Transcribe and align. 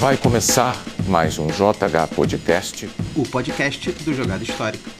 Vai 0.00 0.16
começar 0.16 0.82
mais 1.06 1.38
um 1.38 1.46
JH 1.48 2.14
Podcast. 2.16 2.88
O 3.14 3.22
podcast 3.28 3.92
do 3.92 4.14
Jogada 4.14 4.42
Histórica. 4.42 4.90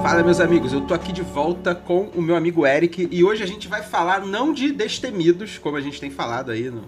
Fala, 0.00 0.22
meus 0.22 0.38
amigos, 0.38 0.72
eu 0.72 0.82
tô 0.82 0.94
aqui 0.94 1.12
de 1.12 1.22
volta 1.22 1.74
com 1.74 2.02
o 2.14 2.22
meu 2.22 2.36
amigo 2.36 2.64
Eric 2.64 3.08
e 3.10 3.24
hoje 3.24 3.42
a 3.42 3.46
gente 3.46 3.66
vai 3.66 3.82
falar 3.82 4.24
não 4.24 4.52
de 4.54 4.70
Destemidos, 4.70 5.58
como 5.58 5.76
a 5.76 5.80
gente 5.80 6.00
tem 6.00 6.12
falado 6.12 6.52
aí 6.52 6.70
no, 6.70 6.84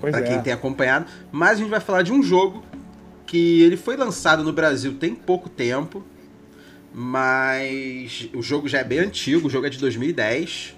Pois 0.00 0.12
pra 0.12 0.24
é. 0.24 0.28
quem 0.28 0.40
tem 0.40 0.54
acompanhado, 0.54 1.04
mas 1.30 1.50
a 1.50 1.54
gente 1.56 1.68
vai 1.68 1.80
falar 1.80 2.00
de 2.00 2.10
um 2.10 2.22
jogo 2.22 2.64
que 3.26 3.60
ele 3.60 3.76
foi 3.76 3.98
lançado 3.98 4.42
no 4.42 4.52
Brasil 4.52 4.94
tem 4.94 5.14
pouco 5.14 5.50
tempo, 5.50 6.02
mas 6.94 8.28
o 8.34 8.42
jogo 8.42 8.68
já 8.68 8.78
é 8.78 8.84
bem 8.84 8.98
antigo, 9.00 9.48
o 9.48 9.50
jogo 9.50 9.66
é 9.66 9.70
de 9.70 9.78
2010, 9.78 10.74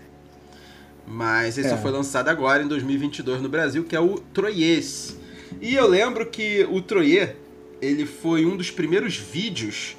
mas 1.07 1.59
ele 1.59 1.69
só 1.69 1.75
É. 1.75 1.79
foi 1.79 1.91
lançado 1.91 2.29
agora 2.29 2.63
em 2.63 2.69
2022 2.69 3.43
no 3.43 3.49
Brasil, 3.49 3.85
que 3.85 3.95
é 3.97 4.01
o 4.01 4.19
Troyes. 4.19 5.17
E 5.61 5.75
eu 5.75 5.87
lembro 5.89 6.27
que 6.27 6.67
o 6.71 6.81
Troyer, 6.81 7.37
ele 7.81 8.07
foi 8.07 8.45
um 8.47 8.57
dos 8.57 8.71
primeiros 8.71 9.17
vídeos 9.17 9.97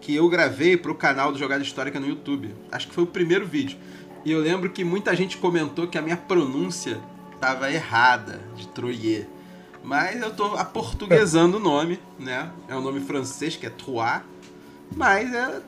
que 0.00 0.14
eu 0.14 0.28
gravei 0.28 0.76
pro 0.76 0.94
canal 0.94 1.32
do 1.32 1.38
Jogada 1.38 1.62
Histórica 1.62 2.00
no 2.00 2.06
YouTube. 2.08 2.54
Acho 2.72 2.88
que 2.88 2.94
foi 2.94 3.04
o 3.04 3.06
primeiro 3.06 3.46
vídeo. 3.46 3.76
E 4.24 4.32
eu 4.32 4.40
lembro 4.40 4.70
que 4.70 4.82
muita 4.84 5.14
gente 5.14 5.36
comentou 5.36 5.86
que 5.86 5.98
a 5.98 6.02
minha 6.02 6.16
pronúncia 6.16 6.98
tava 7.40 7.70
errada 7.70 8.40
de 8.56 8.66
Troyer. 8.68 9.26
Mas 9.84 10.20
eu 10.20 10.30
tô 10.34 10.44
aportuguesando 10.56 11.58
o 11.58 11.60
nome, 11.60 12.00
né? 12.18 12.50
É 12.68 12.74
um 12.74 12.80
nome 12.80 13.00
francês 13.00 13.54
que 13.56 13.66
é 13.66 13.70
Trois, 13.70 14.22
mas 14.96 15.32
é 15.32 15.60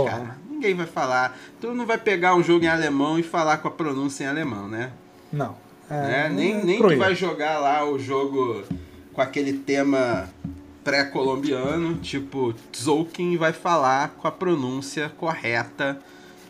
Olá. 0.00 0.10
cara. 0.10 0.38
Ninguém 0.50 0.74
vai 0.74 0.86
falar. 0.86 1.38
Tu 1.60 1.72
não 1.74 1.84
vai 1.86 1.98
pegar 1.98 2.34
um 2.34 2.42
jogo 2.42 2.64
em 2.64 2.68
alemão 2.68 3.18
e 3.18 3.22
falar 3.22 3.58
com 3.58 3.68
a 3.68 3.70
pronúncia 3.70 4.24
em 4.24 4.26
alemão, 4.28 4.66
né? 4.68 4.90
Não. 5.32 5.54
né? 5.90 6.26
É, 6.26 6.28
Nem, 6.28 6.60
é 6.60 6.64
nem 6.64 6.78
tu 6.78 6.96
vai 6.96 7.14
jogar 7.14 7.58
lá 7.58 7.84
o 7.88 7.98
jogo 7.98 8.64
com 9.12 9.20
aquele 9.20 9.52
tema 9.52 10.28
pré-colombiano, 10.82 11.96
tipo 11.98 12.54
Tzolk'in 12.72 13.36
vai 13.36 13.52
falar 13.52 14.10
com 14.16 14.26
a 14.28 14.30
pronúncia 14.32 15.10
correta 15.16 16.00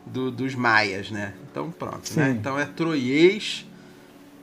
do- 0.04 0.30
dos 0.30 0.54
maias, 0.54 1.10
né? 1.10 1.32
Então 1.50 1.70
pronto, 1.70 2.10
né? 2.14 2.26
Sim. 2.26 2.30
Então 2.38 2.58
é 2.58 2.64
troiês 2.64 3.66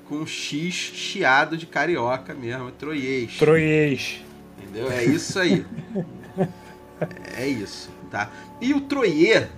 com 0.10 0.26
X 0.26 0.74
chiado 0.74 1.56
de 1.56 1.66
carioca 1.66 2.34
mesmo, 2.34 2.68
é 2.68 2.72
troiês. 2.72 3.38
Troiês. 3.38 4.22
Entendeu? 4.62 4.92
É 4.92 5.04
isso 5.06 5.40
aí. 5.40 5.66
é 7.38 7.48
isso, 7.48 7.90
tá? 8.10 8.32
E 8.62 8.74
o 8.74 8.82
Troyer, 8.82 9.50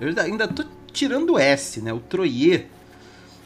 eu 0.00 0.08
ainda- 0.22 0.46
tô 0.48 0.64
tirando 0.92 1.34
o 1.34 1.38
S, 1.38 1.80
né? 1.80 1.92
O 1.92 2.00
Troyer, 2.00 2.66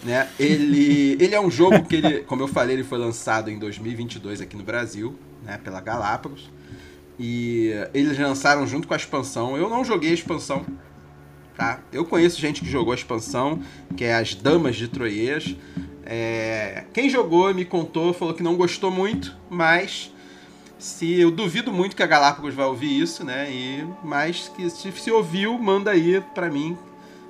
né? 0.05 0.29
Ele, 0.39 1.17
ele 1.21 1.35
é 1.35 1.41
um 1.41 1.51
jogo 1.51 1.83
que 1.85 1.97
ele, 1.97 2.21
como 2.21 2.43
eu 2.43 2.49
falei, 2.49 2.77
ele 2.77 2.85
foi 2.85 2.99
lançado 2.99 3.51
em 3.51 3.59
2022 3.59 4.41
aqui 4.41 4.57
no 4.57 4.63
Brasil, 4.63 5.17
né? 5.45 5.59
Pela 5.63 5.81
Galápagos. 5.81 6.51
E 7.19 7.71
eles 7.93 8.19
lançaram 8.19 8.67
junto 8.67 8.89
com 8.89 8.95
a 8.95 8.97
expansão. 8.97 9.57
Eu 9.57 9.69
não 9.69 9.85
joguei 9.85 10.11
a 10.11 10.15
expansão, 10.15 10.65
tá? 11.57 11.81
Eu 11.93 12.05
conheço 12.07 12.41
gente 12.41 12.63
que 12.63 12.71
jogou 12.71 12.93
a 12.93 12.97
expansão, 12.97 13.61
que 13.97 14.05
é 14.05 14.15
as 14.15 14.35
Damas 14.35 14.77
de 14.77 14.89
Troiês. 14.89 15.55
É, 16.05 16.85
Quem 16.95 17.11
jogou 17.11 17.53
me 17.55 17.65
contou, 17.65 18.13
falou 18.15 18.33
que 18.33 18.43
não 18.43 18.57
gostou 18.57 18.91
muito, 18.91 19.37
mas 19.51 20.11
se 20.81 21.21
eu 21.21 21.31
duvido 21.31 21.73
muito 21.73 21.95
que 21.95 22.03
a 22.03 22.07
Galápagos 22.07 22.55
vai 22.55 22.67
ouvir 22.67 23.01
isso, 23.01 23.25
né? 23.25 23.51
E 23.51 23.87
mas 24.03 24.49
que 24.49 24.69
se, 24.71 24.91
se 24.91 25.11
ouviu, 25.11 25.59
manda 25.59 25.91
aí 25.91 26.21
pra 26.35 26.51
mim, 26.51 26.77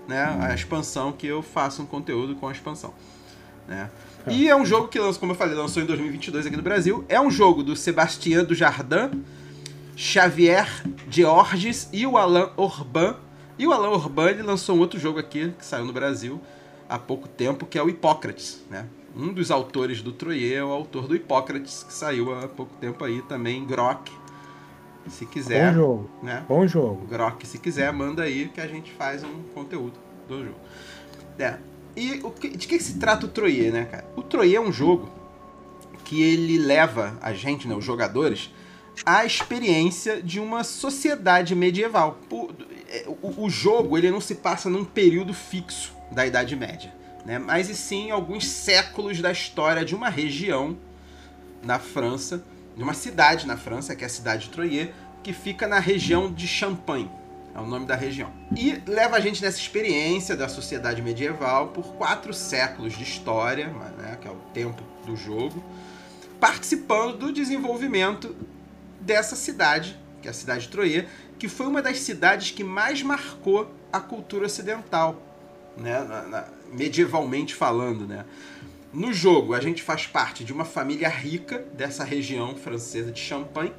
né? 0.07 0.37
A 0.41 0.55
expansão 0.55 1.13
que 1.13 1.27
eu 1.27 1.43
faço 1.43 1.83
um 1.83 1.87
conteúdo 1.87 2.37
com 2.37 2.49
a 2.49 2.53
expansão, 2.53 2.95
né? 3.67 3.91
E 4.29 4.49
é 4.49 4.55
um 4.55 4.65
jogo 4.65 4.89
que 4.89 4.99
lançou, 4.99 5.21
como 5.21 5.33
eu 5.33 5.37
falei, 5.37 5.55
lançou 5.55 5.83
em 5.83 5.87
2022 5.87 6.47
aqui 6.47 6.57
no 6.57 6.63
Brasil. 6.63 7.05
É 7.09 7.21
um 7.21 7.31
jogo 7.31 7.63
do 7.63 7.75
Sebastien 7.75 8.45
Dujardin, 8.45 9.25
Xavier 9.97 10.69
Georges 11.09 11.89
e 11.93 12.07
o 12.07 12.17
Alain 12.17 12.51
Orban. 12.57 13.17
E 13.59 13.67
o 13.67 13.73
Alain 13.73 13.93
Orban 13.93 14.31
ele 14.31 14.43
lançou 14.43 14.77
um 14.77 14.79
outro 14.79 15.01
jogo 15.01 15.19
aqui 15.19 15.53
que 15.59 15.65
saiu 15.65 15.85
no 15.85 15.93
Brasil 15.93 16.41
há 16.89 16.99
pouco 16.99 17.27
tempo, 17.29 17.67
que 17.67 17.79
é 17.79 17.83
o 17.83 17.89
Hipócrates, 17.89 18.63
né? 18.71 18.87
Um 19.17 19.33
dos 19.33 19.51
autores 19.51 20.03
do 20.03 20.13
Troyer 20.13 20.59
é 20.59 20.65
o 20.65 20.71
autor 20.71 21.07
do 21.09 21.17
Hipócrates, 21.17 21.83
que 21.83 21.93
saiu 21.93 22.33
há 22.39 22.47
pouco 22.49 22.73
tempo 22.77 23.05
aí 23.05 23.21
também, 23.23 23.65
Grok. 23.67 24.11
Se 25.09 25.27
quiser, 25.27 25.71
Bom 25.73 25.75
jogo. 25.75 26.11
né? 26.23 26.45
Bom 26.49 26.67
jogo. 26.67 27.07
Grok, 27.07 27.47
se 27.47 27.59
quiser, 27.59 27.93
manda 27.93 28.23
aí 28.23 28.49
que 28.55 28.61
a 28.61 28.67
gente 28.69 28.93
faz 28.93 29.25
um 29.25 29.43
conteúdo 29.55 29.95
do 30.29 30.45
jogo. 30.45 30.59
É. 31.39 31.57
E 31.97 32.21
o 32.23 32.31
que- 32.31 32.51
de 32.57 32.69
que 32.69 32.79
se 32.79 32.99
trata 32.99 33.27
o 33.27 33.29
Troyer, 33.29 33.73
né, 33.73 33.87
cara? 33.87 34.05
O 34.15 34.23
Troyer 34.23 34.59
é 34.59 34.61
um 34.61 34.71
jogo 34.73 35.09
que 36.05 36.23
ele 36.23 36.59
leva 36.59 37.17
a 37.21 37.33
gente, 37.33 37.67
né, 37.67 37.75
os 37.75 37.85
jogadores, 37.85 38.53
à 39.05 39.25
experiência 39.25 40.23
de 40.23 40.39
uma 40.39 40.63
sociedade 40.63 41.55
medieval. 41.57 42.19
O, 42.31 42.49
é, 42.89 43.07
o- 43.23 43.45
o 43.47 43.51
jogo 43.51 43.97
ele 43.99 44.11
não 44.11 44.21
se 44.21 44.37
passa 44.37 44.69
num 44.71 44.85
período 44.85 45.33
fixo 45.35 45.93
da 46.13 46.27
Idade 46.27 46.55
Média, 46.55 46.93
né? 47.25 47.39
mas 47.39 47.69
e 47.69 47.75
sim 47.75 48.11
alguns 48.11 48.47
séculos 48.47 49.21
da 49.21 49.33
história 49.33 49.85
de 49.85 49.95
uma 49.95 50.09
região 50.09 50.77
na 51.63 51.79
França, 51.79 52.43
de 52.77 52.83
uma 52.83 52.95
cidade 52.95 53.47
na 53.47 53.57
França, 53.57 53.95
que 53.95 54.05
é 54.05 54.07
a 54.07 54.11
cidade 54.11 54.45
de 54.45 54.51
Troyer, 54.51 54.93
que 55.23 55.33
fica 55.33 55.67
na 55.67 55.79
região 55.79 56.33
de 56.33 56.47
Champagne. 56.47 57.11
É 57.55 57.59
o 57.59 57.67
nome 57.67 57.85
da 57.85 57.97
região. 57.97 58.33
E 58.57 58.81
leva 58.87 59.17
a 59.17 59.21
gente 59.21 59.43
nessa 59.43 59.59
experiência 59.59 60.37
da 60.37 60.49
sociedade 60.49 61.03
medieval 61.03 61.69
por 61.69 61.95
quatro 61.95 62.33
séculos 62.33 62.97
de 62.97 63.03
história, 63.03 63.67
né, 63.99 64.17
que 64.21 64.29
é 64.29 64.31
o 64.31 64.37
tempo 64.55 64.83
do 65.05 65.17
jogo, 65.17 65.63
participando 66.39 67.19
do 67.19 67.33
desenvolvimento 67.33 68.35
dessa 69.01 69.35
cidade, 69.35 69.99
que 70.23 70.29
é 70.29 70.31
a 70.31 70.35
cidade 70.35 70.63
de 70.63 70.69
Troyer, 70.69 71.09
que 71.39 71.49
foi 71.49 71.67
uma 71.67 71.83
das 71.83 71.99
cidades 71.99 72.51
que 72.53 72.63
mais 72.63 73.03
marcou 73.03 73.75
a 73.93 73.99
cultura 73.99 74.47
ocidental, 74.47 75.21
né, 75.77 76.01
na- 76.05 76.23
na- 76.23 76.45
medievalmente 76.73 77.55
falando, 77.55 78.07
né. 78.07 78.25
No 78.93 79.13
jogo, 79.13 79.55
a 79.55 79.61
gente 79.61 79.83
faz 79.83 80.07
parte 80.07 80.43
de 80.45 80.53
uma 80.53 80.65
família 80.65 81.09
rica 81.09 81.59
dessa 81.75 82.03
região 82.05 82.57
francesa 82.57 83.13
de 83.13 83.21
Champagne 83.21 83.73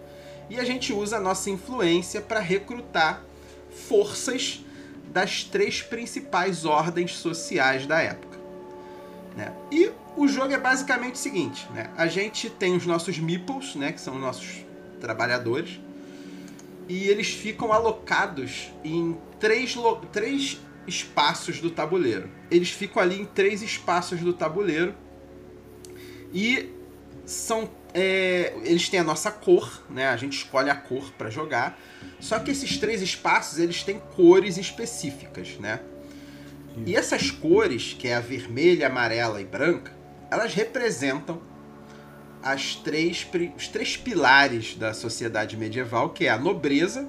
e 0.50 0.57
a 0.59 0.63
gente 0.63 0.94
usa 0.94 1.18
a 1.18 1.19
nossa 1.19 1.50
influência 1.50 2.22
para 2.22 2.40
recrutar 2.40 3.22
forças 3.88 4.63
das 5.12 5.44
três 5.44 5.81
principais 5.81 6.63
ordens 6.66 7.13
sociais 7.18 7.85
da 7.85 8.00
época. 8.00 8.38
né? 9.35 9.53
E 9.72 9.91
o 10.16 10.28
jogo 10.28 10.53
é 10.53 10.58
basicamente 10.58 11.16
o 11.16 11.18
seguinte: 11.18 11.68
né? 11.73 11.90
a 11.97 12.08
gente 12.08 12.50
tem 12.50 12.75
os 12.75 12.85
nossos 12.85 13.18
meeples, 13.19 13.75
né? 13.75 13.91
que 13.91 14.00
são 14.00 14.16
os 14.16 14.22
nossos 14.22 14.66
trabalhadores, 15.02 15.79
e 16.88 17.08
eles 17.09 17.29
ficam 17.31 17.72
alocados 17.73 18.72
em 18.84 19.18
três, 19.40 19.75
três 20.12 20.59
espaços 20.88 21.59
do 21.59 21.69
tabuleiro. 21.69 22.30
Eles 22.50 22.72
ficam 22.72 23.02
ali 23.02 23.22
em 23.22 23.25
três 23.25 23.62
espaços 23.62 24.19
do 24.19 24.34
tabuleiro 24.34 24.96
e 26.34 26.69
são 27.25 27.69
é, 27.94 28.53
eles 28.64 28.88
têm 28.90 29.00
a 29.00 29.03
nossa 29.03 29.31
cor, 29.31 29.84
né? 29.90 30.08
A 30.08 30.18
gente 30.18 30.38
escolhe 30.38 30.70
a 30.70 30.75
cor 30.75 31.12
para 31.18 31.30
jogar. 31.30 31.80
Só 32.20 32.40
que 32.40 32.52
esses 32.52 32.78
três 32.78 33.02
espaços 33.02 33.59
eles 33.59 33.84
têm 33.84 34.00
cores 34.16 34.58
específicas, 34.58 35.58
né? 35.59 35.81
E 36.86 36.96
essas 36.96 37.30
cores, 37.30 37.94
que 37.97 38.08
é 38.08 38.16
a 38.16 38.22
vermelha, 38.22 38.88
amarela 38.88 39.41
e 39.41 39.46
branca, 39.46 39.91
elas 40.30 40.53
representam 40.53 41.41
as 42.41 42.75
três, 42.75 43.28
os 43.58 43.68
três 43.68 43.97
pilares 43.97 44.75
da 44.75 44.94
sociedade 44.94 45.58
medieval, 45.58 46.09
que 46.09 46.25
é 46.25 46.30
a 46.30 46.38
nobreza, 46.38 47.08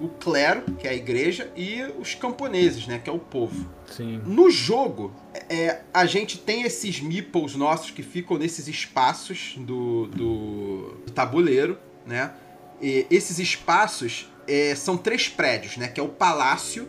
o 0.00 0.08
clero, 0.08 0.62
que 0.78 0.86
é 0.86 0.90
a 0.90 0.94
igreja, 0.94 1.50
e 1.56 1.82
os 1.98 2.14
camponeses, 2.14 2.86
né, 2.86 2.98
que 2.98 3.10
é 3.10 3.12
o 3.12 3.18
povo. 3.18 3.66
Sim. 3.86 4.20
No 4.24 4.50
jogo, 4.50 5.12
é, 5.48 5.80
a 5.92 6.06
gente 6.06 6.38
tem 6.38 6.62
esses 6.62 7.00
meeples 7.00 7.54
nossos 7.54 7.90
que 7.90 8.02
ficam 8.02 8.38
nesses 8.38 8.66
espaços 8.66 9.54
do, 9.58 10.06
do, 10.06 11.02
do 11.06 11.12
tabuleiro, 11.12 11.78
né? 12.06 12.32
E 12.80 13.06
esses 13.10 13.38
espaços 13.38 14.32
é, 14.48 14.74
são 14.74 14.96
três 14.96 15.28
prédios, 15.28 15.76
né? 15.76 15.86
Que 15.88 16.00
é 16.00 16.02
o 16.02 16.08
palácio, 16.08 16.88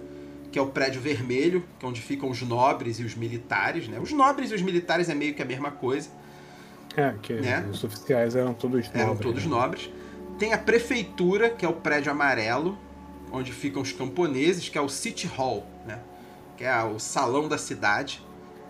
que 0.52 0.58
é 0.58 0.62
o 0.62 0.68
prédio 0.68 1.02
vermelho, 1.02 1.66
que 1.78 1.86
é 1.86 1.90
onde 1.90 2.00
ficam 2.02 2.30
os 2.30 2.42
nobres 2.42 3.00
e 3.00 3.04
os 3.04 3.14
militares, 3.16 3.88
né? 3.90 4.00
Os 4.00 4.12
nobres 4.12 4.52
e 4.52 4.56
os 4.56 4.62
militares 4.62 5.10
é 5.10 5.16
meio 5.16 5.34
que 5.34 5.42
a 5.42 5.46
mesma 5.46 5.72
coisa, 5.72 6.10
É, 6.96 7.14
que 7.22 7.34
Né? 7.34 7.68
os 7.72 7.84
oficiais 7.84 8.36
eram 8.36 8.54
todos 8.54 8.90
eram 8.94 9.08
nobres, 9.08 9.26
todos 9.26 9.44
né? 9.44 9.50
nobres. 9.50 9.90
Tem 10.40 10.54
a 10.54 10.58
prefeitura, 10.58 11.50
que 11.50 11.66
é 11.66 11.70
o 11.70 11.74
prédio 11.74 12.12
amarelo, 12.12 12.78
onde 13.32 13.52
ficam 13.52 13.82
os 13.82 13.92
camponeses, 13.92 14.70
que 14.70 14.78
é 14.78 14.82
o 14.82 14.90
City 14.90 15.28
Hall, 15.28 15.66
né? 15.86 16.00
Que 16.58 16.64
é 16.64 16.84
o 16.84 17.00
salão 17.00 17.48
da 17.48 17.58
cidade, 17.58 18.22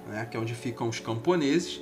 né? 0.08 0.28
Que 0.30 0.38
é 0.38 0.40
onde 0.40 0.54
ficam 0.54 0.88
os 0.88 1.00
camponeses. 1.00 1.82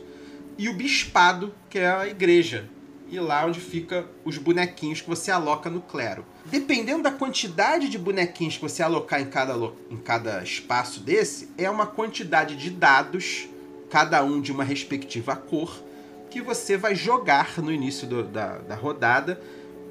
E 0.57 0.69
o 0.69 0.73
bispado, 0.73 1.53
que 1.69 1.79
é 1.79 1.89
a 1.89 2.07
igreja, 2.07 2.69
e 3.11 3.19
lá 3.19 3.45
onde 3.45 3.59
fica 3.59 4.05
os 4.23 4.37
bonequinhos 4.37 5.01
que 5.01 5.09
você 5.09 5.31
aloca 5.31 5.69
no 5.69 5.81
clero. 5.81 6.25
Dependendo 6.45 7.03
da 7.03 7.11
quantidade 7.11 7.89
de 7.89 7.97
bonequinhos 7.97 8.55
que 8.55 8.61
você 8.61 8.83
alocar 8.83 9.21
em 9.21 9.25
cada, 9.25 9.55
em 9.89 9.97
cada 9.97 10.43
espaço 10.43 10.99
desse, 10.99 11.49
é 11.57 11.69
uma 11.69 11.87
quantidade 11.87 12.55
de 12.55 12.69
dados, 12.69 13.47
cada 13.89 14.23
um 14.23 14.39
de 14.39 14.51
uma 14.51 14.63
respectiva 14.63 15.35
cor, 15.35 15.83
que 16.29 16.41
você 16.41 16.77
vai 16.77 16.93
jogar 16.93 17.57
no 17.57 17.71
início 17.71 18.07
do, 18.07 18.23
da, 18.23 18.59
da 18.59 18.75
rodada 18.75 19.41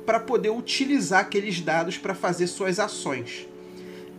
para 0.08 0.20
poder 0.20 0.48
utilizar 0.48 1.20
aqueles 1.20 1.60
dados 1.60 1.98
para 1.98 2.14
fazer 2.14 2.46
suas 2.46 2.80
ações. 2.80 3.46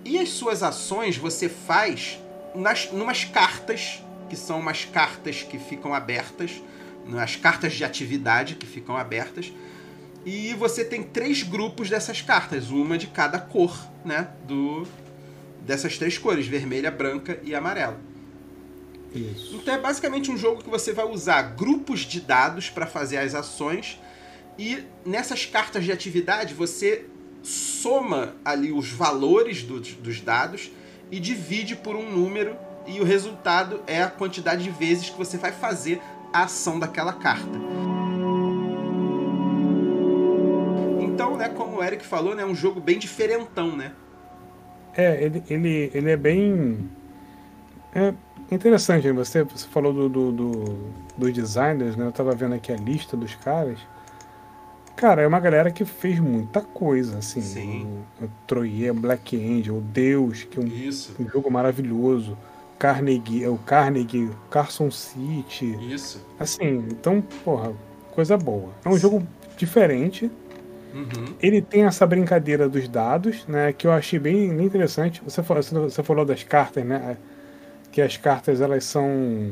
E 0.06 0.20
as 0.20 0.30
suas 0.30 0.62
ações 0.62 1.18
você 1.18 1.50
faz 1.50 2.20
nas 2.54 2.92
numas 2.92 3.24
cartas, 3.24 4.04
que 4.30 4.36
são 4.36 4.60
umas 4.60 4.86
cartas 4.86 5.42
que 5.42 5.58
ficam 5.58 5.92
abertas, 5.92 6.62
nas 7.08 7.36
cartas 7.36 7.74
de 7.74 7.84
atividade 7.84 8.54
que 8.54 8.68
ficam 8.68 8.96
abertas. 8.96 9.52
E 10.24 10.54
você 10.54 10.86
tem 10.86 11.02
três 11.02 11.42
grupos 11.42 11.90
dessas 11.90 12.22
cartas, 12.22 12.70
uma 12.70 12.96
de 12.96 13.08
cada 13.08 13.40
cor, 13.40 13.76
né? 14.06 14.28
Do, 14.46 14.88
dessas 15.66 15.98
três 15.98 16.20
cores, 16.20 16.46
vermelha, 16.46 16.92
branca 16.92 17.40
e 17.42 17.56
amarela. 17.56 18.00
Isso. 19.12 19.56
Então 19.56 19.74
é 19.74 19.80
basicamente 19.80 20.30
um 20.30 20.38
jogo 20.38 20.64
que 20.64 20.70
você 20.70 20.94
vai 20.94 21.06
usar 21.06 21.42
grupos 21.42 22.02
de 22.02 22.22
dados 22.22 22.70
para 22.70 22.86
fazer 22.86 23.18
as 23.18 23.34
ações 23.34 24.00
e 24.60 24.84
nessas 25.06 25.46
cartas 25.46 25.86
de 25.86 25.92
atividade 25.92 26.54
você 26.54 27.06
soma 27.42 28.36
ali 28.44 28.74
os 28.74 28.92
valores 28.92 29.64
dos, 29.64 29.94
dos 29.94 30.20
dados 30.20 30.70
e 31.10 31.18
divide 31.18 31.78
por 31.78 31.96
um 31.96 32.12
número 32.12 32.58
e 32.86 33.00
o 33.00 33.06
resultado 33.06 33.82
é 33.88 34.04
a 34.04 34.10
quantidade 34.10 34.62
de 34.62 34.70
vezes 34.70 35.10
que 35.10 35.18
você 35.18 35.38
vai 35.38 35.54
fazer 35.54 36.02
a 36.34 36.44
ação 36.44 36.78
daquela 36.78 37.14
carta. 37.14 37.58
Então, 41.00 41.38
né, 41.38 41.48
como 41.48 41.78
o 41.78 41.84
Eric 41.84 42.06
falou, 42.06 42.36
né, 42.36 42.44
é 42.44 42.46
um 42.46 42.56
jogo 42.56 42.82
bem 42.82 43.00
diferentão, 43.00 43.78
né? 43.78 43.94
É, 44.94 45.24
ele, 45.24 45.42
ele, 45.50 45.92
ele 45.94 46.12
é 46.12 46.18
bem. 46.18 46.90
É 47.94 48.14
interessante, 48.52 49.08
né? 49.08 49.14
você, 49.14 49.44
você 49.44 49.68
falou 49.68 49.94
do, 49.94 50.10
do, 50.10 50.32
do, 50.32 50.54
dos 51.18 51.34
designers, 51.34 51.96
né? 51.96 52.08
Eu 52.08 52.12
tava 52.12 52.36
vendo 52.36 52.56
aqui 52.56 52.74
a 52.74 52.76
lista 52.76 53.16
dos 53.16 53.36
caras. 53.36 53.80
Cara, 55.00 55.22
é 55.22 55.28
uma 55.28 55.40
galera 55.40 55.72
que 55.72 55.86
fez 55.86 56.20
muita 56.20 56.60
coisa, 56.60 57.20
assim. 57.20 57.40
Sim. 57.40 58.04
O, 58.20 58.26
o 58.26 58.30
Troyer, 58.46 58.94
Black 58.94 59.34
Angel, 59.34 59.80
Deus, 59.80 60.44
que 60.44 60.60
é 60.60 60.62
um, 60.62 60.66
um 61.24 61.30
jogo 61.30 61.50
maravilhoso. 61.50 62.38
Carnegie, 62.78 63.46
é 63.46 63.48
o 63.48 63.58
Carnegie, 63.58 64.30
Carson 64.52 64.92
City. 64.92 65.78
Isso. 65.90 66.22
Assim, 66.38 66.84
então, 66.92 67.22
porra, 67.46 67.72
coisa 68.12 68.36
boa. 68.36 68.74
É 68.84 68.90
um 68.90 68.98
jogo 68.98 69.26
diferente. 69.56 70.30
Uhum. 70.94 71.34
Ele 71.42 71.62
tem 71.62 71.86
essa 71.86 72.06
brincadeira 72.06 72.68
dos 72.68 72.90
dados, 72.90 73.48
né? 73.48 73.72
Que 73.72 73.88
eu 73.88 73.94
achei 73.94 74.20
bem, 74.20 74.48
interessante. 74.62 75.22
Você 75.24 75.42
falou, 75.42 75.64
você 75.64 76.04
falou 76.04 76.26
das 76.26 76.44
cartas, 76.44 76.84
né? 76.84 77.16
Que 77.92 78.02
as 78.02 78.18
cartas 78.18 78.62
elas 78.62 78.84
são 78.84 79.52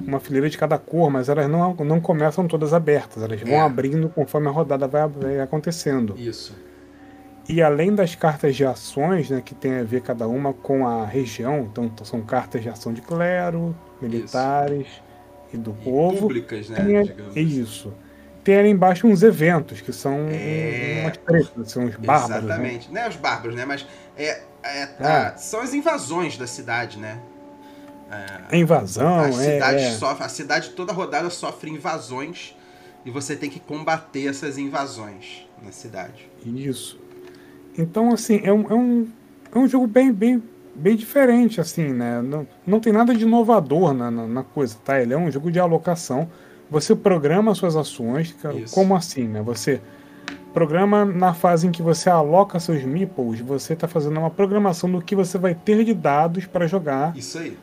uma 0.00 0.18
fileira 0.18 0.48
de 0.48 0.56
cada 0.56 0.78
cor, 0.78 1.10
mas 1.10 1.28
elas 1.28 1.48
não, 1.48 1.74
não 1.74 2.00
começam 2.00 2.46
todas 2.48 2.72
abertas. 2.72 3.22
Elas 3.22 3.40
vão 3.40 3.52
É. 3.52 3.60
abrindo 3.60 4.08
conforme 4.08 4.48
a 4.48 4.50
rodada 4.50 4.86
vai, 4.88 5.06
vai 5.08 5.40
acontecendo. 5.40 6.14
Isso. 6.18 6.56
E 7.48 7.60
além 7.60 7.94
das 7.94 8.14
cartas 8.14 8.54
de 8.56 8.64
ações, 8.64 9.28
né, 9.28 9.42
que 9.44 9.54
tem 9.54 9.80
a 9.80 9.82
ver 9.82 10.00
cada 10.00 10.26
uma 10.28 10.52
com 10.52 10.86
a 10.86 11.04
região, 11.04 11.68
então 11.70 11.90
são 12.04 12.22
cartas 12.22 12.62
de 12.62 12.68
ação 12.68 12.92
de 12.92 13.02
clero, 13.02 13.76
militares 14.00 14.86
e 15.52 15.56
do 15.56 15.76
E 15.80 15.84
povo. 15.84 16.18
públicas, 16.18 16.68
né? 16.70 16.76
Tem 16.76 17.02
digamos. 17.02 17.36
é 17.36 17.40
isso. 17.40 17.92
Tem 18.44 18.56
ali 18.58 18.70
embaixo 18.70 19.06
uns 19.06 19.22
eventos, 19.22 19.80
que 19.80 19.92
são 19.92 20.26
É. 20.30 21.00
umas 21.02 21.16
tretas, 21.16 21.70
são 21.70 21.84
os 21.84 21.96
bárbaros. 21.96 22.30
Né? 22.44 22.54
Exatamente. 22.54 22.92
Não 22.92 23.00
é 23.02 23.08
os 23.08 23.16
bárbaros, 23.16 23.54
né? 23.56 23.64
Mas 23.64 23.86
é, 24.16 24.40
é- 24.64 24.88
Ah. 25.00 25.28
a- 25.28 25.36
são 25.36 25.60
as 25.60 25.74
invasões 25.74 26.36
da 26.38 26.46
cidade, 26.46 26.98
né? 26.98 27.18
É 28.50 28.58
invasão, 28.58 29.20
a, 29.20 29.28
é, 29.28 29.32
cidade 29.32 29.82
é. 29.82 29.90
sofre, 29.92 30.24
a 30.24 30.28
cidade 30.28 30.70
toda 30.70 30.92
rodada 30.92 31.30
sofre 31.30 31.70
invasões 31.70 32.54
e 33.04 33.10
você 33.10 33.34
tem 33.36 33.48
que 33.50 33.58
combater 33.60 34.26
essas 34.28 34.58
invasões 34.58 35.46
na 35.62 35.72
cidade. 35.72 36.28
Isso. 36.44 36.98
Então, 37.76 38.12
assim, 38.12 38.40
é 38.44 38.52
um, 38.52 38.70
é 38.70 38.74
um, 38.74 39.08
é 39.54 39.58
um 39.58 39.66
jogo 39.68 39.86
bem, 39.86 40.12
bem, 40.12 40.42
bem 40.74 40.94
diferente, 40.96 41.60
assim, 41.60 41.92
né? 41.92 42.20
Não, 42.20 42.46
não 42.66 42.80
tem 42.80 42.92
nada 42.92 43.14
de 43.14 43.22
inovador 43.24 43.94
na, 43.94 44.10
na, 44.10 44.26
na 44.26 44.42
coisa, 44.42 44.76
tá? 44.84 45.00
Ele 45.00 45.14
é 45.14 45.16
um 45.18 45.30
jogo 45.30 45.50
de 45.50 45.58
alocação. 45.58 46.28
Você 46.70 46.94
programa 46.94 47.54
suas 47.54 47.76
ações. 47.76 48.34
ca- 48.42 48.52
Isso. 48.52 48.74
Como 48.74 48.94
assim, 48.94 49.26
né? 49.26 49.40
Você 49.42 49.80
programa 50.52 51.04
na 51.04 51.32
fase 51.32 51.66
em 51.66 51.70
que 51.72 51.82
você 51.82 52.10
aloca 52.10 52.60
seus 52.60 52.84
meeples, 52.84 53.40
você 53.40 53.72
está 53.72 53.88
fazendo 53.88 54.18
uma 54.20 54.30
programação 54.30 54.90
do 54.90 55.00
que 55.00 55.16
você 55.16 55.38
vai 55.38 55.54
ter 55.54 55.82
de 55.82 55.94
dados 55.94 56.44
para 56.44 56.66
jogar 56.66 57.16
Isso 57.16 57.38
aí. 57.38 57.56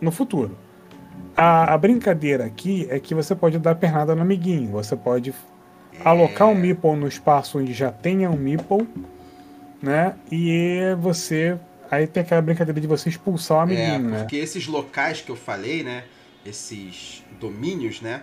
No 0.00 0.10
futuro. 0.10 0.56
A, 1.36 1.74
a 1.74 1.78
brincadeira 1.78 2.44
aqui 2.44 2.86
é 2.90 2.98
que 3.00 3.14
você 3.14 3.34
pode 3.34 3.58
dar 3.58 3.74
pernada 3.76 4.14
no 4.14 4.22
amiguinho. 4.22 4.70
Você 4.72 4.96
pode 4.96 5.34
alocar 6.04 6.48
um 6.48 6.54
meeple 6.54 6.96
no 6.96 7.06
espaço 7.08 7.58
onde 7.58 7.72
já 7.72 7.90
tenha 7.92 8.30
um 8.30 8.36
meeple, 8.36 8.88
né? 9.82 10.16
E 10.30 10.94
você. 11.00 11.58
Aí 11.90 12.06
tem 12.06 12.22
aquela 12.22 12.40
brincadeira 12.42 12.80
de 12.80 12.86
você 12.86 13.08
expulsar 13.08 13.58
o 13.58 13.60
É, 13.72 13.96
amiguinho, 13.96 14.10
né? 14.10 14.18
porque 14.20 14.36
esses 14.36 14.66
locais 14.66 15.20
que 15.20 15.30
eu 15.30 15.36
falei, 15.36 15.82
né? 15.82 16.04
Esses 16.44 17.24
domínios, 17.40 18.00
né? 18.00 18.22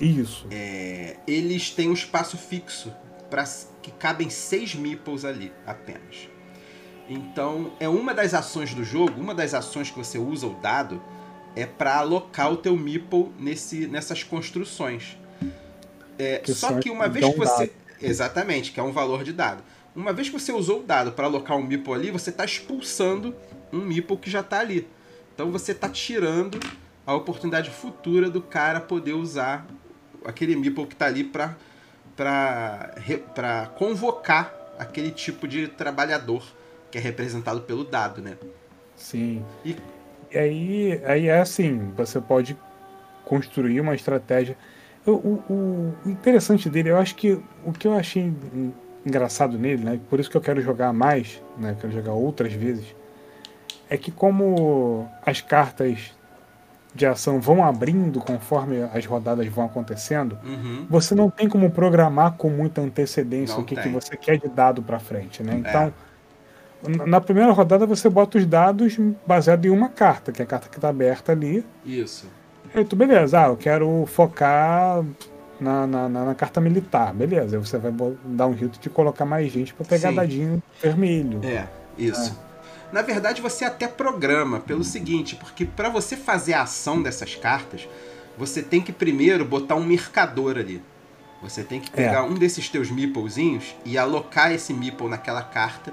Isso. 0.00 0.46
é, 0.50 1.16
eles 1.26 1.70
têm 1.70 1.88
um 1.88 1.94
espaço 1.94 2.36
fixo 2.36 2.92
para 3.30 3.44
que 3.82 3.90
cabem 3.92 4.28
seis 4.28 4.74
meeples 4.74 5.24
ali 5.24 5.52
apenas. 5.66 6.28
Então, 7.08 7.72
é 7.78 7.88
uma 7.88 8.12
das 8.12 8.34
ações 8.34 8.74
do 8.74 8.82
jogo, 8.82 9.20
uma 9.20 9.34
das 9.34 9.54
ações 9.54 9.90
que 9.90 9.98
você 9.98 10.18
usa 10.18 10.46
o 10.46 10.54
dado 10.54 11.00
é 11.54 11.64
para 11.64 11.96
alocar 11.96 12.52
o 12.52 12.56
teu 12.56 12.76
meeple 12.76 13.32
nesse, 13.38 13.86
nessas 13.86 14.22
construções. 14.22 15.16
É, 16.18 16.38
Que 16.38 16.52
só 16.52 16.78
que 16.78 16.90
uma 16.90 17.08
vez 17.08 17.26
que 17.26 17.38
você 17.38 17.66
dado. 17.66 17.70
exatamente, 18.02 18.72
que 18.72 18.80
é 18.80 18.82
um 18.82 18.92
valor 18.92 19.22
de 19.24 19.32
dado. 19.32 19.62
Uma 19.94 20.12
vez 20.12 20.28
que 20.28 20.38
você 20.38 20.52
usou 20.52 20.80
o 20.80 20.82
dado 20.82 21.12
para 21.12 21.26
alocar 21.26 21.56
um 21.56 21.62
meeple 21.62 21.94
ali, 21.94 22.10
você 22.10 22.30
está 22.30 22.44
expulsando 22.44 23.34
um 23.72 23.78
meeple 23.78 24.16
que 24.16 24.30
já 24.30 24.40
está 24.40 24.60
ali. 24.60 24.86
Então 25.34 25.50
você 25.50 25.72
está 25.72 25.88
tirando 25.88 26.58
a 27.06 27.14
oportunidade 27.14 27.70
futura 27.70 28.28
do 28.28 28.42
cara 28.42 28.80
poder 28.80 29.14
usar 29.14 29.66
aquele 30.24 30.56
meeple 30.56 30.86
que 30.86 30.94
está 30.94 31.06
ali 31.06 31.24
para 31.24 31.56
para 32.16 33.66
convocar 33.76 34.54
aquele 34.78 35.10
tipo 35.10 35.46
de 35.46 35.68
trabalhador 35.68 36.42
que 36.90 36.98
é 36.98 37.00
representado 37.00 37.60
pelo 37.62 37.84
dado, 37.84 38.20
né? 38.22 38.36
Sim. 38.94 39.44
E- 39.64 39.76
E 40.32 40.38
aí, 40.38 41.00
aí 41.04 41.28
é 41.28 41.40
assim, 41.40 41.92
você 41.96 42.20
pode 42.20 42.56
construir 43.24 43.80
uma 43.80 43.94
estratégia. 43.94 44.56
O, 45.06 45.12
o- 45.12 45.94
o 46.04 46.10
interessante 46.10 46.68
dele, 46.68 46.90
eu 46.90 46.96
acho 46.98 47.14
que 47.14 47.40
o 47.64 47.72
que 47.72 47.86
eu 47.86 47.94
achei 47.94 48.22
en- 48.24 48.72
engraçado 49.06 49.56
nele, 49.56 49.84
né? 49.84 50.00
Por 50.10 50.18
isso 50.18 50.28
que 50.28 50.36
eu 50.36 50.40
quero 50.40 50.60
jogar 50.60 50.92
mais, 50.92 51.40
né? 51.56 51.76
Quero 51.80 51.92
jogar 51.92 52.12
outras 52.12 52.52
vezes. 52.52 52.84
É 53.88 53.96
que 53.96 54.10
como 54.10 55.08
as 55.24 55.40
cartas 55.40 56.12
de 56.92 57.06
ação 57.06 57.40
vão 57.40 57.62
abrindo 57.62 58.18
conforme 58.20 58.82
as 58.82 59.06
rodadas 59.06 59.46
vão 59.46 59.64
acontecendo, 59.66 60.36
Uhum. 60.42 60.86
você 60.90 61.14
não 61.14 61.30
tem 61.30 61.48
como 61.48 61.70
programar 61.70 62.32
com 62.32 62.50
muita 62.50 62.80
antecedência 62.80 63.54
Não 63.54 63.62
o 63.62 63.64
que, 63.64 63.76
que 63.76 63.88
você 63.88 64.16
quer 64.16 64.38
de 64.38 64.48
dado 64.48 64.82
para 64.82 64.98
frente, 64.98 65.40
né? 65.42 65.54
Então, 65.58 65.84
na- 65.86 65.92
na 67.06 67.20
primeira 67.20 67.52
rodada 67.52 67.86
você 67.86 68.08
bota 68.08 68.38
os 68.38 68.46
dados 68.46 68.96
baseado 69.26 69.64
em 69.66 69.70
uma 69.70 69.88
carta, 69.88 70.30
que 70.32 70.40
é 70.42 70.44
a 70.44 70.48
carta 70.48 70.68
que 70.68 70.76
está 70.76 70.88
aberta 70.88 71.32
ali. 71.32 71.64
Isso. 71.84 72.26
Aí 72.74 72.84
tu, 72.84 72.94
beleza, 72.94 73.40
ah, 73.40 73.48
eu 73.48 73.56
quero 73.56 74.04
focar 74.06 75.02
na, 75.58 75.86
na, 75.86 76.08
na- 76.08 76.24
na 76.26 76.34
carta 76.34 76.60
militar, 76.60 77.12
beleza. 77.14 77.56
Aí 77.56 77.64
você 77.64 77.78
vai 77.78 77.92
dar 78.24 78.46
um 78.46 78.56
jeito 78.56 78.78
de 78.78 78.90
colocar 78.90 79.24
mais 79.24 79.50
gente 79.50 79.72
para 79.72 79.86
pegar 79.86 80.10
Sim. 80.10 80.14
dadinho 80.16 80.62
vermelho. 80.82 81.40
É, 81.44 81.66
isso. 81.96 82.38
Na 82.92 83.02
verdade, 83.02 83.40
você 83.42 83.64
até 83.64 83.88
programa 83.88 84.60
pelo 84.60 84.84
seguinte, 84.84 85.34
porque 85.36 85.64
para 85.64 85.88
você 85.88 86.16
fazer 86.16 86.54
a 86.54 86.62
ação 86.62 87.02
dessas 87.02 87.34
cartas, 87.34 87.88
você 88.38 88.62
tem 88.62 88.80
que 88.80 88.92
primeiro 88.92 89.44
botar 89.44 89.74
um 89.74 89.84
mercador 89.84 90.56
ali. 90.58 90.82
Você 91.42 91.62
tem 91.64 91.80
que 91.80 91.90
pegar 91.90 92.22
um 92.24 92.34
desses 92.34 92.68
teus 92.68 92.90
meeplezinhos 92.90 93.74
e 93.84 93.98
alocar 93.98 94.52
esse 94.52 94.72
meeple 94.72 95.08
naquela 95.08 95.42
carta. 95.42 95.92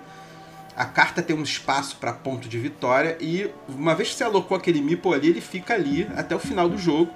A 0.76 0.86
carta 0.86 1.22
tem 1.22 1.36
um 1.36 1.44
espaço 1.44 1.98
para 1.98 2.12
ponto 2.12 2.48
de 2.50 2.58
vitória 2.58 3.18
e 3.20 3.50
uma 3.70 3.94
vez 3.94 4.10
que 4.10 4.16
você 4.16 4.24
alocou 4.24 4.58
aquele 4.58 4.82
meeple 4.82 5.14
ali, 5.14 5.30
ele 5.30 5.42
fica 5.42 5.74
ali 5.76 6.08
até 6.16 6.36
o 6.36 6.40
final 6.40 6.68
do 6.68 6.78
jogo. 6.78 7.12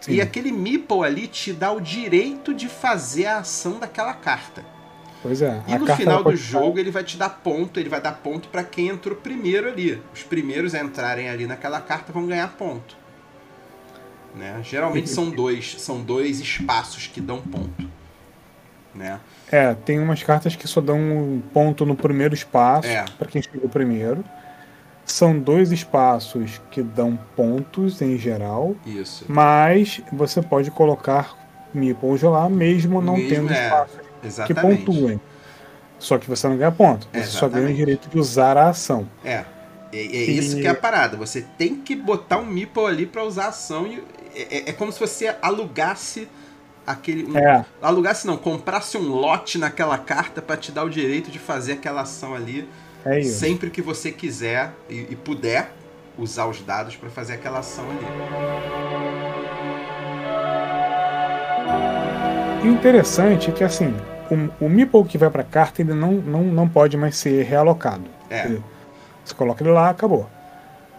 Sim. 0.00 0.12
E 0.12 0.20
aquele 0.20 0.52
meeple 0.52 1.02
ali 1.04 1.26
te 1.26 1.52
dá 1.52 1.72
o 1.72 1.80
direito 1.80 2.54
de 2.54 2.68
fazer 2.68 3.26
a 3.26 3.38
ação 3.38 3.78
daquela 3.78 4.12
carta. 4.12 4.64
Pois 5.22 5.42
é. 5.42 5.62
E 5.66 5.76
no 5.76 5.86
final 5.96 6.22
do 6.22 6.36
jogo 6.36 6.78
ele 6.78 6.90
vai 6.90 7.02
te 7.02 7.16
dar 7.16 7.30
ponto, 7.30 7.80
ele 7.80 7.88
vai 7.88 8.00
dar 8.00 8.12
ponto 8.12 8.48
pra 8.48 8.62
quem 8.62 8.88
entrou 8.88 9.16
primeiro 9.16 9.68
ali. 9.68 10.00
Os 10.14 10.22
primeiros 10.22 10.74
a 10.74 10.80
entrarem 10.80 11.28
ali 11.28 11.46
naquela 11.46 11.80
carta 11.80 12.12
vão 12.12 12.26
ganhar 12.26 12.48
ponto. 12.56 12.96
Né? 14.34 14.60
Geralmente 14.62 15.08
são 15.08 15.30
dois, 15.30 15.76
são 15.80 16.00
dois 16.00 16.40
espaços 16.40 17.06
que 17.08 17.20
dão 17.20 17.40
ponto. 17.40 17.90
Né? 18.94 19.18
É, 19.50 19.74
tem 19.74 19.98
umas 19.98 20.22
cartas 20.22 20.54
que 20.54 20.66
só 20.68 20.80
dão 20.80 20.98
um 20.98 21.42
ponto 21.52 21.86
no 21.86 21.96
primeiro 21.96 22.34
espaço, 22.34 22.88
É. 22.88 23.04
para 23.18 23.28
quem 23.28 23.40
chegou 23.42 23.68
primeiro. 23.68 24.22
São 25.06 25.38
dois 25.38 25.72
espaços 25.72 26.60
que 26.70 26.82
dão 26.82 27.18
pontos 27.34 28.02
em 28.02 28.18
geral, 28.18 28.76
Isso. 28.84 29.24
mas 29.26 30.02
você 30.12 30.42
pode 30.42 30.70
colocar 30.70 31.34
meeples 31.72 32.22
lá 32.22 32.46
mesmo 32.48 33.00
não 33.00 33.14
Mesmo, 33.16 33.28
tendo 33.30 33.52
é, 33.52 33.64
espaços 33.64 33.96
que 34.20 34.26
Exatamente. 34.26 34.84
pontuem. 34.84 35.20
Só 35.98 36.18
que 36.18 36.28
você 36.28 36.46
não 36.46 36.56
ganha 36.58 36.70
ponto, 36.70 37.08
você 37.12 37.22
só 37.24 37.48
ganha 37.48 37.62
o 37.62 37.68
Exatamente. 37.70 37.76
direito 37.76 38.08
de 38.10 38.18
usar 38.18 38.56
a 38.58 38.68
ação. 38.68 39.08
É. 39.24 39.44
É, 39.90 39.96
é 39.98 40.02
isso 40.02 40.58
E- 40.58 40.60
que 40.60 40.66
é 40.66 40.70
a 40.70 40.74
parada. 40.74 41.16
Você 41.16 41.40
tem 41.56 41.76
que 41.76 41.96
botar 41.96 42.36
um 42.38 42.44
meeple 42.44 42.84
ali 42.84 43.06
pra 43.06 43.24
usar 43.24 43.46
a 43.46 43.48
ação 43.48 43.86
e 43.86 44.04
é, 44.36 44.58
é- 44.58 44.70
é 44.70 44.72
como 44.74 44.92
se 44.92 45.00
você 45.00 45.34
alugasse 45.40 46.28
aquele. 46.90 47.30
um- 47.30 47.38
É, 47.38 47.64
Alugasse 47.82 48.26
não, 48.26 48.36
comprasse 48.36 48.96
um 48.96 49.08
lote 49.08 49.58
naquela 49.58 49.98
carta 49.98 50.40
pra 50.42 50.56
te 50.56 50.70
dar 50.72 50.84
o 50.84 50.90
direito 50.90 51.30
de 51.30 51.38
fazer 51.38 51.72
aquela 51.74 52.02
ação 52.02 52.34
ali 52.34 52.68
é 53.04 53.20
isso. 53.20 53.38
sempre 53.38 53.70
que 53.70 53.80
você 53.82 54.10
quiser 54.10 54.72
e, 54.88 55.06
e 55.10 55.16
puder 55.16 55.72
usar 56.18 56.46
os 56.46 56.60
dados 56.60 56.96
pra 56.96 57.08
fazer 57.10 57.34
aquela 57.34 57.60
ação 57.60 57.84
ali. 57.90 58.06
E 62.64 62.68
o 62.68 62.72
interessante 62.72 63.50
é 63.50 63.52
que 63.52 63.62
assim, 63.62 63.94
o, 64.60 64.66
o 64.66 64.68
meeple 64.68 65.04
que 65.04 65.16
vai 65.16 65.30
pra 65.30 65.44
carta 65.44 65.80
ele 65.80 65.94
não, 65.94 66.12
não, 66.12 66.42
não 66.42 66.68
pode 66.68 66.96
mais 66.96 67.16
ser 67.16 67.44
realocado. 67.44 68.04
É. 68.28 68.56
Você 69.24 69.34
coloca 69.34 69.62
ele 69.62 69.70
lá, 69.72 69.90
acabou. 69.90 70.28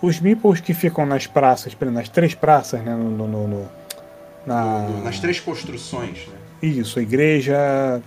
Os 0.02 0.20
meeples 0.22 0.62
que 0.62 0.74
ficam 0.74 1.06
nas 1.06 1.28
praças, 1.28 1.76
nas 1.92 2.08
três 2.08 2.34
praças, 2.34 2.82
né? 2.82 2.96
No- 2.96 3.28
no- 3.28 3.48
no- 3.48 3.70
na, 4.50 4.88
Nas 5.04 5.20
três 5.20 5.40
construções, 5.40 6.28
né? 6.28 6.36
Isso, 6.62 7.00
igreja. 7.00 8.02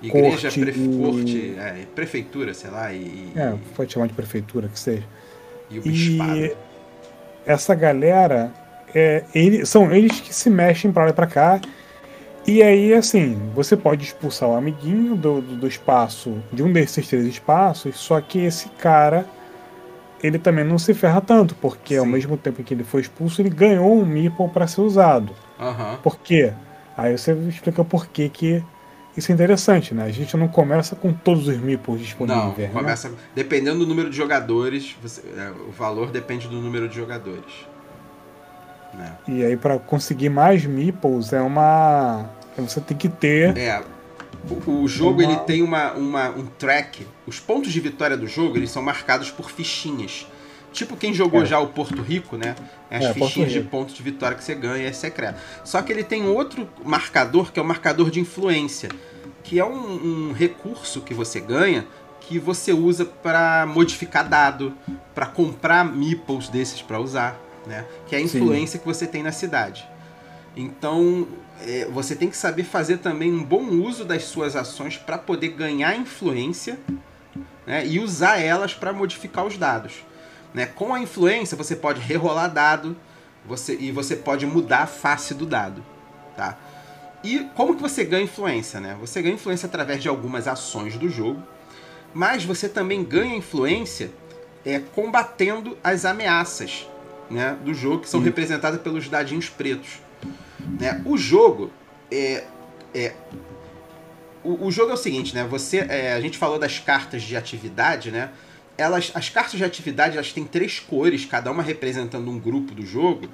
Igreja, 0.00 0.48
Corte 0.48 0.60
prefe- 0.60 0.88
corte, 0.96 1.54
é, 1.58 1.84
prefeitura, 1.94 2.54
sei 2.54 2.70
lá, 2.70 2.92
e, 2.92 3.32
É, 3.34 3.54
pode 3.74 3.92
chamar 3.92 4.06
de 4.06 4.14
prefeitura, 4.14 4.68
que 4.68 4.78
seja. 4.78 5.02
e 5.70 5.78
o 5.78 5.82
bispado. 5.82 6.38
E 6.38 6.56
essa 7.44 7.74
galera, 7.74 8.52
é, 8.94 9.24
são 9.64 9.92
eles 9.92 10.20
que 10.20 10.32
se 10.32 10.48
mexem 10.48 10.92
pra 10.92 11.04
lá 11.04 11.10
e 11.10 11.12
pra 11.12 11.26
cá. 11.26 11.60
E 12.46 12.62
aí, 12.62 12.94
assim, 12.94 13.36
você 13.54 13.76
pode 13.76 14.04
expulsar 14.04 14.48
o 14.48 14.54
amiguinho 14.56 15.16
do, 15.16 15.40
do, 15.42 15.56
do 15.56 15.66
espaço, 15.66 16.40
de 16.52 16.62
um 16.62 16.72
desses 16.72 17.06
três 17.08 17.26
espaços, 17.26 17.96
só 17.96 18.20
que 18.20 18.38
esse 18.38 18.68
cara, 18.70 19.26
ele 20.22 20.38
também 20.38 20.64
não 20.64 20.78
se 20.78 20.94
ferra 20.94 21.20
tanto, 21.20 21.54
porque 21.56 21.96
ao 21.96 22.04
Sim. 22.06 22.12
mesmo 22.12 22.36
tempo 22.38 22.62
que 22.62 22.72
ele 22.72 22.84
foi 22.84 23.00
expulso, 23.02 23.42
ele 23.42 23.50
ganhou 23.50 24.00
um 24.00 24.06
meeple 24.06 24.48
pra 24.48 24.66
ser 24.68 24.80
usado. 24.80 25.34
Aham. 25.58 25.98
Por 26.02 26.18
quê? 26.18 26.52
Aí 26.96 27.16
você 27.16 27.32
explica 27.32 27.84
por 27.84 28.06
que 28.06 28.28
que 28.28 28.62
isso 29.16 29.30
é 29.32 29.34
interessante, 29.34 29.94
né? 29.94 30.04
A 30.04 30.10
gente 30.10 30.36
não 30.36 30.46
começa 30.48 30.94
com 30.94 31.12
todos 31.12 31.48
os 31.48 31.56
meeples 31.58 32.00
disponíveis, 32.00 32.44
Não, 32.44 32.54
né? 32.56 32.68
começa. 32.72 33.10
Dependendo 33.34 33.80
do 33.80 33.86
número 33.86 34.10
de 34.10 34.16
jogadores, 34.16 34.96
você- 35.02 35.22
é, 35.36 35.50
o 35.68 35.72
valor 35.72 36.10
depende 36.10 36.46
do 36.48 36.56
número 36.60 36.88
de 36.88 36.94
jogadores. 36.96 37.66
Né? 38.94 39.12
E 39.28 39.44
aí 39.44 39.56
pra 39.56 39.78
conseguir 39.78 40.28
mais 40.30 40.64
meeples 40.64 41.32
é 41.32 41.40
uma 41.42 42.30
você 42.56 42.80
tem 42.80 42.96
que 42.96 43.08
ter 43.08 43.56
É. 43.56 43.82
O, 44.66 44.82
o 44.82 44.88
jogo 44.88 45.20
Uma- 45.22 45.32
ele 45.32 45.36
tem 45.40 45.62
uma, 45.62 45.92
uma- 45.92 46.30
um 46.30 46.46
track. 46.46 47.06
Os 47.26 47.38
pontos 47.38 47.72
de 47.72 47.80
vitória 47.80 48.16
do 48.16 48.26
jogo 48.26 48.56
eles 48.56 48.70
são 48.70 48.82
marcados 48.82 49.30
por 49.30 49.50
fichinhas. 49.50 50.26
Tipo 50.72 50.96
quem 50.96 51.12
jogou 51.14 51.42
É. 51.42 51.46
já 51.46 51.58
o 51.58 51.68
Porto 51.68 52.02
Rico, 52.02 52.36
né? 52.36 52.54
As 52.90 53.04
É, 53.06 53.14
fichinhas 53.14 53.50
de 53.52 53.60
pontos 53.60 53.94
de 53.94 54.02
vitória 54.02 54.36
que 54.36 54.44
você 54.44 54.54
ganha 54.54 54.86
é 54.86 54.92
secreto. 54.92 55.40
Só 55.64 55.80
que 55.82 55.92
ele 55.92 56.04
tem 56.04 56.26
outro 56.26 56.68
marcador 56.84 57.50
que 57.52 57.58
é 57.58 57.62
o 57.62 57.64
marcador 57.64 58.10
de 58.10 58.20
influência, 58.20 58.90
que 59.42 59.58
é 59.58 59.64
um, 59.64 60.28
um 60.28 60.32
recurso 60.32 61.00
que 61.00 61.14
você 61.14 61.40
ganha 61.40 61.86
que 62.20 62.38
você 62.38 62.74
usa 62.74 63.06
para 63.06 63.64
modificar 63.66 64.28
dado, 64.28 64.74
para 65.14 65.24
comprar 65.24 65.82
meeples 65.82 66.50
desses 66.50 66.82
para 66.82 67.00
usar, 67.00 67.40
né? 67.66 67.86
Que 68.06 68.14
é 68.14 68.18
a 68.18 68.20
Sim. 68.28 68.36
influência 68.38 68.78
que 68.78 68.84
você 68.84 69.06
tem 69.06 69.22
na 69.22 69.32
cidade. 69.32 69.88
Então, 70.54 71.26
é, 71.66 71.86
você 71.86 72.14
tem 72.14 72.28
que 72.28 72.36
saber 72.36 72.64
fazer 72.64 72.98
também 72.98 73.32
um 73.32 73.42
bom 73.42 73.62
uso 73.64 74.04
das 74.04 74.24
suas 74.24 74.56
ações 74.56 74.98
para 74.98 75.16
poder 75.16 75.48
ganhar 75.48 75.96
influência 75.96 76.78
né, 77.66 77.86
e 77.86 77.98
usar 77.98 78.38
elas 78.38 78.74
para 78.74 78.92
modificar 78.92 79.46
os 79.46 79.56
dados. 79.56 79.94
Né? 80.54 80.66
Com 80.66 80.94
a 80.94 81.00
influência, 81.00 81.56
você 81.56 81.76
pode 81.76 82.00
rerolar 82.00 82.52
dado 82.52 82.96
você, 83.46 83.76
e 83.78 83.90
você 83.90 84.16
pode 84.16 84.46
mudar 84.46 84.80
a 84.80 84.86
face 84.86 85.34
do 85.34 85.46
dado. 85.46 85.84
Tá? 86.36 86.56
E 87.22 87.40
como 87.54 87.74
que 87.74 87.82
você 87.82 88.04
ganha 88.04 88.24
influência? 88.24 88.80
Né? 88.80 88.96
Você 89.00 89.22
ganha 89.22 89.34
influência 89.34 89.66
através 89.66 90.02
de 90.02 90.08
algumas 90.08 90.46
ações 90.46 90.96
do 90.96 91.08
jogo, 91.08 91.42
mas 92.14 92.44
você 92.44 92.68
também 92.68 93.04
ganha 93.04 93.36
influência 93.36 94.10
é, 94.64 94.78
combatendo 94.78 95.76
as 95.82 96.04
ameaças 96.04 96.88
né, 97.30 97.56
do 97.64 97.74
jogo, 97.74 98.02
que 98.02 98.08
são 98.08 98.20
representadas 98.20 98.80
pelos 98.80 99.08
dadinhos 99.08 99.48
pretos. 99.48 100.00
Né? 100.80 101.02
O 101.04 101.16
jogo 101.16 101.70
é, 102.10 102.44
é 102.94 103.14
o, 104.42 104.66
o 104.66 104.70
jogo 104.70 104.90
é 104.90 104.94
o 104.94 104.96
seguinte, 104.96 105.34
né? 105.34 105.44
Você, 105.44 105.78
é, 105.78 106.12
a 106.14 106.20
gente 106.20 106.38
falou 106.38 106.58
das 106.58 106.78
cartas 106.78 107.22
de 107.22 107.36
atividade, 107.36 108.10
né? 108.10 108.30
Elas, 108.78 109.10
as 109.14 109.28
cartas 109.28 109.58
de 109.58 109.64
atividade, 109.64 110.16
elas 110.16 110.32
têm 110.32 110.44
três 110.44 110.78
cores, 110.78 111.24
cada 111.24 111.50
uma 111.50 111.62
representando 111.62 112.30
um 112.30 112.38
grupo 112.38 112.72
do 112.74 112.86
jogo. 112.86 113.28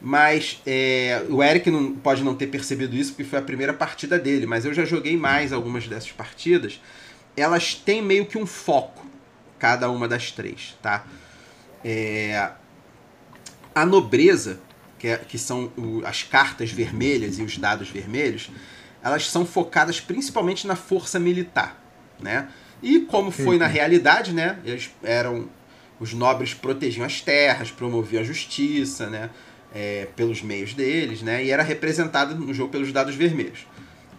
Mas 0.00 0.60
é, 0.66 1.24
o 1.30 1.40
Eric 1.40 1.70
não, 1.70 1.94
pode 1.94 2.24
não 2.24 2.34
ter 2.34 2.48
percebido 2.48 2.96
isso 2.96 3.12
porque 3.12 3.22
foi 3.22 3.38
a 3.38 3.42
primeira 3.42 3.72
partida 3.72 4.18
dele. 4.18 4.44
Mas 4.44 4.64
eu 4.64 4.74
já 4.74 4.84
joguei 4.84 5.16
mais 5.16 5.52
algumas 5.52 5.86
dessas 5.86 6.10
partidas. 6.10 6.80
Elas 7.36 7.74
têm 7.74 8.02
meio 8.02 8.26
que 8.26 8.36
um 8.36 8.44
foco, 8.44 9.06
cada 9.58 9.88
uma 9.88 10.08
das 10.08 10.32
três, 10.32 10.76
tá? 10.82 11.06
É, 11.84 12.50
a 13.74 13.86
nobreza, 13.86 14.60
que, 14.98 15.06
é- 15.08 15.18
que 15.18 15.38
são 15.38 15.70
o- 15.76 16.02
as 16.04 16.24
cartas 16.24 16.70
vermelhas 16.72 17.38
e 17.38 17.42
os 17.42 17.56
dados 17.56 17.88
vermelhos, 17.88 18.50
elas 19.02 19.30
são 19.30 19.46
focadas 19.46 20.00
principalmente 20.00 20.66
na 20.66 20.76
força 20.76 21.18
militar, 21.18 21.80
né? 22.20 22.48
E 22.82 23.00
como 23.00 23.30
foi 23.30 23.58
na 23.58 23.66
realidade, 23.66 24.32
né? 24.32 24.58
Eles 24.64 24.90
eram 25.02 25.48
os 26.00 26.12
nobres 26.12 26.52
protegiam 26.52 27.06
as 27.06 27.20
terras, 27.20 27.70
promoviam 27.70 28.20
a 28.22 28.24
justiça, 28.24 29.08
né? 29.08 29.30
É, 29.74 30.08
pelos 30.16 30.42
meios 30.42 30.74
deles, 30.74 31.22
né? 31.22 31.44
E 31.44 31.50
era 31.50 31.62
representado 31.62 32.34
no 32.34 32.52
jogo 32.52 32.70
pelos 32.70 32.92
dados 32.92 33.14
vermelhos. 33.14 33.60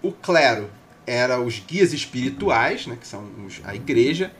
O 0.01 0.11
clero 0.11 0.69
era 1.05 1.39
os 1.39 1.59
guias 1.59 1.93
espirituais, 1.93 2.87
né? 2.87 2.97
Que 2.99 3.05
são 3.07 3.23
os- 3.45 3.61
a 3.63 3.75
igreja, 3.75 4.31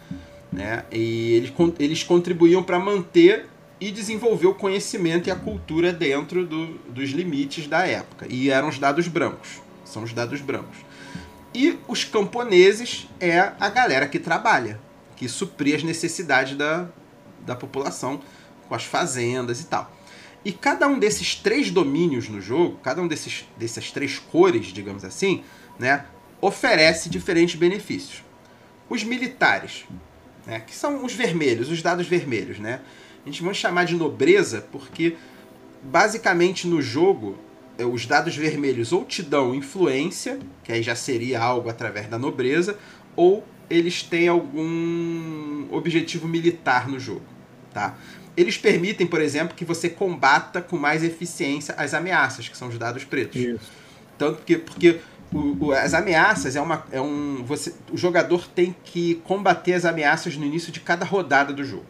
né? 0.52 0.86
E 0.92 1.34
eles, 1.34 1.54
eles 1.80 2.04
contribuíam 2.04 2.64
para 2.64 2.80
manter 2.80 3.48
e 3.80 3.92
desenvolver 3.92 4.48
o 4.48 4.54
conhecimento 4.54 5.28
e 5.28 5.32
a 5.32 5.36
cultura 5.36 5.92
dentro 5.92 6.46
do- 6.46 6.76
dos 6.90 7.10
limites 7.10 7.68
da 7.68 7.86
época. 7.86 8.26
E 8.30 8.50
eram 8.50 8.70
os 8.70 8.80
dados 8.80 9.08
brancos. 9.08 9.62
São 9.84 10.04
os 10.04 10.14
dados 10.14 10.40
brancos. 10.42 10.78
E 11.54 11.78
os 11.88 12.04
camponeses 12.04 13.08
é 13.20 13.40
a 13.60 13.70
galera 13.70 14.08
que 14.08 14.18
trabalha, 14.18 14.80
que 15.16 15.30
supria 15.30 15.76
as 15.76 15.84
necessidades 15.84 16.58
da, 16.58 16.88
da 17.46 17.56
população 17.56 18.22
com 18.68 18.74
as 18.74 18.84
fazendas 18.84 19.62
e 19.62 19.66
tal. 19.66 19.92
E 20.44 20.52
cada 20.52 20.88
um 20.88 21.00
desses 21.00 21.36
três 21.36 21.72
domínios 21.72 22.28
no 22.28 22.42
jogo, 22.42 22.78
cada 22.84 23.02
um 23.02 23.08
desses, 23.08 23.46
dessas 23.58 23.92
três 23.92 24.20
cores, 24.20 24.68
digamos 24.68 25.06
assim, 25.06 25.44
né, 25.80 26.06
oferece 26.42 27.10
diferentes 27.10 27.56
benefícios. 27.56 28.24
Os 28.90 29.04
militares, 29.04 29.86
né, 30.46 30.60
que 30.60 30.76
são 30.76 31.06
os 31.06 31.14
vermelhos, 31.14 31.70
os 31.70 31.82
dados 31.82 32.08
vermelhos, 32.08 32.60
né? 32.60 32.82
A 33.26 33.30
gente 33.30 33.42
vai 33.42 33.54
chamar 33.54 33.86
de 33.86 33.96
nobreza 33.96 34.68
porque 34.70 35.16
basicamente 35.82 36.68
no 36.68 36.82
jogo 36.82 37.38
os 37.86 38.06
dados 38.06 38.36
vermelhos 38.36 38.92
ou 38.92 39.04
te 39.06 39.22
dão 39.22 39.54
influência, 39.56 40.40
que 40.64 40.72
aí 40.72 40.82
já 40.84 40.96
seria 40.96 41.42
algo 41.42 41.70
através 41.70 42.08
da 42.08 42.18
nobreza, 42.18 42.78
ou 43.16 43.46
eles 43.70 44.04
têm 44.04 44.28
algum 44.28 45.68
objetivo 45.72 46.28
militar 46.28 46.88
no 46.88 47.00
jogo, 47.00 47.24
tá? 47.74 47.96
Eles 48.36 48.58
permitem, 48.58 49.06
por 49.06 49.22
exemplo, 49.22 49.56
que 49.56 49.64
você 49.64 49.90
combata 49.90 50.62
com 50.62 50.78
mais 50.78 51.04
eficiência 51.04 51.74
as 51.78 51.94
ameaças, 51.94 52.50
que 52.50 52.58
são 52.58 52.68
os 52.68 52.78
dados 52.78 53.04
pretos. 53.04 53.40
Isso. 53.40 53.72
Tanto 54.18 54.42
que 54.44 54.58
porque 54.58 55.00
o- 55.32 55.68
o- 55.68 55.72
as 55.72 55.94
ameaças 55.94 56.56
é 56.56 56.62
uma 56.62 56.86
é 56.92 57.00
um 57.02 57.44
você 57.44 57.74
o 57.92 57.98
jogador 57.98 58.48
tem 58.48 58.76
que 58.84 59.16
combater 59.24 59.74
as 59.74 59.86
ameaças 59.86 60.36
no 60.36 60.46
início 60.46 60.72
de 60.72 60.80
cada 60.80 61.06
rodada 61.06 61.54
do 61.54 61.64
jogo. 61.64 61.86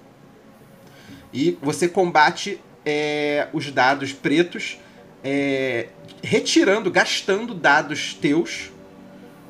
E 1.33 1.57
você 1.61 1.87
combate 1.87 2.59
é, 2.85 3.47
os 3.53 3.71
dados 3.71 4.11
pretos 4.11 4.77
é, 5.23 5.87
retirando, 6.21 6.91
gastando 6.91 7.53
dados 7.53 8.13
teus, 8.13 8.71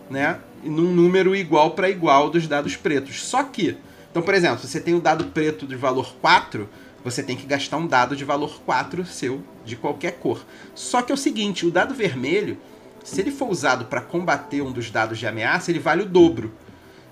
né, 0.10 0.40
num 0.64 0.94
número 0.94 1.36
igual 1.36 1.72
para 1.72 1.90
igual 1.90 2.30
dos 2.30 2.48
dados 2.48 2.76
pretos. 2.76 3.24
Só 3.24 3.44
que, 3.44 3.78
então, 4.12 4.22
por 4.22 4.34
exemplo, 4.34 4.60
você 4.60 4.80
tem 4.80 4.94
um 4.94 5.00
dado 5.00 5.26
preto 5.26 5.66
de 5.66 5.76
valor 5.76 6.14
4, 6.22 6.70
você 7.04 7.22
tem 7.22 7.36
que 7.36 7.46
gastar 7.46 7.78
um 7.78 7.88
dado 7.88 8.16
de 8.16 8.24
valor 8.24 8.62
4 8.66 9.06
seu, 9.06 9.44
de 9.66 9.76
qualquer 9.76 10.14
cor. 10.14 10.46
Só 10.74 11.02
que 11.02 11.12
é 11.12 11.16
o 11.16 11.18
seguinte, 11.18 11.66
o 11.66 11.72
dado 11.72 11.94
vermelho, 11.94 12.58
se 13.04 13.20
ele 13.20 13.32
for 13.32 13.50
usado 13.50 13.86
para 13.86 14.00
combater 14.00 14.62
um 14.62 14.72
dos 14.72 14.90
dados 14.90 15.20
de 15.20 15.28
ameaça, 15.28 15.72
ele 15.72 15.80
vale 15.80 16.04
o 16.04 16.06
dobro. 16.06 16.54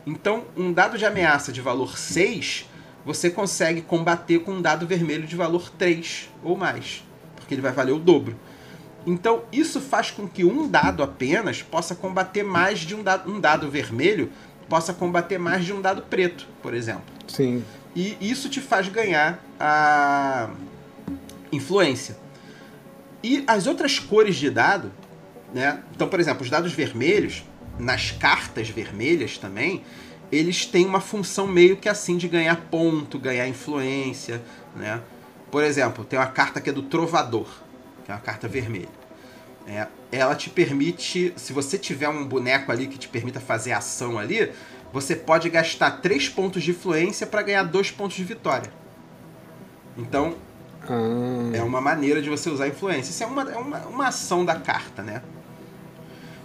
Então, 0.06 0.46
um 0.56 0.72
dado 0.72 0.98
de 0.98 1.06
ameaça 1.06 1.52
de 1.52 1.62
valor 1.62 1.98
6, 1.98 2.70
você 3.06 3.30
consegue 3.30 3.82
combater 3.82 4.40
com 4.40 4.54
um 4.54 4.62
dado 4.62 4.88
vermelho 4.88 5.28
de 5.28 5.36
valor 5.36 5.70
3 5.72 6.30
ou 6.44 6.56
mais, 6.56 7.04
porque 7.36 7.54
ele 7.54 7.62
vai 7.62 7.72
valer 7.72 7.92
o 7.92 8.00
dobro. 8.00 8.38
Então, 9.06 9.44
isso 9.52 9.82
faz 9.82 10.12
com 10.12 10.28
que 10.28 10.46
um 10.46 10.68
dado 10.68 11.02
apenas 11.02 11.62
possa 11.62 11.96
combater 11.96 12.44
mais 12.44 12.80
de 12.80 12.96
um 12.96 13.02
dado, 13.02 13.32
um 13.32 13.40
dado 13.40 13.70
vermelho, 13.70 14.32
possa 14.70 14.94
combater 14.94 15.38
mais 15.38 15.66
de 15.66 15.74
um 15.74 15.82
dado 15.82 16.04
preto, 16.04 16.48
por 16.62 16.74
exemplo. 16.74 17.04
Sim. 17.28 17.64
E 17.96 18.16
isso 18.22 18.48
te 18.48 18.62
faz 18.62 18.88
ganhar 18.88 19.44
a 19.60 20.50
influência. 21.52 22.18
E 23.24 23.44
as 23.48 23.68
outras 23.68 24.00
cores 24.00 24.36
de 24.36 24.50
dado, 24.50 24.92
né? 25.54 25.84
Então, 25.94 26.08
por 26.08 26.20
exemplo, 26.20 26.44
os 26.44 26.50
dados 26.50 26.72
vermelhos, 26.72 27.44
nas 27.78 28.12
cartas 28.12 28.70
vermelhas 28.70 29.38
também, 29.38 29.84
eles 30.32 30.66
têm 30.66 30.86
uma 30.86 31.02
função 31.02 31.46
meio 31.48 31.76
que 31.76 31.90
assim 31.90 32.16
de 32.16 32.28
ganhar 32.28 32.56
ponto, 32.72 33.20
ganhar 33.20 33.48
influência, 33.48 34.42
né? 34.76 35.02
Por 35.52 35.64
exemplo, 35.64 36.06
tem 36.06 36.18
uma 36.18 36.28
carta 36.28 36.62
que 36.62 36.70
é 36.70 36.74
do 36.74 36.84
Trovador, 36.84 37.48
que 38.12 38.14
é 38.14 38.16
uma 38.16 38.22
carta 38.22 38.48
vermelha. 38.48 38.90
É, 39.68 39.88
ela 40.12 40.36
te 40.36 40.50
permite, 40.50 41.34
se 41.38 41.54
você 41.54 41.78
tiver 41.78 42.10
um 42.10 42.26
boneco 42.26 42.72
ali 42.72 42.88
que 42.88 42.98
te 42.98 43.08
permita 43.08 43.40
fazer 43.40 43.72
ação 43.72 44.18
ali, 44.20 44.52
você 44.92 45.16
pode 45.16 45.50
gastar 45.50 46.02
3 46.02 46.30
pontos 46.30 46.64
de 46.64 46.72
influência 46.72 47.26
para 47.26 47.42
ganhar 47.42 47.64
2 47.64 47.92
pontos 47.92 48.18
de 48.18 48.24
vitória. 48.24 48.72
Então, 49.98 50.36
Ah, 50.90 51.52
é 51.54 51.62
uma 51.62 51.80
maneira 51.80 52.22
de 52.22 52.30
você 52.30 52.50
usar 52.50 52.68
influência. 52.68 53.12
Isso 53.12 53.24
é 53.24 53.28
uma, 53.28 53.44
é 53.44 53.58
uma, 53.58 53.78
uma 53.88 54.08
ação 54.08 54.44
da 54.44 54.56
carta, 54.56 55.04
né? 55.04 55.22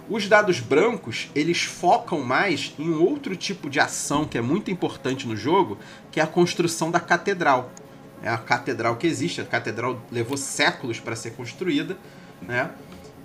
Os 0.09 0.29
dados 0.29 0.61
brancos, 0.61 1.29
eles 1.35 1.63
focam 1.63 2.21
mais 2.21 2.73
em 2.79 2.87
um 2.89 3.01
outro 3.03 3.35
tipo 3.35 3.69
de 3.69 3.79
ação 3.79 4.23
que 4.25 4.37
é 4.37 4.41
muito 4.41 4.71
importante 4.71 5.27
no 5.27 5.35
jogo, 5.35 5.77
que 6.11 6.19
é 6.21 6.23
a 6.23 6.27
construção 6.27 6.91
da 6.91 6.99
catedral. 6.99 7.71
É 8.21 8.29
a 8.29 8.37
catedral 8.37 8.95
que 8.95 9.05
existe, 9.07 9.41
a 9.41 9.45
catedral 9.45 10.01
levou 10.11 10.37
séculos 10.37 10.99
para 10.99 11.15
ser 11.15 11.31
construída, 11.31 11.97
né? 12.41 12.71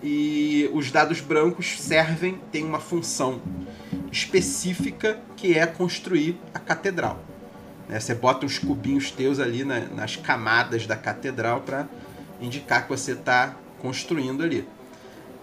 E 0.02 0.68
os 0.72 0.90
dados 0.90 1.20
brancos 1.20 1.80
servem, 1.80 2.38
tem 2.50 2.64
uma 2.64 2.80
função 2.80 3.40
específica 4.10 5.18
que 5.36 5.56
é 5.56 5.66
construir 5.66 6.38
a 6.52 6.58
catedral. 6.58 7.22
né? 7.88 7.98
Você 7.98 8.14
bota 8.14 8.46
uns 8.46 8.58
cubinhos 8.58 9.10
teus 9.10 9.38
ali 9.40 9.64
na- 9.64 9.80
nas 9.80 10.16
camadas 10.16 10.86
da 10.86 10.96
catedral 10.96 11.60
para 11.62 11.88
indicar 12.40 12.84
que 12.84 12.88
você 12.88 13.12
está 13.12 13.56
construindo 13.80 14.42
ali. 14.42 14.66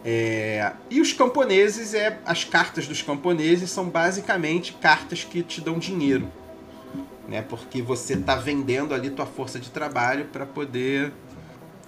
É, 0.05 0.71
e 0.89 1.01
os 1.01 1.11
camponeses, 1.11 1.93
é, 1.93 2.17
as 2.25 2.43
cartas 2.45 2.87
dos 2.87 3.01
camponeses 3.01 3.69
são 3.69 3.89
basicamente 3.89 4.73
cartas 4.73 5.23
que 5.25 5.43
te 5.43 5.59
dão 5.59 5.77
dinheiro. 5.77 6.31
Né? 7.29 7.41
Porque 7.47 7.81
você 7.81 8.13
está 8.15 8.35
vendendo 8.35 8.93
ali 8.93 9.09
tua 9.09 9.25
força 9.25 9.59
de 9.59 9.69
trabalho 9.69 10.25
para 10.25 10.45
poder 10.45 11.11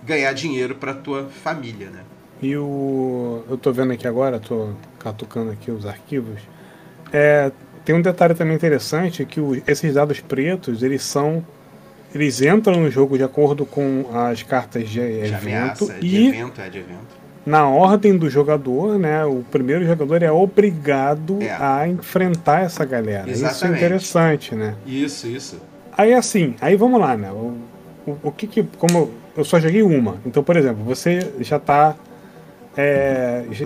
ganhar 0.04 0.32
dinheiro 0.34 0.76
para 0.76 0.94
tua 0.94 1.26
família. 1.44 1.90
Né? 1.90 2.04
E 2.42 2.56
o. 2.56 3.44
Eu 3.50 3.58
tô 3.58 3.72
vendo 3.72 3.92
aqui 3.94 4.08
agora, 4.08 4.40
tô 4.40 4.70
catucando 5.00 5.52
aqui 5.52 5.72
os 5.72 5.86
arquivos. 5.86 6.40
É, 7.12 7.52
tem 7.84 7.96
um 7.96 8.02
detalhe 8.02 8.34
também 8.34 8.56
interessante 8.56 9.26
que 9.26 9.40
o- 9.40 9.62
esses 9.68 9.94
dados 9.94 10.20
pretos, 10.20 10.84
eles 10.84 11.04
são. 11.04 11.46
Eles 12.14 12.42
entram 12.42 12.82
no 12.82 12.92
jogo 12.92 13.18
de 13.18 13.24
acordo 13.24 13.66
com 13.66 14.06
as 14.14 14.44
cartas 14.44 14.90
de, 14.90 15.00
De 15.00 15.34
evento 15.34 15.36
ameaça, 15.38 15.94
de 16.00 16.08
e 16.08 16.28
evento, 16.28 16.62
é 16.62 16.70
de 16.70 16.78
evento. 16.80 17.21
Na 17.46 17.68
ordem 17.68 18.18
do 18.18 18.30
jogador, 18.30 19.00
né? 19.00 19.26
O 19.26 19.44
primeiro 19.52 19.86
jogador 19.86 20.22
é 20.22 20.32
obrigado 20.32 21.42
É. 21.42 21.52
a 21.60 21.88
enfrentar 21.88 22.62
essa 22.64 22.86
galera. 22.86 23.30
Isso 23.30 23.44
é 23.46 23.50
Exatamente. 23.50 23.78
interessante, 23.78 24.56
né? 24.56 24.76
Isso, 24.86 25.28
isso. 25.28 25.58
Aí 25.98 26.14
assim, 26.14 26.56
aí 26.62 26.76
vamos 26.76 27.00
lá, 27.00 27.18
né? 27.18 27.32
O, 27.32 27.56
o, 28.06 28.18
o 28.24 28.32
que 28.32 28.48
que. 28.48 28.64
Como 28.78 28.98
eu- 28.98 29.12
eu 29.38 29.44
só 29.46 29.60
joguei 29.60 29.82
uma. 29.82 30.18
Então, 30.26 30.44
por 30.44 30.56
exemplo, 30.56 30.84
você 30.84 31.32
já 31.40 31.58
tá. 31.60 31.96
É, 32.78 33.46
já, 33.52 33.66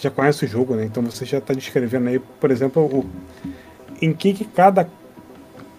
já 0.00 0.10
conhece 0.10 0.44
o 0.44 0.48
jogo, 0.48 0.74
né? 0.74 0.84
Então 0.84 1.02
você 1.02 1.24
já 1.24 1.40
tá 1.40 1.54
descrevendo 1.54 2.08
aí, 2.08 2.18
por 2.18 2.50
exemplo, 2.50 2.82
o, 2.82 3.04
em 4.00 4.12
que, 4.12 4.32
que 4.34 4.44
cada 4.44 4.86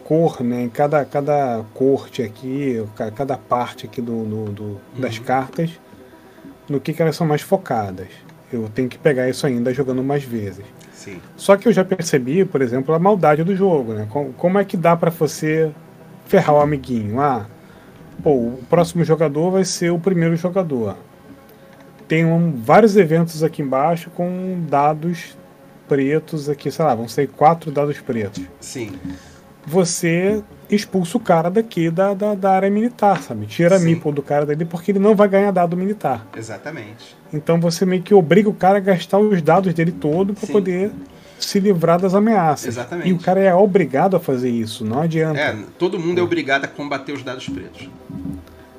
cor, 0.04 0.42
né? 0.42 0.64
Em 0.64 0.70
cada, 0.70 1.04
cada 1.06 1.64
corte 1.74 2.22
aqui, 2.24 2.84
ca- 2.96 3.12
cada 3.12 3.38
parte 3.38 3.86
aqui 3.86 4.02
do, 4.02 4.24
do- 4.24 4.52
do- 4.52 4.78
das 4.98 5.20
cartas, 5.20 5.70
no 6.74 6.82
que, 6.82 6.92
que 6.94 7.02
elas 7.02 7.16
são 7.16 7.28
mais 7.28 7.42
focadas. 7.42 8.08
Eu 8.52 8.70
tenho 8.74 8.90
que 8.90 8.98
pegar 8.98 9.30
isso 9.30 9.46
ainda 9.48 9.74
jogando 9.74 10.04
mais 10.04 10.24
vezes. 10.24 10.66
Sim. 10.94 11.20
Só 11.38 11.56
que 11.58 11.68
eu 11.68 11.72
já 11.74 11.84
percebi, 11.86 12.44
por 12.46 12.62
exemplo, 12.62 12.94
a 12.94 13.00
maldade 13.00 13.44
do 13.44 13.56
jogo, 13.56 13.94
né? 13.94 14.08
Com- 14.10 14.32
Como 14.34 14.58
é 14.60 14.66
que 14.66 14.76
dá 14.78 14.96
pra 14.96 15.10
você 15.10 15.72
ferrar 16.26 16.56
o 16.56 16.60
amiguinho? 16.62 17.20
Ah, 17.20 17.46
pô, 18.24 18.32
o 18.32 18.60
próximo 18.70 19.04
jogador 19.04 19.52
vai 19.52 19.66
ser 19.66 19.92
o 19.92 20.00
primeiro 20.00 20.36
jogador. 20.36 20.96
Tem 22.08 22.26
um- 22.26 22.54
vários 22.62 22.96
eventos 22.98 23.44
aqui 23.44 23.62
embaixo 23.62 24.10
com 24.12 24.64
dados 24.70 25.36
pretos 25.88 26.48
aqui, 26.50 26.72
sei 26.72 26.86
lá, 26.86 26.96
vão 26.96 27.08
ser 27.08 27.28
quatro 27.30 27.72
dados 27.72 28.00
pretos. 28.00 28.44
Sim. 28.60 28.92
Você 29.66 30.44
expulsa 30.76 31.18
o 31.18 31.20
cara 31.20 31.50
daqui 31.50 31.90
da, 31.90 32.14
da, 32.14 32.36
da 32.36 32.52
área 32.52 32.70
militar, 32.70 33.22
sabe? 33.22 33.46
Tira 33.46 33.76
a 33.76 33.80
Sim. 33.80 33.86
meeple 33.86 34.12
do 34.12 34.22
cara 34.22 34.46
dali 34.46 34.66
porque 34.66 34.92
ele 34.92 35.00
não 35.00 35.16
vai 35.16 35.28
ganhar 35.28 35.52
dado 35.52 35.76
militar. 35.76 36.28
Exatamente. 36.36 37.16
Então 37.32 37.60
você 37.60 37.86
meio 37.86 38.02
que 38.02 38.14
obriga 38.14 38.50
o 38.50 38.54
cara 38.54 38.78
a 38.78 38.82
gastar 38.82 39.20
os 39.20 39.42
dados 39.42 39.74
dele 39.74 39.92
todo 39.92 40.34
para 40.34 40.48
poder 40.48 40.92
se 41.40 41.60
livrar 41.60 42.00
das 42.00 42.14
ameaças. 42.14 42.68
Exatamente. 42.68 43.10
E 43.10 43.14
o 43.14 43.20
cara 43.20 43.40
é 43.40 43.54
obrigado 43.54 44.16
a 44.16 44.20
fazer 44.20 44.50
isso, 44.50 44.86
não 44.86 45.02
adianta. 45.02 45.40
É, 45.40 45.56
todo 45.78 46.00
mundo 46.00 46.20
é 46.20 46.22
obrigado 46.22 46.66
a 46.66 46.68
combater 46.68 47.12
os 47.12 47.24
dados 47.24 47.48
pretos. 47.48 47.90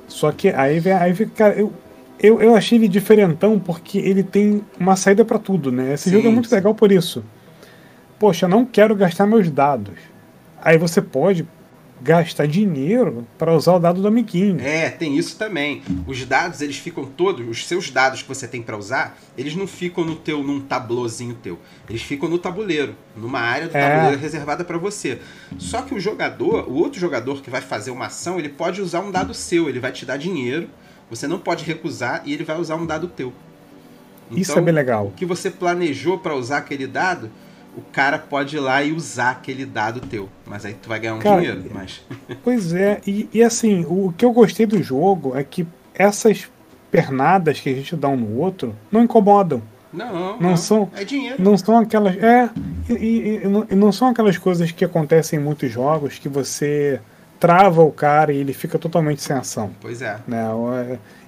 Só 0.07 0.31
que 0.31 0.49
aí 0.49 0.79
vem, 0.79 0.93
aí 0.93 1.13
vem 1.13 1.27
cara, 1.27 1.55
eu, 1.55 1.71
eu, 2.19 2.41
eu 2.41 2.55
achei 2.55 2.77
ele 2.77 2.87
diferentão 2.87 3.59
porque 3.59 3.97
ele 3.97 4.23
tem 4.23 4.63
uma 4.79 4.95
saída 4.95 5.25
para 5.25 5.37
tudo, 5.37 5.71
né? 5.71 5.93
Esse 5.93 6.05
Sim, 6.05 6.15
jogo 6.17 6.27
é 6.27 6.31
muito 6.31 6.49
sim. 6.49 6.55
legal 6.55 6.73
por 6.73 6.91
isso. 6.91 7.23
Poxa, 8.17 8.45
eu 8.45 8.49
não 8.49 8.65
quero 8.65 8.95
gastar 8.95 9.25
meus 9.25 9.49
dados. 9.49 9.95
Aí 10.61 10.77
você 10.77 11.01
pode 11.01 11.45
gastar 12.01 12.45
dinheiro 12.47 13.25
para 13.37 13.53
usar 13.55 13.73
o 13.73 13.79
dado 13.79 14.01
do 14.01 14.07
amiguinho. 14.07 14.59
É, 14.61 14.89
tem 14.89 15.17
isso 15.17 15.37
também. 15.37 15.81
Os 16.05 16.23
dados, 16.25 16.61
eles 16.61 16.77
ficam 16.77 17.05
todos, 17.05 17.47
os 17.47 17.65
seus 17.65 17.89
dados 17.89 18.21
que 18.21 18.27
você 18.27 18.47
tem 18.47 18.61
pra 18.61 18.77
usar, 18.77 19.17
eles 19.37 19.55
não 19.55 19.65
ficam 19.65 20.03
no 20.03 20.15
teu 20.15 20.43
num 20.43 20.59
tablôzinho 20.59 21.35
teu. 21.41 21.57
Eles 21.89 22.01
ficam 22.01 22.27
no 22.29 22.37
tabuleiro, 22.37 22.95
numa 23.15 23.39
área 23.39 23.67
do 23.67 23.75
É. 23.75 23.89
tabuleiro 23.89 24.21
reservada 24.21 24.63
pra 24.63 24.77
você. 24.77 25.19
Só 25.57 25.81
que 25.81 25.95
o 25.95 25.99
jogador, 25.99 26.69
o 26.69 26.73
outro 26.73 26.99
jogador 26.99 27.41
que 27.41 27.49
vai 27.49 27.61
fazer 27.61 27.91
uma 27.91 28.07
ação, 28.07 28.37
ele 28.37 28.49
pode 28.49 28.81
usar 28.81 28.99
um 28.99 29.09
dado 29.11 29.33
seu, 29.33 29.69
ele 29.69 29.79
vai 29.79 29.91
te 29.91 30.05
dar 30.05 30.17
dinheiro, 30.17 30.67
você 31.09 31.27
não 31.27 31.39
pode 31.39 31.63
recusar 31.63 32.21
e 32.25 32.33
ele 32.33 32.43
vai 32.43 32.59
usar 32.59 32.75
um 32.75 32.85
dado 32.85 33.07
teu. 33.07 33.31
Isso 34.31 34.51
Então, 34.51 34.61
é 34.61 34.65
bem 34.65 34.73
legal. 34.73 35.07
O 35.07 35.11
que 35.11 35.25
você 35.25 35.49
planejou 35.51 36.17
pra 36.17 36.35
usar 36.35 36.57
aquele 36.57 36.87
dado, 36.87 37.29
o 37.77 37.81
cara 37.91 38.17
pode 38.17 38.55
ir 38.55 38.59
lá 38.59 38.81
e 38.83 38.91
usar 38.91 39.31
aquele 39.31 39.65
dado 39.65 39.99
teu. 40.01 40.29
Mas 40.45 40.65
aí 40.65 40.73
tu 40.73 40.87
vai 40.89 40.99
ganhar 40.99 41.15
um 41.15 41.19
Cara, 41.19 41.41
dinheiro, 41.41 41.63
mas 41.73 42.01
Pois 42.43 42.73
é, 42.73 43.01
e, 43.05 43.29
e 43.33 43.43
assim, 43.43 43.85
o 43.87 44.13
que 44.17 44.23
eu 44.25 44.31
gostei 44.31 44.65
do 44.65 44.81
jogo 44.81 45.35
é 45.35 45.43
que 45.43 45.67
essas 45.93 46.47
pernadas 46.91 47.59
que 47.59 47.69
a 47.69 47.73
gente 47.73 47.95
dá 47.95 48.07
um 48.07 48.15
no 48.17 48.37
outro 48.39 48.75
não 48.91 49.03
incomodam. 49.03 49.61
não, 49.91 50.37
Não 50.39 50.57
são- 50.57 50.89
é 50.95 51.03
dinheiro. 51.03 51.41
Não 51.41 51.57
são 51.57 51.77
aquelas. 51.77 52.15
É, 52.17 52.49
e, 52.89 52.93
e- 52.93 53.41
e 53.43 53.47
não- 53.47 53.67
e 53.71 53.75
não 53.75 53.91
são 53.91 54.07
aquelas 54.09 54.37
coisas 54.37 54.71
que 54.71 54.83
acontecem 54.85 55.39
em 55.39 55.41
muitos 55.41 55.71
jogos 55.71 56.17
que 56.19 56.29
você 56.29 56.99
trava 57.39 57.83
o 57.83 57.91
cara 57.91 58.33
e 58.33 58.37
ele 58.37 58.53
fica 58.53 58.77
totalmente 58.77 59.21
sem 59.21 59.35
ação. 59.35 59.71
Pois 59.81 60.01
é. 60.01 60.19
Né? 60.27 60.45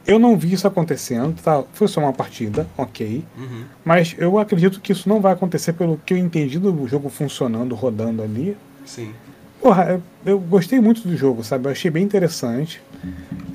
Eu 0.06 0.18
não 0.18 0.38
vi 0.38 0.54
isso 0.54 0.66
acontecendo, 0.66 1.36
tá? 1.42 1.64
Foi 1.74 1.88
só 1.88 2.00
uma 2.00 2.14
partida, 2.14 2.66
ok. 2.78 3.26
Uhum. 3.38 3.64
Mas 3.84 4.16
eu 4.18 4.40
acredito 4.40 4.80
que 4.80 4.94
isso 4.94 5.10
não 5.10 5.20
vai 5.20 5.34
acontecer 5.34 5.74
pelo 5.74 6.00
que 6.06 6.14
eu 6.14 6.18
entendi 6.18 6.58
do 6.58 6.88
jogo 6.88 7.10
funcionando, 7.10 7.76
rodando 7.76 8.24
ali. 8.24 8.56
Sim. 8.86 9.14
Porra, 9.62 10.02
eu, 10.26 10.40
gostei 10.40 10.80
muito 10.80 11.06
do 11.06 11.18
jogo, 11.18 11.44
sabe? 11.44 11.68
Eu 11.68 11.72
achei 11.72 11.92
bem 11.92 12.04
interessante. 12.04 12.82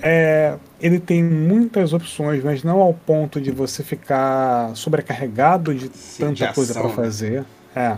É, 0.02 0.56
ele 0.80 1.00
tem 1.00 1.24
muitas 1.24 1.92
opções, 1.92 2.44
mas 2.44 2.62
não 2.62 2.80
ao 2.80 2.92
ponto 2.92 3.40
de 3.40 3.50
você 3.50 3.82
ficar 3.82 4.74
sobrecarregado 4.74 5.74
de 5.74 5.88
Sim, 5.96 6.24
tanta 6.24 6.48
de 6.48 6.54
coisa 6.54 6.74
para 6.74 6.88
né? 6.88 6.94
fazer. 6.94 7.44
É. 7.74 7.96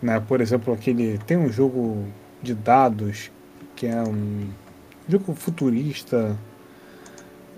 Né? 0.00 0.20
Por 0.20 0.40
exemplo, 0.40 0.72
aquele. 0.72 1.18
Tem 1.26 1.36
um 1.36 1.50
jogo 1.50 2.04
de 2.42 2.54
dados 2.54 3.30
que 3.82 3.88
é 3.88 4.00
um 4.00 4.46
jogo 5.08 5.34
futurista. 5.34 6.38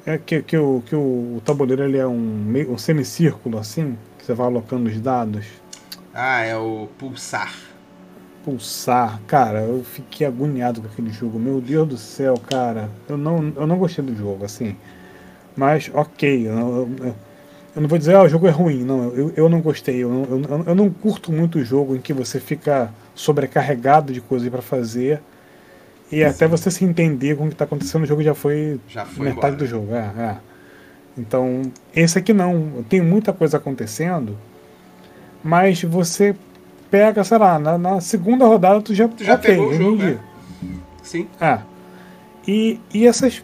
É 0.06 0.16
que, 0.16 0.40
que, 0.40 0.56
o, 0.56 0.82
que 0.86 0.96
o, 0.96 1.36
o 1.36 1.42
tabuleiro 1.44 1.84
ele 1.84 1.98
é 1.98 2.06
um, 2.06 2.18
meio, 2.18 2.72
um 2.72 2.78
semicírculo 2.78 3.58
assim, 3.58 3.98
que 4.18 4.24
você 4.24 4.32
vai 4.32 4.46
alocando 4.46 4.88
os 4.88 4.98
dados. 4.98 5.44
Ah, 6.14 6.40
é 6.40 6.56
o 6.56 6.88
pulsar. 6.98 7.54
expulsar. 8.38 9.20
Cara, 9.26 9.64
eu 9.64 9.84
fiquei 9.84 10.26
agoniado 10.26 10.80
com 10.80 10.86
aquele 10.86 11.10
jogo. 11.12 11.38
Meu 11.38 11.60
Deus 11.60 11.88
do 11.88 11.98
céu, 11.98 12.38
cara. 12.38 12.88
Eu 13.06 13.18
não, 13.18 13.52
eu 13.54 13.66
não 13.66 13.76
gostei 13.76 14.02
do 14.02 14.16
jogo, 14.16 14.46
assim. 14.46 14.74
Mas, 15.54 15.90
ok. 15.92 16.48
Eu, 16.48 16.88
eu, 17.00 17.14
eu 17.76 17.82
não 17.82 17.88
vou 17.88 17.98
dizer, 17.98 18.16
ah, 18.16 18.22
o 18.22 18.28
jogo 18.30 18.46
é 18.46 18.50
ruim. 18.50 18.82
Não, 18.82 19.10
eu, 19.10 19.30
eu 19.36 19.48
não 19.50 19.60
gostei. 19.60 20.02
Eu, 20.02 20.10
eu, 20.10 20.64
eu 20.68 20.74
não 20.74 20.88
curto 20.88 21.30
muito 21.30 21.58
o 21.58 21.64
jogo 21.64 21.94
em 21.94 22.00
que 22.00 22.14
você 22.14 22.40
fica 22.40 22.90
sobrecarregado 23.14 24.10
de 24.10 24.22
coisas 24.22 24.48
para 24.48 24.62
fazer. 24.62 25.20
E 26.12 26.16
Sim. 26.16 26.24
até 26.24 26.46
você 26.46 26.70
se 26.70 26.84
entender 26.84 27.36
com 27.36 27.44
o 27.44 27.48
que 27.48 27.54
está 27.54 27.64
acontecendo, 27.64 28.02
o 28.02 28.06
jogo 28.06 28.22
já 28.22 28.34
foi, 28.34 28.80
já 28.88 29.04
foi 29.04 29.26
metade 29.26 29.54
embora. 29.54 29.56
do 29.56 29.66
jogo. 29.66 29.94
É, 29.94 29.98
é. 29.98 30.36
Então, 31.16 31.62
esse 31.94 32.18
aqui 32.18 32.32
não. 32.32 32.84
Tem 32.88 33.00
muita 33.00 33.32
coisa 33.32 33.56
acontecendo, 33.56 34.36
mas 35.42 35.82
você 35.82 36.34
pega, 36.90 37.24
sei 37.24 37.38
lá, 37.38 37.58
na, 37.58 37.78
na 37.78 38.00
segunda 38.00 38.46
rodada 38.46 38.80
tu 38.80 38.94
já, 38.94 39.08
tu 39.08 39.24
já 39.24 39.34
okay, 39.34 39.50
pegou 39.52 39.68
o 39.70 39.74
jogo, 39.74 40.02
né? 40.02 40.18
Sim. 41.02 41.28
É. 41.40 41.58
E, 42.46 42.80
e 42.92 43.06
essas, 43.06 43.42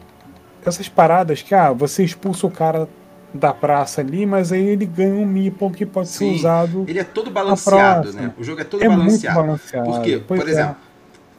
essas 0.65 0.89
paradas 0.89 1.43
que, 1.43 1.55
ah, 1.55 1.73
você 1.73 2.05
expulsa 2.05 2.47
o 2.47 2.51
cara 2.51 2.89
da 3.33 3.53
praça 3.53 4.01
ali, 4.01 4.27
mas 4.27 4.53
aí 4.53 4.65
ele 4.65 4.85
ganha 4.85 5.15
um 5.15 5.27
meeple 5.27 5.71
que 5.71 5.87
pode 5.87 6.09
Sim. 6.09 6.31
ser 6.31 6.37
usado. 6.37 6.85
Ele 6.89 6.99
é 6.99 7.05
todo 7.05 7.31
balanceado, 7.31 8.13
né? 8.13 8.33
O 8.39 8.45
jogo 8.45 8.61
é 8.61 8.65
todo 8.65 8.83
é 8.83 8.89
balanceado. 8.89 9.39
Muito 9.39 9.47
balanceado. 9.47 9.91
Por 9.91 10.03
quê? 10.03 10.23
Pois 10.27 10.41
Por 10.41 10.49
é. 10.49 10.53
exemplo, 10.53 10.77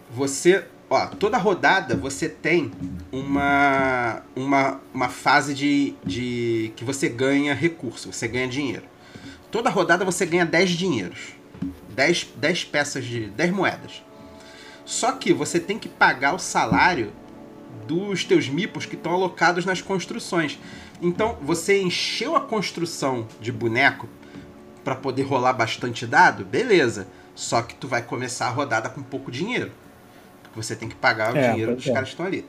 você. 0.09 0.63
Ó, 0.93 1.05
toda 1.05 1.37
rodada 1.37 1.95
você 1.95 2.27
tem 2.27 2.69
uma, 3.13 4.23
uma, 4.35 4.81
uma 4.93 5.07
fase 5.07 5.53
de, 5.53 5.95
de. 6.03 6.73
que 6.75 6.83
você 6.83 7.07
ganha 7.07 7.53
recurso, 7.53 8.11
você 8.11 8.27
ganha 8.27 8.45
dinheiro. 8.45 8.83
Toda 9.49 9.69
rodada 9.69 10.03
você 10.03 10.25
ganha 10.25 10.45
10 10.45 10.71
dinheiros. 10.71 11.29
10, 11.91 12.33
10 12.35 12.65
peças 12.65 13.05
de. 13.05 13.27
10 13.27 13.51
moedas. 13.51 14.03
Só 14.83 15.13
que 15.13 15.31
você 15.31 15.61
tem 15.61 15.79
que 15.79 15.87
pagar 15.87 16.35
o 16.35 16.39
salário 16.39 17.13
dos 17.87 18.25
teus 18.25 18.49
mipos 18.49 18.85
que 18.85 18.95
estão 18.95 19.13
alocados 19.13 19.63
nas 19.63 19.81
construções. 19.81 20.59
Então, 21.01 21.37
você 21.41 21.81
encheu 21.81 22.35
a 22.35 22.41
construção 22.41 23.29
de 23.39 23.49
boneco 23.49 24.09
para 24.83 24.95
poder 24.95 25.23
rolar 25.23 25.53
bastante 25.53 26.05
dado, 26.05 26.43
beleza. 26.43 27.07
Só 27.33 27.61
que 27.61 27.75
tu 27.75 27.87
vai 27.87 28.01
começar 28.01 28.47
a 28.47 28.51
rodada 28.51 28.89
com 28.89 29.01
pouco 29.01 29.31
dinheiro. 29.31 29.71
Você 30.55 30.75
tem 30.75 30.89
que 30.89 30.95
pagar 30.95 31.33
o 31.33 31.37
é, 31.37 31.51
dinheiro 31.51 31.75
dos 31.75 31.87
é. 31.87 31.93
caras 31.93 32.09
que 32.09 32.13
estão 32.13 32.25
ali. 32.25 32.45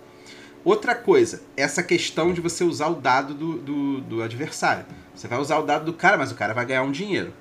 Outra 0.65 0.95
coisa, 0.95 1.43
essa 1.57 1.83
questão 1.83 2.33
de 2.33 2.41
você 2.41 2.63
usar 2.63 2.89
o 2.89 2.95
dado 2.95 3.35
do, 3.35 3.59
do, 3.59 4.01
do 4.01 4.23
adversário. 4.23 4.85
Você 5.15 5.27
vai 5.27 5.39
usar 5.39 5.59
o 5.59 5.63
dado 5.63 5.85
do 5.85 5.93
cara, 5.93 6.17
mas 6.17 6.31
o 6.31 6.35
cara 6.35 6.55
vai 6.55 6.65
ganhar 6.65 6.83
um 6.83 6.93
dinheiro. 6.93 7.33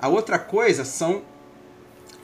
A 0.00 0.08
outra 0.08 0.38
coisa 0.38 0.84
são 0.84 1.22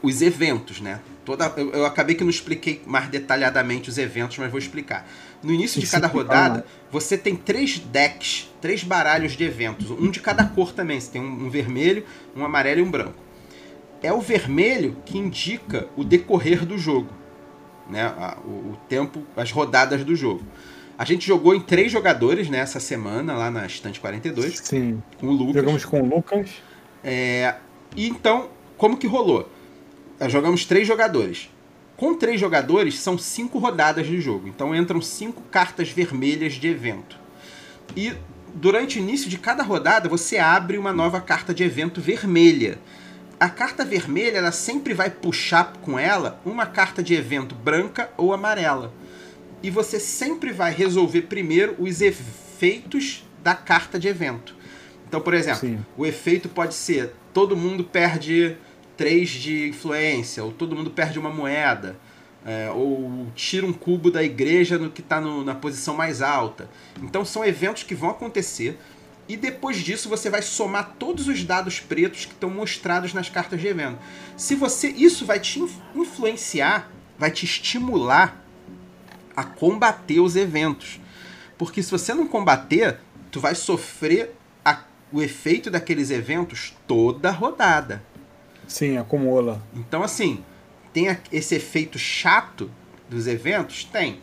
os 0.03 0.21
eventos, 0.23 0.81
né? 0.81 1.01
Toda, 1.25 1.53
eu, 1.57 1.71
eu, 1.71 1.85
acabei 1.85 2.15
que 2.15 2.25
não 2.25 2.31
expliquei 2.31 2.83
mais 2.87 3.09
detalhadamente 3.09 3.89
os 3.89 3.99
eventos, 3.99 4.39
mas 4.39 4.51
vou 4.51 4.59
explicar. 4.59 5.07
No 5.43 5.53
início 5.53 5.81
de 5.81 5.87
cada 5.87 6.07
rodada, 6.07 6.65
você 6.91 7.19
tem 7.19 7.37
três 7.37 7.79
decks, 7.79 8.51
três 8.61 8.83
baralhos 8.83 9.33
de 9.33 9.45
eventos, 9.45 9.91
um 9.91 10.11
de 10.11 10.21
cada 10.21 10.45
cor 10.45 10.73
também. 10.73 10.99
Você 10.99 11.13
tem 11.13 11.21
um, 11.21 11.47
um 11.47 11.51
vermelho, 11.51 12.05
um 12.35 12.45
amarelo 12.45 12.81
e 12.81 12.83
um 12.83 12.91
branco. 12.91 13.23
É 14.03 14.13
o 14.13 14.21
vermelho 14.21 14.97
que 15.05 15.19
indica 15.19 15.89
o 15.97 16.05
decorrer 16.05 16.65
do 16.65 16.79
jogo, 16.79 17.13
né? 17.89 18.13
O, 18.45 18.49
o 18.73 18.79
tempo, 18.89 19.23
as 19.37 19.51
rodadas 19.51 20.05
do 20.05 20.15
jogo. 20.15 20.43
A 20.99 21.05
gente 21.05 21.27
jogou 21.27 21.55
em 21.55 21.61
três 21.61 21.93
jogadores 21.93 22.49
nessa 22.51 22.79
né, 22.79 22.85
semana, 22.85 23.35
lá 23.35 23.51
na 23.51 23.67
Estante 23.67 24.01
42. 24.01 24.59
Sim. 24.59 25.03
Com 25.21 25.29
o 25.29 25.33
Lucas. 25.33 25.55
Jogamos 25.55 25.85
com 25.85 26.01
o 26.01 26.05
Lucas. 26.05 26.51
É, 27.05 27.55
e 27.97 28.09
então, 28.09 28.49
como 28.77 28.97
que 28.97 29.07
rolou? 29.07 29.49
Nós 30.19 30.33
jogamos 30.33 30.65
três 30.65 30.87
jogadores. 30.89 31.49
Com 31.97 32.15
três 32.15 32.41
jogadores, 32.41 32.99
são 32.99 33.17
cinco 33.17 33.59
rodadas 33.59 34.07
de 34.07 34.21
jogo. 34.21 34.49
Então 34.49 34.75
entram 34.75 35.01
cinco 35.01 35.43
cartas 35.51 35.91
vermelhas 35.91 36.55
de 36.55 36.69
evento. 36.69 37.17
E 37.97 38.13
durante 38.55 38.99
o 38.99 39.03
início 39.03 39.31
de 39.31 39.39
cada 39.39 39.63
rodada, 39.63 40.09
você 40.09 40.39
abre 40.39 40.79
uma 40.79 40.93
nova 40.93 41.21
carta 41.21 41.55
de 41.55 41.63
evento 41.63 42.01
vermelha. 42.01 42.79
A 43.41 43.49
carta 43.49 43.85
vermelha, 43.85 44.39
ela 44.39 44.51
sempre 44.51 44.95
vai 44.95 45.11
puxar 45.11 45.73
com 45.81 45.99
ela 45.99 46.41
uma 46.45 46.67
carta 46.67 47.03
de 47.03 47.15
evento 47.15 47.55
branca 47.55 48.11
ou 48.17 48.35
amarela. 48.35 48.93
E 49.63 49.71
você 49.71 50.01
sempre 50.01 50.53
vai 50.53 50.73
resolver 50.73 51.23
primeiro 51.23 51.77
os 51.79 52.01
efeitos 52.01 53.25
da 53.43 53.55
carta 53.55 53.99
de 53.99 54.09
evento. 54.09 54.57
Então, 55.07 55.21
por 55.21 55.35
exemplo, 55.35 55.61
Sim. 55.61 55.79
o 55.97 56.05
efeito 56.05 56.49
pode 56.49 56.75
ser 56.75 57.15
todo 57.33 57.57
mundo 57.57 57.85
perde 57.85 58.57
3 58.97 59.31
de 59.31 59.69
influência, 59.69 60.43
ou 60.43 60.53
todo 60.53 60.75
mundo 60.75 60.91
perde 60.91 61.19
uma 61.19 61.31
moeda, 61.31 61.97
é, 62.45 62.69
ou 62.71 63.29
tira 63.35 63.65
um 63.65 63.73
cubo 63.73 64.11
da 64.11 64.23
igreja 64.23 64.77
no 64.79 64.91
que 64.91 65.01
está 65.01 65.21
na 65.21 65.55
posição 65.55 65.95
mais 65.95 66.21
alta. 66.21 66.69
Então 67.01 67.25
são 67.25 67.45
eventos 67.45 67.85
que 67.85 67.95
vão 67.95 68.11
acontecer 68.11 68.77
e 69.29 69.37
depois 69.37 69.77
disso 69.77 70.09
você 70.09 70.31
vai 70.31 70.41
somar 70.41 70.95
todos 70.99 71.29
os 71.29 71.45
dados 71.45 71.79
pretos 71.79 72.25
que 72.25 72.33
estão 72.33 72.51
mostrados 72.51 73.13
nas 73.13 73.29
cartas 73.29 73.61
de 73.61 73.67
evento. 73.67 73.99
Se 74.37 74.55
você 74.55 74.89
isso 74.89 75.27
vai 75.27 75.39
te 75.39 75.61
influenciar, 75.95 76.91
vai 77.19 77.31
te 77.31 77.45
estimular 77.45 78.43
a 79.37 79.45
combater 79.45 80.21
os 80.21 80.35
eventos. 80.35 80.99
Porque 81.59 81.83
se 81.83 81.91
você 81.91 82.15
não 82.15 82.27
combater, 82.27 82.99
tu 83.31 83.41
vai 83.41 83.55
sofrer 83.55 84.35
o 85.13 85.23
efeito 85.23 85.71
daqueles 85.71 86.11
eventos 86.11 86.75
toda 86.87 87.31
rodada. 87.31 88.03
Sim, 88.67 88.99
acumula. 88.99 89.63
Então, 89.75 90.03
assim, 90.03 90.45
tem 90.93 91.07
esse 91.33 91.55
efeito 91.55 91.99
chato 91.99 92.71
dos 93.09 93.27
eventos? 93.27 93.85
Tem. 93.85 94.21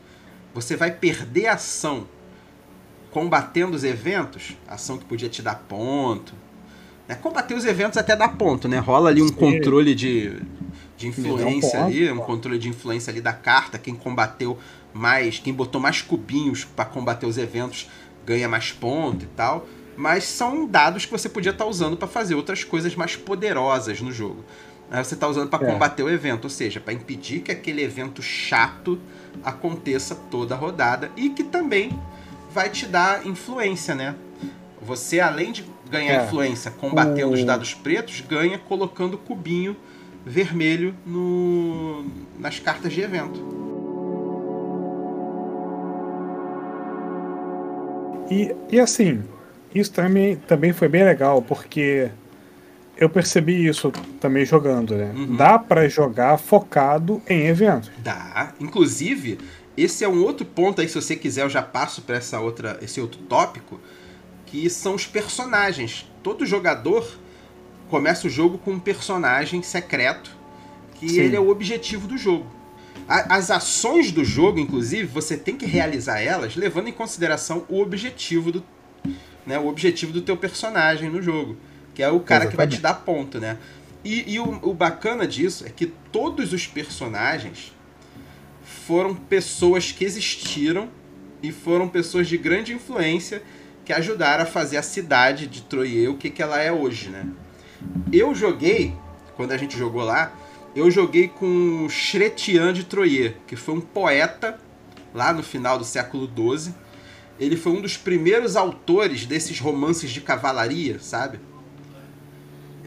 Você 0.53 0.75
vai 0.75 0.91
perder 0.91 1.47
ação 1.47 2.07
combatendo 3.15 3.77
os 3.77 3.85
eventos, 3.85 4.57
ação 4.67 4.97
que 4.97 5.05
podia 5.05 5.29
te 5.29 5.41
dar 5.41 5.55
ponto. 5.69 6.33
Né? 7.07 7.15
Combater 7.15 7.53
os 7.53 7.63
eventos 7.63 7.97
até 7.97 8.13
dá 8.13 8.27
ponto, 8.27 8.67
né? 8.67 8.77
Rola 8.77 9.09
ali 9.09 9.21
um 9.21 9.29
Sim. 9.29 9.35
controle 9.35 9.95
de, 9.95 10.37
de 10.97 11.07
influência 11.07 11.79
um 11.79 11.83
ponto, 11.83 11.85
ali, 11.85 12.11
um 12.11 12.17
controle 12.17 12.59
de 12.59 12.67
influência 12.67 13.11
ali 13.11 13.21
da 13.21 13.31
carta. 13.31 13.79
Quem 13.79 13.95
combateu 13.95 14.59
mais, 14.93 15.39
quem 15.39 15.53
botou 15.53 15.79
mais 15.79 16.01
cubinhos 16.01 16.65
para 16.65 16.83
combater 16.83 17.25
os 17.25 17.37
eventos 17.37 17.89
ganha 18.25 18.49
mais 18.49 18.71
ponto 18.73 19.23
e 19.23 19.27
tal 19.27 19.65
mas 19.97 20.25
são 20.25 20.67
dados 20.67 21.05
que 21.05 21.11
você 21.13 21.29
podia 21.29 21.51
estar 21.51 21.63
tá 21.63 21.69
usando 21.69 21.95
para 21.95 22.05
fazer 22.05 22.35
outras 22.35 22.65
coisas 22.65 22.97
mais 22.97 23.15
poderosas 23.15 24.01
no 24.01 24.11
jogo. 24.11 24.43
Você 24.91 25.13
está 25.13 25.25
usando 25.25 25.47
para 25.47 25.65
é. 25.65 25.71
combater 25.71 26.03
o 26.03 26.09
evento, 26.09 26.43
ou 26.43 26.49
seja, 26.49 26.81
para 26.81 26.91
impedir 26.91 27.39
que 27.39 27.49
aquele 27.49 27.81
evento 27.81 28.21
chato 28.21 28.99
aconteça 29.41 30.15
toda 30.29 30.53
a 30.53 30.57
rodada 30.57 31.09
e 31.15 31.29
que 31.29 31.45
também 31.45 31.97
vai 32.55 32.69
te 32.69 32.85
dar 32.85 33.27
influência, 33.27 33.93
né? 33.93 34.15
Você, 34.81 35.19
além 35.19 35.51
de 35.51 35.65
ganhar 35.91 36.21
é. 36.21 36.25
influência 36.25 36.71
combatendo 36.71 37.31
o... 37.31 37.33
os 37.33 37.43
dados 37.43 37.73
pretos, 37.73 38.21
ganha 38.21 38.57
colocando 38.57 39.17
cubinho 39.17 39.75
vermelho 40.25 40.95
no... 41.05 42.05
nas 42.39 42.57
cartas 42.57 42.93
de 42.93 43.01
evento. 43.01 43.53
E, 48.31 48.55
e 48.71 48.79
assim, 48.79 49.21
isso 49.73 49.91
também, 49.91 50.37
também 50.37 50.71
foi 50.71 50.87
bem 50.87 51.03
legal, 51.03 51.41
porque 51.41 52.09
eu 52.97 53.09
percebi 53.09 53.67
isso 53.67 53.91
também 54.21 54.45
jogando, 54.45 54.95
né? 54.95 55.11
Uhum. 55.13 55.35
Dá 55.35 55.59
para 55.59 55.89
jogar 55.89 56.37
focado 56.37 57.21
em 57.27 57.47
eventos. 57.47 57.91
Dá. 57.97 58.53
Inclusive, 58.61 59.37
esse 59.77 60.03
é 60.03 60.07
um 60.07 60.23
outro 60.23 60.45
ponto 60.45 60.81
aí, 60.81 60.87
se 60.87 60.95
você 60.95 61.15
quiser, 61.15 61.43
eu 61.43 61.49
já 61.49 61.61
passo 61.61 62.01
para 62.01 62.17
essa 62.17 62.39
outra, 62.39 62.79
esse 62.81 63.01
outro 63.01 63.19
tópico, 63.21 63.79
que 64.45 64.69
são 64.69 64.95
os 64.95 65.05
personagens. 65.05 66.09
Todo 66.23 66.45
jogador 66.45 67.05
começa 67.89 68.27
o 68.27 68.29
jogo 68.29 68.57
com 68.57 68.71
um 68.71 68.79
personagem 68.79 69.61
secreto, 69.61 70.31
que 70.95 71.09
Sim. 71.09 71.19
ele 71.19 71.35
é 71.35 71.39
o 71.39 71.49
objetivo 71.49 72.07
do 72.07 72.17
jogo. 72.17 72.45
As 73.07 73.51
ações 73.51 74.11
do 74.11 74.23
jogo, 74.23 74.57
inclusive, 74.57 75.05
você 75.05 75.37
tem 75.37 75.55
que 75.55 75.65
realizar 75.65 76.21
elas 76.21 76.55
levando 76.55 76.87
em 76.87 76.93
consideração 76.93 77.65
o 77.69 77.79
objetivo 77.81 78.51
do, 78.51 78.63
né, 79.45 79.59
o 79.59 79.67
objetivo 79.67 80.11
do 80.11 80.21
teu 80.21 80.35
personagem 80.35 81.09
no 81.09 81.21
jogo, 81.21 81.57
que 81.93 82.01
é 82.01 82.09
o 82.09 82.19
cara 82.21 82.45
Exatamente. 82.45 82.51
que 82.51 82.57
vai 82.57 82.67
te 82.67 82.81
dar 82.81 82.93
ponto, 83.05 83.39
né? 83.39 83.57
E, 84.03 84.33
e 84.33 84.39
o, 84.39 84.59
o 84.63 84.73
bacana 84.73 85.27
disso 85.27 85.65
é 85.67 85.69
que 85.69 85.87
todos 86.11 86.53
os 86.53 86.65
personagens 86.65 87.74
foram 88.85 89.15
pessoas 89.15 89.91
que 89.91 90.05
existiram 90.05 90.89
e 91.41 91.51
foram 91.51 91.87
pessoas 91.87 92.27
de 92.27 92.37
grande 92.37 92.71
influência 92.71 93.41
que 93.83 93.91
ajudaram 93.91 94.43
a 94.43 94.45
fazer 94.45 94.77
a 94.77 94.83
cidade 94.83 95.47
de 95.47 95.61
Troyer 95.63 96.11
o 96.11 96.17
que, 96.17 96.29
que 96.29 96.41
ela 96.41 96.61
é 96.61 96.71
hoje, 96.71 97.09
né? 97.09 97.25
Eu 98.11 98.33
joguei, 98.35 98.93
quando 99.35 99.51
a 99.51 99.57
gente 99.57 99.77
jogou 99.77 100.03
lá, 100.03 100.33
eu 100.75 100.89
joguei 100.91 101.27
com 101.27 101.87
Chretian 101.89 102.73
de 102.73 102.83
Troyer, 102.83 103.37
que 103.47 103.55
foi 103.55 103.75
um 103.75 103.81
poeta 103.81 104.59
lá 105.13 105.33
no 105.33 105.41
final 105.41 105.77
do 105.79 105.85
século 105.85 106.27
XII, 106.27 106.73
ele 107.39 107.57
foi 107.57 107.71
um 107.73 107.81
dos 107.81 107.97
primeiros 107.97 108.55
autores 108.55 109.25
desses 109.25 109.59
romances 109.59 110.11
de 110.11 110.21
cavalaria, 110.21 110.99
sabe? 110.99 111.39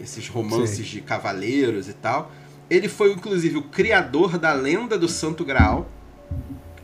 Esses 0.00 0.28
romances 0.28 0.76
Sim. 0.76 0.82
de 0.82 1.00
cavaleiros 1.00 1.88
e 1.88 1.92
tal. 1.92 2.30
Ele 2.70 2.88
foi, 2.88 3.12
inclusive, 3.12 3.56
o 3.56 3.62
criador 3.62 4.38
da 4.38 4.52
lenda 4.52 4.98
do 4.98 5.08
Santo 5.08 5.44
Graal. 5.44 5.88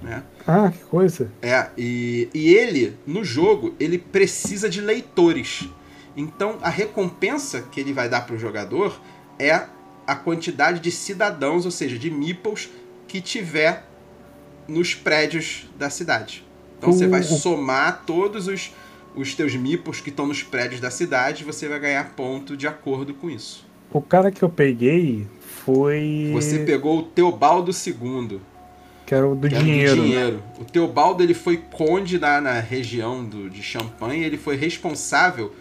Né? 0.03 0.23
Ah, 0.47 0.70
que 0.70 0.85
coisa. 0.85 1.31
É, 1.40 1.68
e, 1.77 2.29
e 2.35 2.55
ele, 2.55 2.97
no 3.07 3.25
jogo, 3.25 3.75
ele 3.81 3.99
precisa 3.99 4.68
de 4.68 4.81
leitores. 4.81 5.68
Então, 6.16 6.59
a 6.62 6.68
recompensa 6.68 7.62
que 7.62 7.81
ele 7.81 7.92
vai 7.92 8.09
dar 8.09 8.27
para 8.27 8.35
o 8.35 8.38
jogador 8.38 9.01
é 9.38 9.66
a 10.07 10.14
quantidade 10.14 10.81
de 10.81 10.90
cidadãos, 10.90 11.64
ou 11.64 11.70
seja, 11.70 11.99
de 11.99 12.11
meeples, 12.11 12.70
que 13.09 13.20
tiver 13.20 13.87
nos 14.68 14.94
prédios 14.94 15.66
da 15.79 15.90
cidade. 15.90 16.44
Então, 16.79 16.92
você 16.92 17.07
vai 17.07 17.23
somar 17.23 18.03
todos 18.07 18.47
os, 18.47 18.73
os 19.14 19.35
teus 19.35 19.55
meeples 19.55 20.01
que 20.01 20.11
estão 20.11 20.27
nos 20.27 20.42
prédios 20.42 20.81
da 20.81 20.90
cidade 20.90 21.42
e 21.42 21.47
você 21.47 21.68
vai 21.68 21.81
ganhar 21.81 22.11
ponto 22.11 22.57
de 22.57 22.66
acordo 22.66 23.14
com 23.14 23.31
isso. 23.31 23.66
O 23.90 24.03
cara 24.03 24.31
que 24.31 24.42
eu 24.42 24.49
peguei 24.49 25.27
foi. 25.64 26.31
Você 26.33 26.61
pegou 26.61 26.98
o 26.98 27.03
Teobaldo 27.03 27.70
II. 27.72 28.40
Que 29.07 29.14
era 29.14 29.27
o 29.27 29.35
do 29.35 29.48
dinheiro. 29.48 29.96
do 29.96 30.03
dinheiro. 30.03 30.42
O 30.59 30.64
Teobaldo 30.64 31.22
ele 31.22 31.35
foi 31.35 31.57
conde 31.57 32.18
na, 32.18 32.40
na 32.40 32.61
região 32.61 33.24
do, 33.24 33.48
de 33.50 33.62
Champagne. 33.62 34.22
Ele 34.24 34.37
foi 34.37 34.57
responsável 34.57 35.55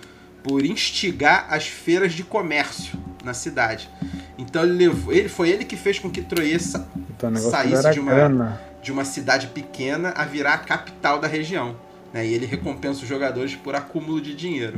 por 0.44 0.66
instigar 0.66 1.48
as 1.50 1.68
feiras 1.68 2.14
de 2.14 2.24
comércio 2.24 2.98
na 3.24 3.34
cidade. 3.34 3.90
Então 4.38 4.64
ele, 4.64 4.74
levou, 4.74 5.14
ele 5.14 5.30
foi 5.30 5.50
ele 5.50 5.64
que 5.64 5.78
fez 5.78 6.00
com 6.00 6.10
que 6.10 6.22
Troyes 6.22 6.64
sa 6.64 6.86
Então, 7.16 7.36
saísse 7.36 7.92
de 7.92 8.00
uma, 8.00 8.14
grana. 8.14 8.62
de 8.82 8.92
uma 8.92 9.06
cidade 9.06 9.48
pequena 9.48 10.10
a 10.10 10.26
virar 10.26 10.54
a 10.56 10.58
capital 10.58 11.20
da 11.20 11.28
região. 11.28 11.76
Né? 12.14 12.28
E 12.28 12.34
ele 12.34 12.46
recompensa 12.46 13.02
os 13.04 13.08
jogadores 13.08 13.56
por 13.56 13.74
acúmulo 13.76 14.20
de 14.20 14.36
dinheiro. 14.36 14.78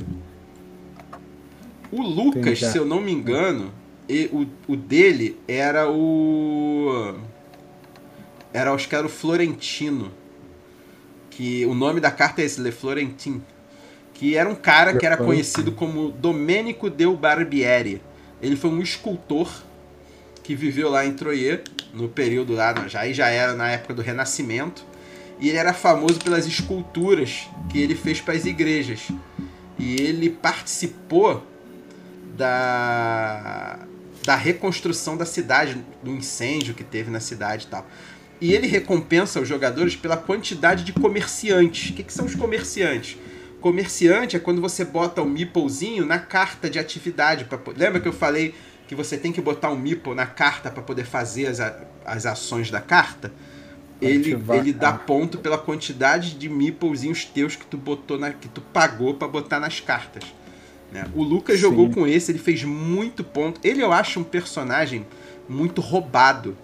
O 1.92 2.02
Lucas, 2.02 2.42
Entendi. 2.42 2.66
se 2.72 2.78
eu 2.78 2.86
não 2.86 3.02
me 3.02 3.12
engano, 3.12 3.72
e- 4.08 4.30
o, 4.32 4.48
o 4.74 4.76
dele 4.76 5.38
era 5.48 5.90
o. 5.90 7.16
Era, 8.54 8.72
acho 8.72 8.88
que 8.88 8.96
era 8.96 9.06
o 9.06 9.10
Florentino. 9.10 10.12
Que 11.30 11.66
o 11.66 11.74
nome 11.74 12.00
da 12.00 12.10
carta 12.12 12.42
é 12.42 12.46
esse, 12.46 12.62
Le 12.62 12.72
Florentin. 12.72 13.42
Que 14.14 14.38
era 14.38 14.50
um 14.50 14.56
cara 14.56 14.98
que 14.98 15.06
era 15.06 15.18
conhecido 15.18 15.74
como 15.74 16.10
Domenico 16.10 16.90
del 16.90 17.16
Barbieri. 17.18 18.02
Ele 18.42 18.56
foi 18.56 18.70
um 18.70 18.82
escultor 18.82 19.52
que 20.42 20.56
viveu 20.56 20.90
lá 20.90 21.06
em 21.06 21.14
Troyes, 21.14 21.60
no 21.94 22.08
período 22.08 22.54
lá, 22.54 22.88
já, 22.88 23.12
já 23.12 23.28
era 23.28 23.54
na 23.54 23.70
época 23.70 23.94
do 23.94 24.02
Renascimento. 24.02 24.86
E 25.40 25.50
ele 25.50 25.58
era 25.58 25.74
famoso 25.74 26.20
pelas 26.20 26.46
esculturas 26.46 27.50
que 27.70 27.80
ele 27.80 27.96
fez 27.96 28.22
para 28.22 28.36
as 28.36 28.46
igrejas. 28.46 29.10
E 29.78 29.96
ele 30.02 30.30
participou 30.30 31.44
da, 32.38 33.75
da 34.26 34.36
reconstrução 34.36 35.16
da 35.16 35.26
cidade, 35.26 35.78
do 36.04 36.12
incêndio 36.12 36.74
que 36.74 36.84
teve 36.84 37.12
na 37.12 37.20
cidade 37.20 37.66
e 37.66 37.68
tal. 37.68 37.86
E 38.42 38.54
ele 38.54 38.68
recompensa 38.68 39.40
os 39.40 39.48
jogadores 39.48 39.96
pela 39.96 40.18
quantidade 40.18 40.84
de 40.84 40.92
comerciantes. 40.94 41.92
O 41.92 41.94
que, 41.94 42.04
que 42.04 42.14
são 42.14 42.26
os 42.26 42.36
comerciantes? 42.36 43.18
Comerciante 43.62 44.36
é 44.36 44.40
quando 44.40 44.62
você 44.62 44.84
bota 44.84 45.22
o 45.22 45.26
meeplezinho 45.30 46.06
na 46.06 46.20
carta 46.20 46.70
de 46.70 46.78
atividade. 46.78 47.46
Pra, 47.46 47.58
lembra 47.76 48.00
que 48.00 48.08
eu 48.08 48.14
falei 48.14 48.54
que 48.88 48.94
você 48.94 49.18
tem 49.18 49.32
que 49.32 49.42
botar 49.42 49.72
um 49.72 49.78
meeple 49.78 50.14
na 50.14 50.26
carta 50.26 50.70
para 50.70 50.84
poder 50.84 51.06
fazer 51.06 51.48
as, 51.48 51.60
a- 51.60 51.76
as 52.06 52.26
ações 52.26 52.70
da 52.70 52.82
carta? 52.82 53.32
Ele, 54.02 54.34
ele 54.60 54.74
dá 54.74 54.92
carta. 54.92 55.06
ponto 55.06 55.38
pela 55.38 55.58
quantidade 55.58 56.36
de 56.36 56.50
meeplezinhos 56.50 57.24
teus 57.26 57.56
que 57.56 57.66
tu 57.66 57.78
botou 57.78 58.20
na, 58.20 58.32
que 58.34 58.48
tu 58.50 58.60
pagou 58.62 59.14
para 59.14 59.28
botar 59.28 59.60
nas 59.60 59.80
cartas. 59.80 60.24
Né? 60.96 61.06
O 61.14 61.24
Lucas 61.24 61.60
jogou 61.60 61.90
com 61.92 62.08
esse, 62.08 62.32
ele 62.32 62.40
fez 62.40 62.64
muito 62.64 63.24
ponto. 63.24 63.60
Ele 63.64 63.82
eu 63.84 63.92
acho 63.92 64.20
um 64.20 64.24
personagem 64.24 65.06
muito 65.48 65.82
roubado. 65.82 66.56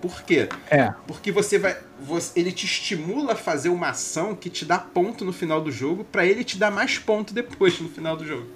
Por 0.00 0.22
quê? 0.22 0.48
É, 0.70 0.92
Porque 1.06 1.30
você 1.30 1.58
vai. 1.58 1.76
você- 2.00 2.38
ele 2.40 2.50
te 2.52 2.64
estimula 2.64 3.32
a 3.32 3.36
fazer 3.36 3.68
uma 3.68 3.90
ação 3.90 4.34
que 4.34 4.48
te 4.48 4.64
dá 4.64 4.78
ponto 4.78 5.24
no 5.26 5.32
final 5.32 5.60
do 5.60 5.70
jogo, 5.70 6.04
pra 6.04 6.24
ele 6.24 6.42
te 6.42 6.56
dar 6.56 6.70
mais 6.70 6.98
ponto 6.98 7.34
depois 7.34 7.78
no 7.80 7.88
final 7.88 8.16
do 8.16 8.24
jogo. 8.24 8.46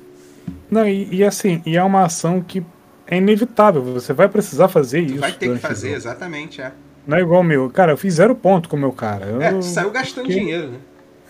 não, 0.71 0.89
e, 0.89 1.09
e 1.17 1.23
assim, 1.25 1.63
e 1.67 1.77
é 1.77 1.83
uma 1.83 2.05
ação 2.05 2.41
que 2.41 2.65
é 3.07 3.19
inevitável, 3.19 3.83
você 3.83 4.13
vai 4.15 4.29
precisar 4.29 4.69
fazer 4.69 5.03
Tu 5.05 5.11
isso. 5.13 5.21
vai 5.21 5.33
ter 5.33 5.53
que 5.53 5.59
fazer, 5.59 5.91
exatamente, 5.93 6.63
é. 6.63 6.73
Não 7.07 7.19
é 7.19 7.21
igual 7.21 7.43
o 7.43 7.45
meu. 7.45 7.69
Cara, 7.69 7.93
eu 7.93 7.97
fiz 7.99 8.15
zero 8.15 8.35
ponto 8.35 8.67
com 8.67 8.77
o 8.77 8.81
meu 8.81 8.91
cara. 8.93 9.27
Eu, 9.27 9.43
É, 9.43 9.51
tu 9.53 9.63
saiu 9.63 9.91
gastando 9.91 10.27
que- 10.27 10.33
dinheiro, 10.35 10.69
né? 10.71 10.79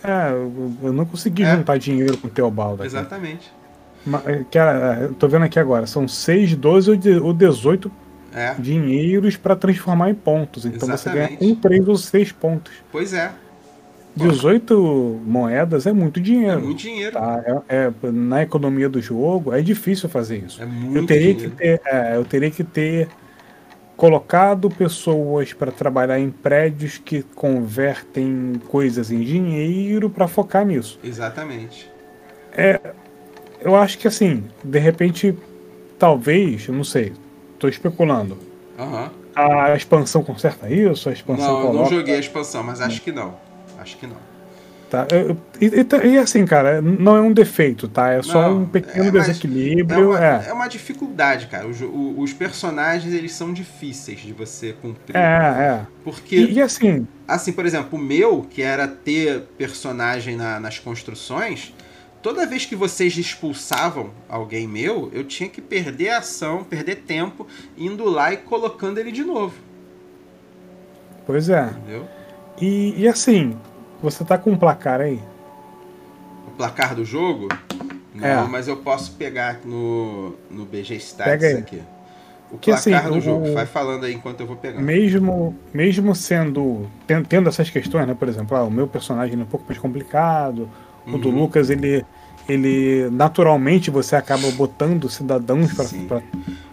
É, 0.01 0.31
eu, 0.31 0.71
eu 0.83 0.93
não 0.93 1.05
consegui 1.05 1.43
É. 1.43 1.53
juntar 1.55 1.77
dinheiro 1.77 2.15
com 2.17 2.27
o 2.27 2.29
Teobaldo. 2.29 2.75
aqui. 2.83 2.87
Exatamente. 2.87 3.51
Ma- 3.51 3.64
é, 4.25 4.43
Cara, 4.51 4.99
eu 5.03 5.13
tô 5.13 5.27
vendo 5.27 5.43
aqui 5.45 5.59
agora, 5.59 5.85
são 5.87 6.07
6, 6.07 6.55
12 6.55 6.89
ou 6.91 6.95
de- 6.95 7.17
ou 7.17 7.33
18 7.33 7.91
É, 8.33 8.53
dinheiros 8.59 9.37
pra 9.37 9.55
transformar 9.55 10.09
em 10.09 10.13
pontos. 10.13 10.65
Então 10.65 10.89
você 10.89 11.09
ganha 11.09 11.21
Exatamente. 11.29 11.45
um, 11.51 11.55
três 11.55 11.87
ou 11.87 11.95
seis 11.97 12.31
pontos. 12.33 12.73
pois 12.91 13.13
é. 13.13 13.31
18 14.15 15.19
moedas 15.25 15.85
é 15.85 15.91
muito 15.93 16.19
É 16.19 16.23
dinheiro. 16.23 16.61
muito 16.61 16.77
dinheiro. 16.79 17.13
Tá? 17.13 17.43
É, 17.67 17.75
é- 18.03 18.11
na 18.11 18.41
economia 18.43 18.87
do 18.89 19.01
jogo 19.01 19.53
é 19.53 19.61
difícil 19.61 20.07
fazer 20.09 20.37
isso. 20.45 20.61
É 20.61 20.65
muito 20.65 20.97
eu 20.97 21.05
teria 21.05 21.33
dinheiro. 21.33 21.51
que 21.51 21.57
ter, 21.57 21.81
é, 21.85 22.15
eu 22.15 22.23
teria 22.25 22.51
que 22.51 22.63
ter 22.63 23.07
colocado 23.97 24.69
pessoas 24.69 25.53
para 25.53 25.71
trabalhar 25.71 26.19
em 26.19 26.29
prédios 26.29 26.97
que 26.97 27.23
convertem 27.23 28.53
coisas 28.67 29.11
em 29.11 29.21
dinheiro 29.21 30.09
para 30.09 30.27
focar 30.27 30.65
nisso. 30.65 30.99
Exatamente. 31.03 31.89
Eu 33.65 33.75
acho 33.75 33.97
que 33.97 34.07
assim, 34.07 34.43
de 34.63 34.77
repente, 34.79 35.35
talvez, 35.97 36.67
eu 36.67 36.73
não 36.75 36.83
sei, 36.83 37.13
tô 37.57 37.67
especulando. 37.67 38.37
A 39.35 39.75
expansão 39.75 40.23
conserta 40.23 40.69
isso? 40.69 41.09
A 41.09 41.11
expansão 41.13 41.47
Não, 41.47 41.57
eu 41.59 41.63
não 41.65 41.71
coloca. 41.71 41.95
joguei 41.95 42.15
a 42.15 42.19
expansão, 42.19 42.63
mas 42.63 42.79
acho 42.79 43.01
que 43.01 43.11
não. 43.11 43.35
Acho 43.79 43.97
que 43.97 44.05
não. 44.07 44.15
Tá? 44.89 45.07
Eu- 45.11 45.35
e, 45.59 46.07
e 46.13 46.17
assim, 46.19 46.45
cara, 46.45 46.79
não 46.79 47.17
é 47.17 47.21
um 47.21 47.33
defeito, 47.33 47.87
tá? 47.87 48.11
É 48.11 48.21
só 48.21 48.49
Não, 48.49 48.61
um 48.61 48.65
pequeno 48.65 49.05
é, 49.07 49.11
mas 49.11 49.23
É 49.23 49.27
desequilíbrio. 49.31 50.11
uma, 50.11 50.23
É, 50.23 50.45
é 50.49 50.53
uma 50.53 50.67
dificuldade, 50.67 51.47
cara. 51.47 51.67
O 51.67 51.73
jo- 51.73 51.87
o- 51.87 52.21
os 52.21 52.31
personagens, 52.33 53.11
eles 53.13 53.33
são 53.33 53.51
difíceis 53.51 54.19
de 54.19 54.31
você 54.31 54.73
cumprir. 54.73 55.17
é, 55.17 55.19
é. 55.19 55.81
Porque 56.03 56.35
E, 56.35 56.53
e 56.53 56.61
assim, 56.61 57.07
Assim, 57.27 57.51
por 57.51 57.65
exemplo, 57.65 57.97
o 57.97 58.01
meu, 58.01 58.45
que 58.47 58.61
era 58.61 58.87
ter 58.87 59.41
personagem 59.57 60.35
na- 60.35 60.59
nas 60.59 60.77
construções, 60.77 61.73
toda 62.25 62.47
vez 62.47 62.65
que 62.65 62.75
vocês 62.75 63.15
expulsavam 63.19 64.09
alguém 64.27 64.67
meu, 64.67 65.11
eu 65.13 65.23
tinha 65.23 65.47
que 65.47 65.61
perder 65.61 66.09
a 66.09 66.17
ação, 66.17 66.63
perder 66.63 66.95
tempo, 67.03 67.45
indo 67.77 68.03
lá 68.09 68.33
e 68.33 68.37
colocando 68.37 68.97
ele 68.97 69.11
de 69.11 69.23
novo. 69.23 69.53
pois 71.25 71.49
é. 71.49 71.65
Entendeu? 71.67 72.07
E, 72.59 72.95
e 73.01 73.07
assim, 73.07 73.55
você 74.01 74.23
tá 74.25 74.39
com 74.39 74.51
um 74.51 74.57
placar 74.57 75.01
aí? 75.01 75.19
O 76.47 76.51
placar 76.57 76.95
do 76.95 77.05
jogo. 77.05 77.47
Não, 78.13 78.27
É. 78.27 78.47
mas 78.47 78.67
eu 78.67 78.77
posso 78.77 79.11
pegar 79.13 79.59
no, 79.63 80.33
no 80.49 80.65
BG 80.65 80.95
Stats 80.95 81.31
Pega 81.31 81.47
aí. 81.47 81.53
aqui. 81.57 81.81
O 82.51 82.57
Que 82.57 82.71
placar 82.71 82.97
assim, 83.01 83.09
do 83.11 83.17
o- 83.17 83.21
jogo. 83.21 83.53
Vai 83.53 83.65
falando 83.67 84.05
aí 84.05 84.13
enquanto 84.13 84.39
eu 84.39 84.47
vou 84.47 84.55
pegando. 84.55 84.81
Mesmo, 84.83 85.55
mesmo 85.73 86.15
sendo. 86.15 86.89
ten- 87.05 87.23
Tendo 87.23 87.49
essas 87.49 87.69
questões, 87.69 88.07
né? 88.07 88.15
Por 88.17 88.27
exemplo, 88.29 88.55
ah, 88.57 88.63
o 88.63 88.71
meu 88.71 88.87
personagem 88.87 89.37
é 89.39 89.43
um 89.43 89.45
pouco 89.45 89.65
mais 89.67 89.77
complicado, 89.77 90.69
o 91.07 91.17
do 91.17 91.29
Uhum. 91.29 91.39
Lucas, 91.41 91.69
ele. 91.69 92.05
Ele 92.47 93.09
naturalmente 93.09 93.89
você 93.89 94.15
acaba 94.15 94.51
botando 94.51 95.09
cidadãos 95.09 95.73
para 95.73 96.21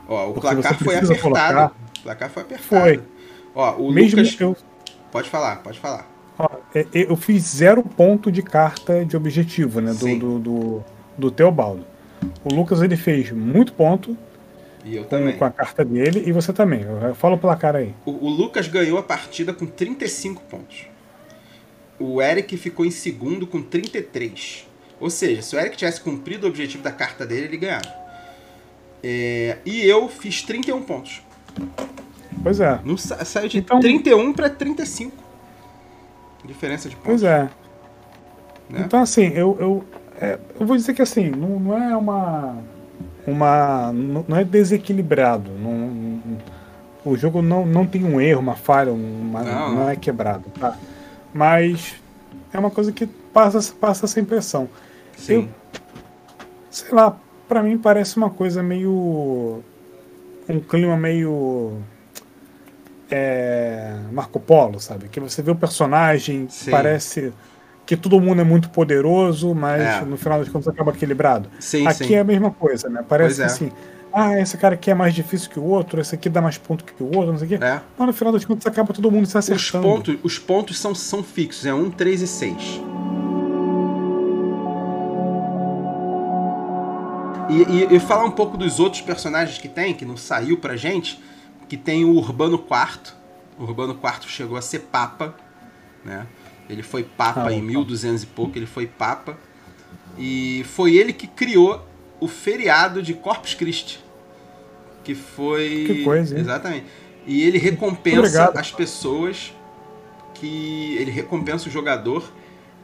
Ó, 0.07 0.29
o 0.29 0.35
placar 0.35 0.75
foi 0.79 0.97
apertado. 0.97 1.21
colocar. 1.23 1.73
O 1.99 2.03
placar 2.03 2.29
foi 2.31 2.43
apertado. 2.43 2.69
Foi. 2.69 3.01
Ó, 3.55 3.77
o 3.77 3.91
mesmo 3.91 4.21
Lucas. 4.21 4.39
eu, 4.39 4.55
Pode 5.11 5.31
falar, 5.31 5.63
pode 5.63 5.79
falar. 5.79 6.07
ó, 6.39 6.47
é- 6.75 6.81
é- 6.93 7.11
eu 7.11 7.17
fiz 7.17 7.43
zero 7.45 7.83
ponto 7.83 8.31
de 8.31 8.43
carta 8.43 9.03
de 9.03 9.17
objetivo, 9.17 9.81
né? 9.81 9.95
Do, 9.95 10.19
do, 10.19 10.39
do, 10.39 10.85
do 11.17 11.31
Teobaldo. 11.31 11.87
O 12.45 12.55
Lucas 12.55 12.83
ele 12.83 12.97
fez 12.97 13.31
muito 13.33 13.73
ponto 13.73 14.15
E 14.85 14.97
eu 14.97 15.05
com, 15.05 15.09
também. 15.09 15.37
com 15.39 15.45
a 15.47 15.51
carta 15.51 15.83
dele 15.85 16.23
e 16.27 16.33
você 16.33 16.53
também. 16.53 16.85
Fala 17.15 17.37
o 17.37 17.39
placar 17.39 17.75
aí. 17.77 17.95
O, 18.05 18.27
o 18.27 18.29
Lucas 18.29 18.69
ganhou 18.69 18.99
a 18.99 19.03
partida 19.03 19.55
com 19.55 19.65
35 19.65 20.43
pontos. 20.43 20.87
O 22.03 22.21
Eric 22.21 22.57
ficou 22.57 22.85
em 22.85 22.91
segundo 22.91 23.47
com 23.47 23.63
33. 23.63 24.67
Ou 25.01 25.09
seja, 25.11 25.43
se 25.43 25.55
o 25.55 25.59
Eric 25.59 25.77
tivesse 25.77 26.01
cumprido 26.01 26.47
o 26.47 26.51
objetivo 26.51 26.83
da 26.83 26.91
carta 26.91 27.25
dele, 27.27 27.47
ele 27.47 27.57
ganhava. 27.57 27.93
É, 29.03 29.59
e 29.65 29.85
eu 29.87 30.09
fiz 30.09 30.43
31 30.43 30.83
pontos. 30.83 31.23
Pois 32.43 32.61
é. 32.61 32.81
Sa- 32.99 33.25
saiu 33.25 33.49
de 33.49 33.59
Então- 33.59 33.81
31 33.81 34.33
para 34.33 34.49
35. 34.51 35.13
Diferença 36.45 36.89
de 36.89 36.97
pontos. 36.97 37.07
Pois 37.09 37.23
é. 37.23 37.49
Né? 38.71 38.83
Então, 38.85 39.01
assim, 39.01 39.29
eu, 39.35 39.57
eu, 39.61 39.85
é, 40.21 40.39
eu 40.59 40.67
vou 40.67 40.77
dizer 40.77 40.95
que 40.95 41.03
assim, 41.03 41.31
não, 41.31 41.59
não 41.61 41.83
é 41.83 41.97
uma. 41.97 42.57
uma 43.27 43.93
não 43.93 44.25
não 44.27 44.37
é 44.37 44.45
desequilibrado. 44.45 45.51
Não, 45.53 45.73
não- 45.73 46.39
o 47.05 47.17
jogo 47.17 47.43
não, 47.43 47.67
não 47.67 47.85
tem 47.87 48.05
um 48.05 48.21
erro, 48.21 48.41
uma 48.41 48.55
falha, 48.55 48.93
uma, 48.93 49.43
Não. 49.43 49.75
não. 49.75 49.89
é 49.91 49.97
quebrado, 49.97 50.45
tá? 50.59 50.77
Mas 51.33 51.95
é 52.53 52.59
uma 52.59 52.71
coisa 52.71 52.93
que 52.93 53.07
passa, 53.07 53.73
passa 53.81 54.05
essa 54.07 54.21
impressão. 54.21 54.69
Sim. 55.17 55.49
Sei 56.71 56.93
lá, 56.93 57.17
pra 57.49 57.63
mim 57.63 57.79
parece 57.79 58.17
uma 58.17 58.31
coisa 58.31 58.63
meio. 58.63 59.63
um 60.49 60.61
clima 60.61 60.97
meio 60.97 61.79
é, 63.11 63.95
Marco 64.11 64.41
Polo, 64.41 64.81
sabe? 64.81 65.09
Que 65.09 65.21
você 65.21 65.43
vê 65.43 65.51
o 65.51 65.57
personagem, 65.57 66.47
Sim. 66.49 66.71
parece 66.71 67.33
que 67.85 67.97
todo 67.97 68.21
mundo 68.21 68.41
é 68.41 68.45
muito 68.45 68.71
poderoso, 68.71 69.55
mas 69.55 69.83
É. 69.83 70.01
no 70.03 70.17
final 70.17 70.39
das 70.39 70.49
contas 70.49 70.69
acaba 70.69 70.93
equilibrado. 70.93 71.49
Sim, 71.61 71.87
aqui 71.87 72.05
sim. 72.07 72.15
é 72.15 72.21
a 72.21 72.25
mesma 72.25 72.51
coisa, 72.51 72.89
né? 72.89 73.05
Parece 73.07 73.37
Pois 73.37 73.41
é. 73.41 73.45
assim, 73.45 73.73
ah, 74.13 74.39
esse 74.39 74.57
cara 74.59 74.75
aqui 74.75 74.91
é 74.91 74.95
mais 74.95 75.15
difícil 75.15 75.51
que 75.51 75.59
o 75.59 75.65
outro, 75.65 76.01
esse 76.01 76.15
aqui 76.15 76.29
dá 76.29 76.41
mais 76.41 76.59
ponto 76.59 76.85
que 76.85 77.03
o 77.03 77.07
outro, 77.07 77.33
não 77.33 77.39
sei 77.39 77.47
o 77.47 77.59
quê. 77.59 77.65
É. 77.65 77.81
Mas 77.99 78.07
no 78.07 78.13
final 78.13 78.33
das 78.33 78.45
contas 78.45 78.67
acaba 78.67 78.93
todo 78.93 79.11
mundo 79.11 79.27
se 79.27 79.37
Os 79.37 79.37
acertando. 79.51 79.85
pontos, 79.87 80.17
os 80.23 80.39
pontos 80.39 80.79
são, 80.79 80.95
são 80.95 81.23
fixos, 81.23 81.65
é 81.67 81.73
1, 81.75 81.91
3 81.91 82.23
e 82.23 82.27
6. 82.27 82.81
E, 87.49 87.55
e, 87.55 87.97
e 87.97 88.01
falar 88.01 88.25
um 88.25 88.31
pouco 88.31 88.57
dos 88.57 88.79
outros 88.81 89.03
personagens 89.03 89.59
que 89.59 89.69
tem, 89.69 89.93
que 89.95 90.05
não 90.05 90.17
saiu 90.17 90.57
pra 90.57 90.77
gente, 90.77 91.21
que 91.69 91.77
tem 91.77 92.05
o 92.05 92.15
Urbano 92.15 92.57
IV. 92.57 93.13
O 93.59 93.65
Urbano 93.65 93.93
IV 94.03 94.29
chegou 94.29 94.57
a 94.57 94.63
ser 94.63 94.81
Papa, 94.81 95.35
né? 96.05 96.27
Ele 96.71 96.83
foi 96.83 97.03
Papa 97.03 97.49
Ah, 97.49 97.53
em 97.53 97.59
opa. 97.59 97.67
1200 97.67 98.23
e 98.23 98.27
pouco, 98.27 98.57
ele 98.57 98.67
foi 98.67 98.87
Papa. 98.87 99.37
E 100.17 100.65
foi 100.69 100.95
ele 100.97 101.13
que 101.13 101.27
criou 101.27 101.85
o 102.23 102.29
feriado 102.29 103.03
de 103.03 103.15
Corpus 103.15 103.53
Christi. 103.53 103.99
Que 105.03 105.13
foi. 105.13 105.85
Que 105.87 106.05
coisa, 106.05 106.35
hein? 106.35 106.41
Exatamente. 106.41 106.87
E 107.27 107.43
ele 107.43 107.59
recompensa 107.59 108.53
as 108.55 108.71
pessoas 108.71 109.53
que. 110.35 110.97
Ele 111.01 111.11
recompensa 111.11 111.69
o 111.69 111.73
jogador 111.73 112.33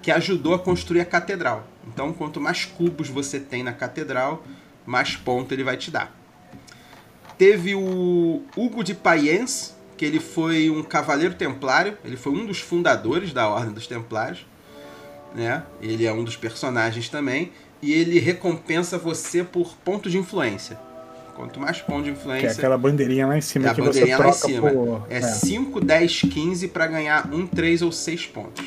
que 0.03 0.11
ajudou 0.11 0.55
a 0.55 0.59
construir 0.59 1.01
a 1.01 1.05
catedral. 1.05 1.66
Então, 1.87 2.12
quanto 2.12 2.40
mais 2.40 2.64
cubos 2.64 3.09
você 3.09 3.38
tem 3.38 3.62
na 3.62 3.72
catedral, 3.72 4.42
mais 4.85 5.14
ponto 5.14 5.53
ele 5.53 5.62
vai 5.62 5.77
te 5.77 5.90
dar. 5.90 6.16
Teve 7.37 7.74
o 7.77 8.42
Hugo 8.57 8.83
de 8.83 8.94
Payens, 8.94 9.77
que 9.96 10.05
ele 10.05 10.18
foi 10.18 10.70
um 10.70 10.83
cavaleiro 10.83 11.35
templário, 11.35 11.96
ele 12.05 12.16
foi 12.16 12.33
um 12.33 12.44
dos 12.44 12.59
fundadores 12.59 13.33
da 13.33 13.48
Ordem 13.48 13.72
dos 13.72 13.87
Templários, 13.87 14.44
né? 15.35 15.62
Ele 15.81 16.05
é 16.05 16.12
um 16.12 16.24
dos 16.24 16.37
personagens 16.37 17.09
também, 17.09 17.53
e 17.82 17.92
ele 17.92 18.18
recompensa 18.18 18.98
você 18.98 19.42
por 19.44 19.74
ponto 19.84 20.08
de 20.10 20.18
influência. 20.18 20.78
Quanto 21.34 21.60
mais 21.60 21.80
ponto 21.80 21.98
de 22.04 22.10
Que 22.10 22.10
é 22.10 22.12
influência, 22.20 22.50
aquela 22.50 22.76
bandeirinha 22.76 23.26
lá 23.26 23.34
em 23.36 23.38
é 23.38 23.40
cima 23.40 23.70
a 23.70 23.74
que 23.74 23.80
você 23.80 24.00
bandeirinha 24.00 24.18
lá 24.18 24.24
em 24.28 24.30
troca 24.32 24.46
cima. 24.48 24.70
por. 24.70 25.06
É 25.08 25.20
5, 25.22 25.80
10, 25.80 26.20
15 26.22 26.68
para 26.68 26.86
ganhar 26.88 27.32
1, 27.32 27.46
3 27.46 27.82
ou 27.82 27.92
6 27.92 28.26
pontos. 28.26 28.66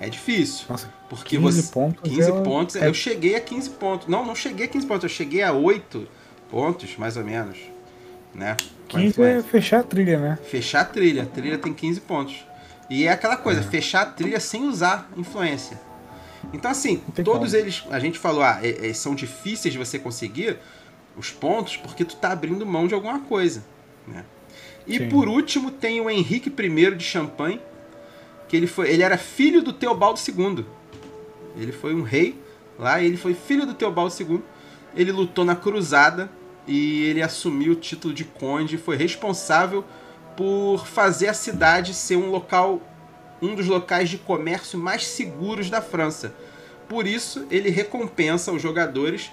É 0.00 0.08
difícil. 0.08 0.64
Nossa, 0.68 0.92
Porque 1.10 1.36
15 1.36 1.62
você. 1.62 1.72
pontos 1.72 2.00
15 2.10 2.30
é- 2.30 2.40
pontos. 2.42 2.76
é- 2.76 2.88
Eu 2.88 2.94
cheguei 2.94 3.36
a 3.36 3.40
15 3.40 3.70
pontos. 3.70 4.08
Não, 4.08 4.24
não 4.24 4.34
cheguei 4.34 4.64
a 4.66 4.68
15 4.68 4.86
pontos. 4.86 5.04
Eu 5.04 5.08
cheguei 5.10 5.42
a 5.42 5.52
8 5.52 6.08
pontos, 6.50 6.96
mais 6.96 7.16
ou 7.18 7.24
menos. 7.24 7.58
Né? 8.34 8.56
Com 8.90 8.96
a 8.96 9.00
15 9.00 9.04
é 9.04 9.08
influência. 9.10 9.42
fechar 9.50 9.80
a 9.80 9.82
trilha, 9.82 10.18
né? 10.18 10.38
Fechar 10.50 10.80
a 10.80 10.84
trilha. 10.86 11.22
A 11.22 11.26
trilha 11.26 11.58
tem 11.58 11.72
15 11.74 12.00
pontos. 12.00 12.44
E 12.90 13.06
é 13.06 13.10
aquela 13.12 13.36
coisa, 13.36 13.60
É. 13.60 13.62
fechar 13.62 14.02
a 14.02 14.06
trilha 14.06 14.40
sem 14.40 14.64
usar 14.66 15.08
influência. 15.16 15.78
Então, 16.52 16.70
assim, 16.70 17.02
todos 17.24 17.52
como. 17.52 17.62
eles, 17.62 17.84
a 17.90 17.98
gente 17.98 18.18
falou, 18.18 18.42
ah, 18.42 18.58
é- 18.62 18.88
é- 18.88 18.94
são 18.94 19.14
difíceis 19.14 19.72
de 19.72 19.78
você 19.78 19.98
conseguir 19.98 20.58
os 21.16 21.30
pontos 21.30 21.76
porque 21.76 22.04
tu 22.04 22.16
tá 22.16 22.32
abrindo 22.32 22.64
mão 22.66 22.86
de 22.86 22.94
alguma 22.94 23.20
coisa. 23.20 23.64
Né? 24.06 24.24
E 24.86 24.98
Sim. 24.98 25.08
por 25.08 25.28
último 25.28 25.70
tem 25.70 26.00
o 26.00 26.10
Henrique 26.10 26.50
I 26.50 26.94
de 26.94 27.04
Champagne, 27.04 27.60
que 28.48 28.56
ele, 28.56 28.66
foi, 28.66 28.90
ele 28.90 29.02
era 29.02 29.16
filho 29.16 29.62
do 29.62 29.72
Teobaldo 29.72 30.20
II. 30.20 30.64
Ele 31.56 31.72
foi 31.72 31.94
um 31.94 32.02
rei 32.02 32.38
lá, 32.78 33.02
ele 33.02 33.16
foi 33.16 33.34
filho 33.34 33.66
do 33.66 33.74
Teobaldo 33.74 34.12
II. 34.18 34.42
Ele 34.94 35.10
lutou 35.12 35.44
na 35.44 35.56
cruzada 35.56 36.30
e 36.66 37.04
ele 37.04 37.22
assumiu 37.22 37.72
o 37.72 37.76
título 37.76 38.12
de 38.12 38.24
conde 38.24 38.76
e 38.76 38.78
foi 38.78 38.96
responsável 38.96 39.84
por 40.36 40.86
fazer 40.86 41.28
a 41.28 41.34
cidade 41.34 41.94
ser 41.94 42.16
um 42.16 42.30
local, 42.30 42.82
um 43.44 43.54
dos 43.54 43.66
locais 43.66 44.08
de 44.08 44.18
comércio 44.18 44.78
mais 44.78 45.06
seguros 45.06 45.68
da 45.68 45.82
França. 45.82 46.34
Por 46.88 47.06
isso, 47.06 47.46
ele 47.50 47.70
recompensa 47.70 48.52
os 48.52 48.62
jogadores 48.62 49.30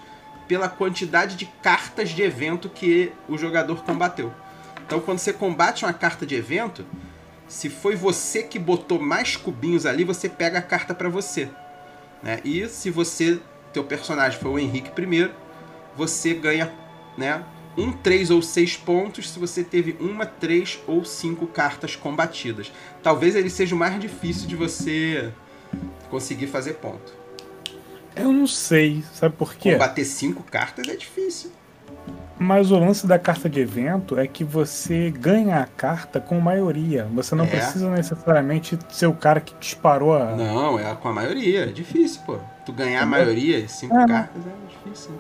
pela 0.48 0.68
quantidade 0.68 1.36
de 1.36 1.46
cartas 1.64 2.10
de 2.10 2.22
evento 2.22 2.70
que 2.70 3.12
o 3.28 3.38
jogador 3.38 3.84
combateu. 3.84 4.34
Então, 4.86 5.00
quando 5.00 5.20
você 5.20 5.32
combate 5.32 5.86
uma 5.86 5.94
carta 5.94 6.26
de 6.26 6.36
evento, 6.36 6.86
se 7.48 7.70
foi 7.70 7.96
você 7.96 8.44
que 8.44 8.60
botou 8.60 9.00
mais 9.00 9.38
cubinhos 9.38 9.86
ali, 9.86 10.04
você 10.04 10.28
pega 10.28 10.60
a 10.60 10.62
carta 10.62 10.94
para 10.94 11.10
você. 11.10 11.50
Né? 12.22 12.40
E 12.44 12.68
se 12.68 12.90
você, 12.90 13.40
teu 13.72 13.84
personagem 13.84 14.40
foi 14.40 14.52
o 14.52 14.60
Henrique 14.60 14.92
I, 15.02 15.32
você 15.96 16.34
ganha 16.34 16.74
né, 17.18 17.44
um, 17.78 17.92
três 17.92 18.30
ou 18.30 18.42
seis 18.42 18.76
pontos 18.76 19.30
se 19.32 19.40
você 19.40 19.64
teve 19.64 19.96
uma, 20.00 20.26
três 20.26 20.80
ou 20.88 21.04
cinco 21.06 21.48
cartas 21.48 21.96
combatidas. 21.96 22.72
Talvez 23.02 23.36
ele 23.36 23.50
seja 23.50 23.76
o 23.76 23.78
mais 23.78 24.00
difícil 24.00 24.48
de 24.48 24.56
você 24.56 25.32
conseguir 26.10 26.48
fazer 26.48 26.74
ponto. 26.74 27.14
Eu 28.16 28.32
não 28.32 28.46
sei, 28.46 29.04
sabe 29.14 29.36
por 29.38 29.56
quê? 29.56 29.72
Combater 29.72 30.04
cinco 30.04 30.44
cartas 30.44 30.88
é 30.90 30.96
difícil. 30.96 31.52
Mas 32.38 32.72
o 32.72 32.80
lance 32.80 33.06
da 33.06 33.20
carta 33.20 33.48
de 33.48 33.60
evento 33.60 34.18
é 34.18 34.26
que 34.26 34.44
você 34.44 35.12
ganha 35.12 35.58
a 35.60 35.66
carta 35.66 36.20
com 36.20 36.40
maioria. 36.40 37.08
Você 37.14 37.36
não 37.36 37.46
É. 37.46 37.48
precisa 37.48 37.88
necessariamente 37.92 38.78
ser 38.90 39.06
o 39.06 39.14
cara 39.14 39.40
que 39.40 39.54
disparou 39.60 40.16
a. 40.18 40.36
Não, 40.36 40.80
é 40.80 40.94
com 40.96 41.08
a 41.08 41.14
maioria. 41.14 41.66
É 41.66 41.68
difícil, 41.68 42.22
pô. 42.26 42.40
Tu 42.66 42.74
ganhar 42.74 43.04
a 43.04 43.06
maioria, 43.06 43.68
cinco 43.68 43.96
É. 43.96 44.08
cartas, 44.08 44.42
é 44.44 44.90
difícil. 44.90 45.12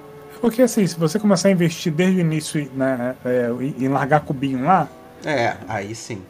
Porque 0.41 0.61
assim, 0.63 0.85
se 0.87 0.97
você 0.97 1.19
começar 1.19 1.49
a 1.49 1.51
investir 1.51 1.93
desde 1.93 2.17
o 2.17 2.21
início 2.21 2.69
né, 2.73 3.15
é, 3.23 3.49
em 3.79 3.87
largar 3.87 4.21
cubinho 4.21 4.65
lá, 4.65 4.87
É, 5.23 5.55
aí 5.67 5.93
sim. 5.93 6.21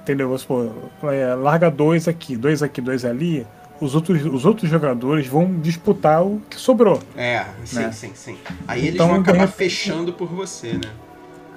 entendeu? 0.00 0.28
Vamos 0.28 0.42
supor, 0.42 0.72
é, 1.12 1.34
larga 1.34 1.70
dois 1.70 2.08
aqui, 2.08 2.36
dois 2.36 2.62
aqui, 2.62 2.80
dois 2.80 3.04
ali, 3.04 3.46
os 3.80 3.94
outros, 3.94 4.24
os 4.24 4.46
outros 4.46 4.70
jogadores 4.70 5.26
vão 5.26 5.60
disputar 5.60 6.24
o 6.24 6.40
que 6.48 6.58
sobrou. 6.58 6.98
É, 7.16 7.44
sim, 7.66 7.76
Né? 7.80 7.92
sim, 7.92 8.12
sim. 8.14 8.38
Aí 8.66 8.80
eles 8.80 8.94
Então, 8.94 9.08
vão 9.08 9.16
de 9.22 9.28
acabar 9.28 9.40
repente- 9.46 9.56
fechando 9.56 10.12
por 10.14 10.28
você, 10.28 10.72
né? 10.72 10.90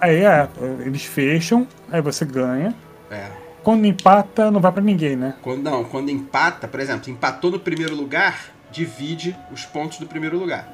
Aí 0.02 0.24
é, 0.26 0.48
eles 0.86 1.06
fecham, 1.06 1.66
aí 1.92 2.02
você 2.02 2.26
ganha. 2.26 2.76
É. 3.10 3.28
Quando 3.64 3.86
empata, 3.86 4.52
não 4.52 4.60
vai 4.60 4.72
pra 4.72 4.82
ninguém, 4.82 5.16
né? 5.16 5.36
Quando, 5.42 5.64
não, 5.64 5.84
quando 5.84 6.10
empata, 6.10 6.68
por 6.68 6.80
exemplo, 6.80 7.10
empatou 7.12 7.50
no 7.52 7.60
primeiro 7.60 7.96
lugar, 7.96 8.46
divide 8.72 9.36
os 9.52 9.66
pontos 9.66 9.98
do 10.00 10.06
primeiro 10.06 10.38
lugar. 10.38 10.70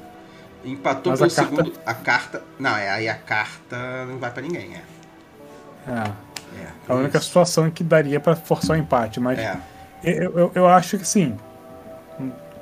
Empatou 0.63 1.11
Mas 1.11 1.19
pelo 1.19 1.31
a 1.31 1.35
carta- 1.35 1.55
segundo. 1.63 1.79
A 1.85 1.93
carta. 1.93 2.41
Não, 2.59 2.75
é, 2.77 2.89
aí 2.89 3.09
a 3.09 3.15
carta 3.15 4.05
não 4.07 4.17
vai 4.17 4.31
pra 4.31 4.41
ninguém, 4.41 4.75
é. 4.75 4.81
É. 5.91 6.61
é 6.61 6.67
A 6.87 6.95
única 6.95 7.17
isso. 7.17 7.27
situação 7.27 7.69
que 7.69 7.83
daria 7.83 8.19
pra 8.19 8.35
forçar 8.35 8.77
o 8.77 8.79
empate, 8.79 9.19
mas 9.19 9.37
É, 9.39 9.57
eu, 10.03 10.37
eu, 10.37 10.51
eu 10.55 10.67
acho 10.67 10.97
que 10.97 11.07
sim. 11.07 11.37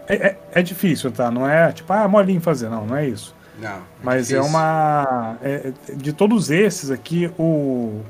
É, 0.07 0.15
é, 0.15 0.37
é 0.53 0.61
difícil, 0.61 1.11
tá? 1.11 1.29
Não 1.29 1.47
é 1.47 1.71
tipo, 1.71 1.91
ah, 1.93 2.03
é 2.03 2.07
molinho 2.07 2.41
fazer, 2.41 2.69
não, 2.69 2.85
não 2.85 2.95
é 2.97 3.07
isso. 3.07 3.35
não. 3.59 3.81
Mas 4.03 4.31
é 4.31 4.35
difícil. 4.35 4.43
uma. 4.45 5.37
é- 5.43 5.71
de 5.95 6.11
todos 6.13 6.49
esses 6.49 6.89
aqui, 6.91 7.31
o. 7.37 8.01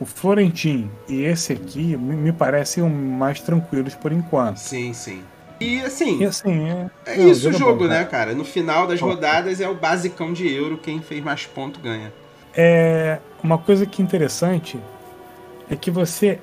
O 0.00 0.04
Florentin 0.04 0.90
e 1.08 1.22
esse 1.22 1.52
aqui 1.52 1.96
me, 1.96 2.16
me 2.16 2.32
parecem 2.32 2.82
mais 2.82 3.40
tranquilos 3.40 3.94
por 3.94 4.10
enquanto. 4.10 4.56
Sim, 4.56 4.92
sim. 4.92 5.22
E 5.62 5.80
assim, 5.82 6.20
E 6.20 6.24
assim, 6.24 6.68
é. 6.68 6.90
é 7.06 7.16
não, 7.16 7.28
isso 7.30 7.48
o 7.48 7.52
jogo, 7.52 7.84
bom, 7.84 7.88
né, 7.88 8.04
cara? 8.04 8.34
No 8.34 8.44
final 8.44 8.86
das 8.86 9.00
rodadas 9.00 9.60
é 9.60 9.68
o 9.68 9.74
basicão 9.74 10.32
de 10.32 10.52
euro, 10.52 10.78
quem 10.78 11.00
fez 11.00 11.22
mais 11.22 11.46
ponto 11.46 11.80
ganha. 11.80 12.12
É 12.54 13.18
uma 13.42 13.58
coisa 13.58 13.86
que 13.86 14.02
é 14.02 14.04
interessante 14.04 14.78
é 15.70 15.76
que 15.76 15.90
você 15.90 16.38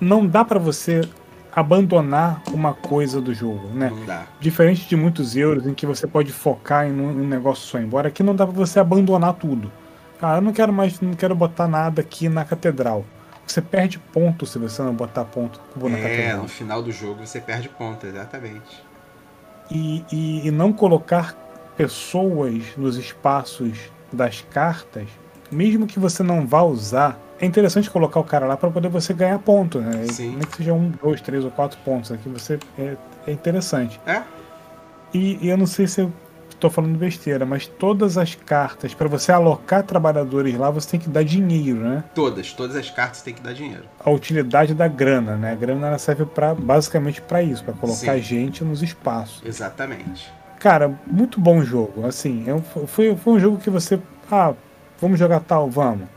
não 0.00 0.26
dá 0.26 0.44
pra 0.44 0.58
você 0.58 1.02
abandonar 1.56 2.42
uma 2.52 2.74
coisa 2.74 3.20
do 3.20 3.32
jogo, 3.32 3.68
né? 3.68 3.90
Não 3.90 4.04
dá. 4.04 4.26
Diferente 4.38 4.86
de 4.86 4.94
muitos 4.94 5.36
euros 5.36 5.66
em 5.66 5.72
que 5.72 5.86
você 5.86 6.06
pode 6.06 6.30
focar 6.30 6.86
em 6.86 6.92
um, 6.92 7.26
negócio 7.26 7.66
só 7.66 7.78
embora, 7.78 8.08
aqui 8.08 8.22
não 8.22 8.34
dá 8.34 8.46
pra 8.46 8.54
você 8.54 8.78
abandonar 8.78 9.34
tudo. 9.34 9.72
Ah, 10.20 10.36
eu 10.36 10.42
não 10.42 10.52
quero 10.52 10.72
mais, 10.72 11.00
não 11.00 11.14
quero 11.14 11.34
botar 11.34 11.66
nada 11.66 12.00
aqui 12.00 12.28
na 12.28 12.44
catedral. 12.44 13.04
Você 13.46 13.62
perde 13.62 13.98
ponto 13.98 14.44
se 14.44 14.58
você 14.58 14.82
não 14.82 14.92
botar 14.92 15.24
ponto 15.24 15.60
cubo 15.72 15.88
na 15.88 15.98
É, 15.98 16.34
no 16.34 16.48
final 16.48 16.82
do 16.82 16.90
jogo 16.90 17.24
você 17.24 17.40
perde 17.40 17.68
ponto, 17.68 18.06
exatamente. 18.06 18.84
E, 19.70 20.04
e, 20.12 20.48
e 20.48 20.50
não 20.50 20.72
colocar 20.72 21.34
pessoas 21.76 22.64
nos 22.76 22.96
espaços 22.96 23.78
das 24.12 24.40
cartas, 24.50 25.08
mesmo 25.50 25.86
que 25.86 25.98
você 25.98 26.22
não 26.22 26.46
vá 26.46 26.62
usar, 26.62 27.18
é 27.40 27.46
interessante 27.46 27.90
colocar 27.90 28.18
o 28.18 28.24
cara 28.24 28.46
lá 28.46 28.56
para 28.56 28.70
poder 28.70 28.88
você 28.88 29.12
ganhar 29.12 29.38
ponto, 29.38 29.80
né? 29.80 30.06
Sim. 30.10 30.36
Nem 30.36 30.46
que 30.46 30.56
seja 30.56 30.72
um, 30.72 30.90
dois, 30.90 31.20
três 31.20 31.44
ou 31.44 31.50
quatro 31.50 31.78
pontos 31.84 32.10
aqui, 32.10 32.28
você 32.28 32.58
é, 32.78 32.96
é 33.26 33.32
interessante. 33.32 34.00
É? 34.06 34.22
E, 35.12 35.38
e 35.44 35.48
eu 35.48 35.56
não 35.56 35.66
sei 35.66 35.86
se 35.86 36.00
eu 36.00 36.12
estou 36.56 36.68
falando 36.70 36.98
besteira, 36.98 37.46
mas 37.46 37.66
todas 37.66 38.18
as 38.18 38.34
cartas, 38.34 38.92
para 38.92 39.08
você 39.08 39.30
alocar 39.30 39.82
trabalhadores 39.84 40.56
lá, 40.56 40.70
você 40.70 40.90
tem 40.92 41.00
que 41.00 41.08
dar 41.08 41.22
dinheiro, 41.22 41.80
né? 41.80 42.04
Todas, 42.14 42.52
todas 42.52 42.76
as 42.76 42.90
cartas 42.90 43.22
tem 43.22 43.32
que 43.32 43.40
dar 43.42 43.52
dinheiro. 43.52 43.84
A 44.04 44.10
utilidade 44.10 44.74
da 44.74 44.88
grana, 44.88 45.36
né? 45.36 45.52
A 45.52 45.54
grana 45.54 45.86
ela 45.86 45.98
serve 45.98 46.24
para 46.26 46.54
basicamente 46.54 47.22
para 47.22 47.42
isso, 47.42 47.62
para 47.64 47.74
colocar 47.74 48.14
Sim. 48.16 48.22
gente 48.22 48.64
nos 48.64 48.82
espaços. 48.82 49.42
Exatamente. 49.46 50.30
Cara, 50.58 50.98
muito 51.06 51.40
bom 51.40 51.62
jogo. 51.62 52.06
Assim, 52.06 52.44
é 52.48 52.54
um- 52.54 52.62
foi, 52.86 53.14
foi 53.16 53.32
um 53.34 53.38
jogo 53.40 53.58
que 53.58 53.70
você. 53.70 54.00
Ah, 54.30 54.54
vamos 55.00 55.18
jogar 55.18 55.40
tal, 55.40 55.70
vamos. 55.70 56.08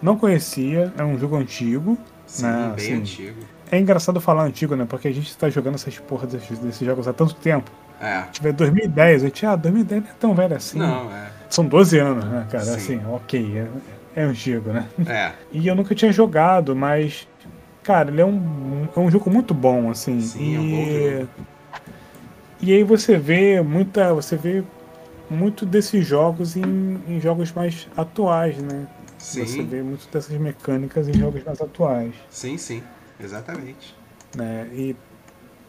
Não 0.00 0.16
conhecia, 0.16 0.92
é 0.96 1.02
um 1.04 1.18
jogo 1.18 1.36
antigo. 1.36 1.98
Sim, 2.26 2.44
né? 2.44 2.72
bem 2.76 2.84
assim, 2.86 2.94
antigo. 2.94 3.40
É 3.70 3.78
engraçado 3.78 4.20
falar 4.20 4.44
antigo, 4.44 4.76
né? 4.76 4.84
Porque 4.88 5.08
a 5.08 5.12
gente 5.12 5.36
tá 5.36 5.48
jogando 5.50 5.74
essas 5.74 5.98
porras 5.98 6.30
desses, 6.30 6.58
desses 6.58 6.86
jogos 6.86 7.08
há 7.08 7.12
tanto 7.12 7.34
tempo. 7.34 7.70
É. 8.02 8.22
Tiver 8.32 8.52
2010, 8.52 9.22
a 9.22 9.26
gente, 9.26 9.46
ah, 9.46 9.54
2010 9.56 10.02
não 10.02 10.10
é 10.10 10.14
tão 10.18 10.34
velho 10.34 10.56
assim. 10.56 10.78
Não, 10.78 11.10
é. 11.12 11.30
São 11.48 11.64
12 11.66 11.98
anos, 11.98 12.24
né, 12.24 12.46
cara? 12.50 12.64
Sim. 12.64 12.74
Assim, 12.74 13.06
ok, 13.06 13.58
é, 14.14 14.20
é 14.20 14.24
antigo, 14.24 14.70
né? 14.72 14.88
É. 15.06 15.32
E 15.52 15.66
eu 15.68 15.74
nunca 15.76 15.94
tinha 15.94 16.10
jogado, 16.12 16.74
mas, 16.74 17.28
cara, 17.82 18.10
ele 18.10 18.20
é 18.20 18.26
um, 18.26 18.88
é 18.96 18.98
um 19.00 19.10
jogo 19.10 19.30
muito 19.30 19.54
bom, 19.54 19.90
assim. 19.90 20.20
Sim, 20.20 20.40
e, 20.40 20.54
é 20.56 20.60
um 20.60 20.68
bom 20.68 20.90
jogo. 20.90 21.28
e 22.60 22.72
aí 22.72 22.84
você 22.84 23.16
vê 23.18 23.60
muita. 23.62 24.12
Você 24.14 24.36
vê 24.36 24.64
muito 25.30 25.64
desses 25.66 26.06
jogos 26.06 26.56
em, 26.56 27.02
em 27.08 27.20
jogos 27.20 27.52
mais 27.52 27.88
atuais, 27.96 28.58
né? 28.58 28.86
Você 29.18 29.46
Sim, 29.46 29.66
vê 29.66 29.82
muito 29.82 30.08
dessas 30.10 30.36
mecânicas 30.38 31.08
em 31.08 31.14
jogos 31.14 31.42
mais 31.44 31.60
atuais. 31.60 32.14
sim, 32.28 32.56
sim. 32.58 32.82
Exatamente. 33.20 33.94
né? 34.34 34.68
E, 34.72 34.96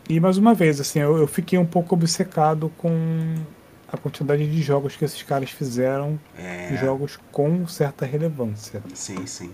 e 0.09 0.19
mais 0.19 0.37
uma 0.37 0.53
vez, 0.53 0.79
assim, 0.79 0.99
eu, 0.99 1.17
eu 1.17 1.27
fiquei 1.27 1.57
um 1.57 1.65
pouco 1.65 1.95
obcecado 1.95 2.71
com 2.77 3.35
a 3.91 3.97
quantidade 3.97 4.49
de 4.49 4.61
jogos 4.61 4.95
que 4.95 5.05
esses 5.05 5.21
caras 5.23 5.49
fizeram, 5.51 6.19
É. 6.37 6.75
jogos 6.77 7.19
com 7.31 7.67
certa 7.67 8.05
relevância. 8.05 8.81
Sim, 8.93 9.25
sim. 9.25 9.51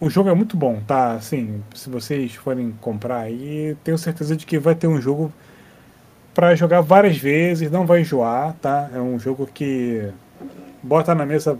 O 0.00 0.10
jogo 0.10 0.28
é 0.30 0.34
muito 0.34 0.56
bom, 0.56 0.80
tá? 0.86 1.12
Assim, 1.12 1.62
se 1.74 1.88
vocês 1.88 2.34
forem 2.34 2.74
comprar 2.80 3.18
aí, 3.20 3.76
tenho 3.84 3.96
certeza 3.96 4.34
de 4.36 4.44
que 4.44 4.58
vai 4.58 4.74
ter 4.74 4.88
um 4.88 5.00
jogo 5.00 5.32
pra 6.34 6.54
jogar 6.54 6.80
várias 6.80 7.16
vezes, 7.16 7.70
não 7.70 7.86
vai 7.86 8.00
enjoar, 8.00 8.54
tá? 8.60 8.90
É 8.94 8.98
um 8.98 9.18
jogo 9.18 9.46
que 9.46 10.10
bota 10.82 11.14
na 11.14 11.24
mesa 11.24 11.56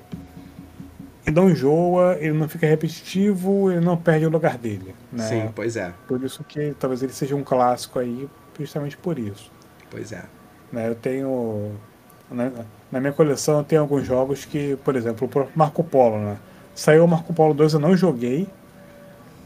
e 1.27 1.31
não 1.31 1.49
enjoa, 1.51 2.17
ele 2.21 2.33
não 2.33 2.49
fica 2.49 2.67
repetitivo, 2.67 3.71
ele 3.71 3.81
não 3.81 3.97
perde 3.97 4.27
o 4.27 4.31
lugar 4.31 4.59
dele, 4.59 4.95
né? 5.13 5.25
Sim, 5.25 5.51
pois 5.55 5.77
é. 5.77 5.93
Por 6.09 6.23
isso 6.23 6.43
que 6.45 6.75
talvez 6.79 7.03
ele 7.03 7.13
seja 7.13 7.37
um 7.37 7.45
clássico 7.45 7.99
aí, 7.99 8.29
justamente 8.59 8.97
por 8.97 9.19
isso. 9.19 9.51
Pois 9.91 10.13
é. 10.13 10.23
né? 10.73 10.89
Eu 10.89 10.95
tenho. 10.95 11.73
Na, 12.31 12.51
na 12.91 13.01
minha 13.01 13.13
coleção 13.13 13.59
eu 13.59 13.65
tenho 13.65 13.83
alguns 13.83 14.07
jogos 14.07 14.45
que, 14.45 14.77
por 14.85 14.97
exemplo, 14.97 15.29
o 15.33 15.49
Marco 15.55 15.85
Polo, 15.85 16.19
né? 16.19 16.37
Saiu 16.75 17.05
o 17.05 17.09
Marco 17.09 17.33
Polo 17.35 17.53
2, 17.55 17.75
eu 17.75 17.81
não 17.81 17.97
joguei. 17.97 18.49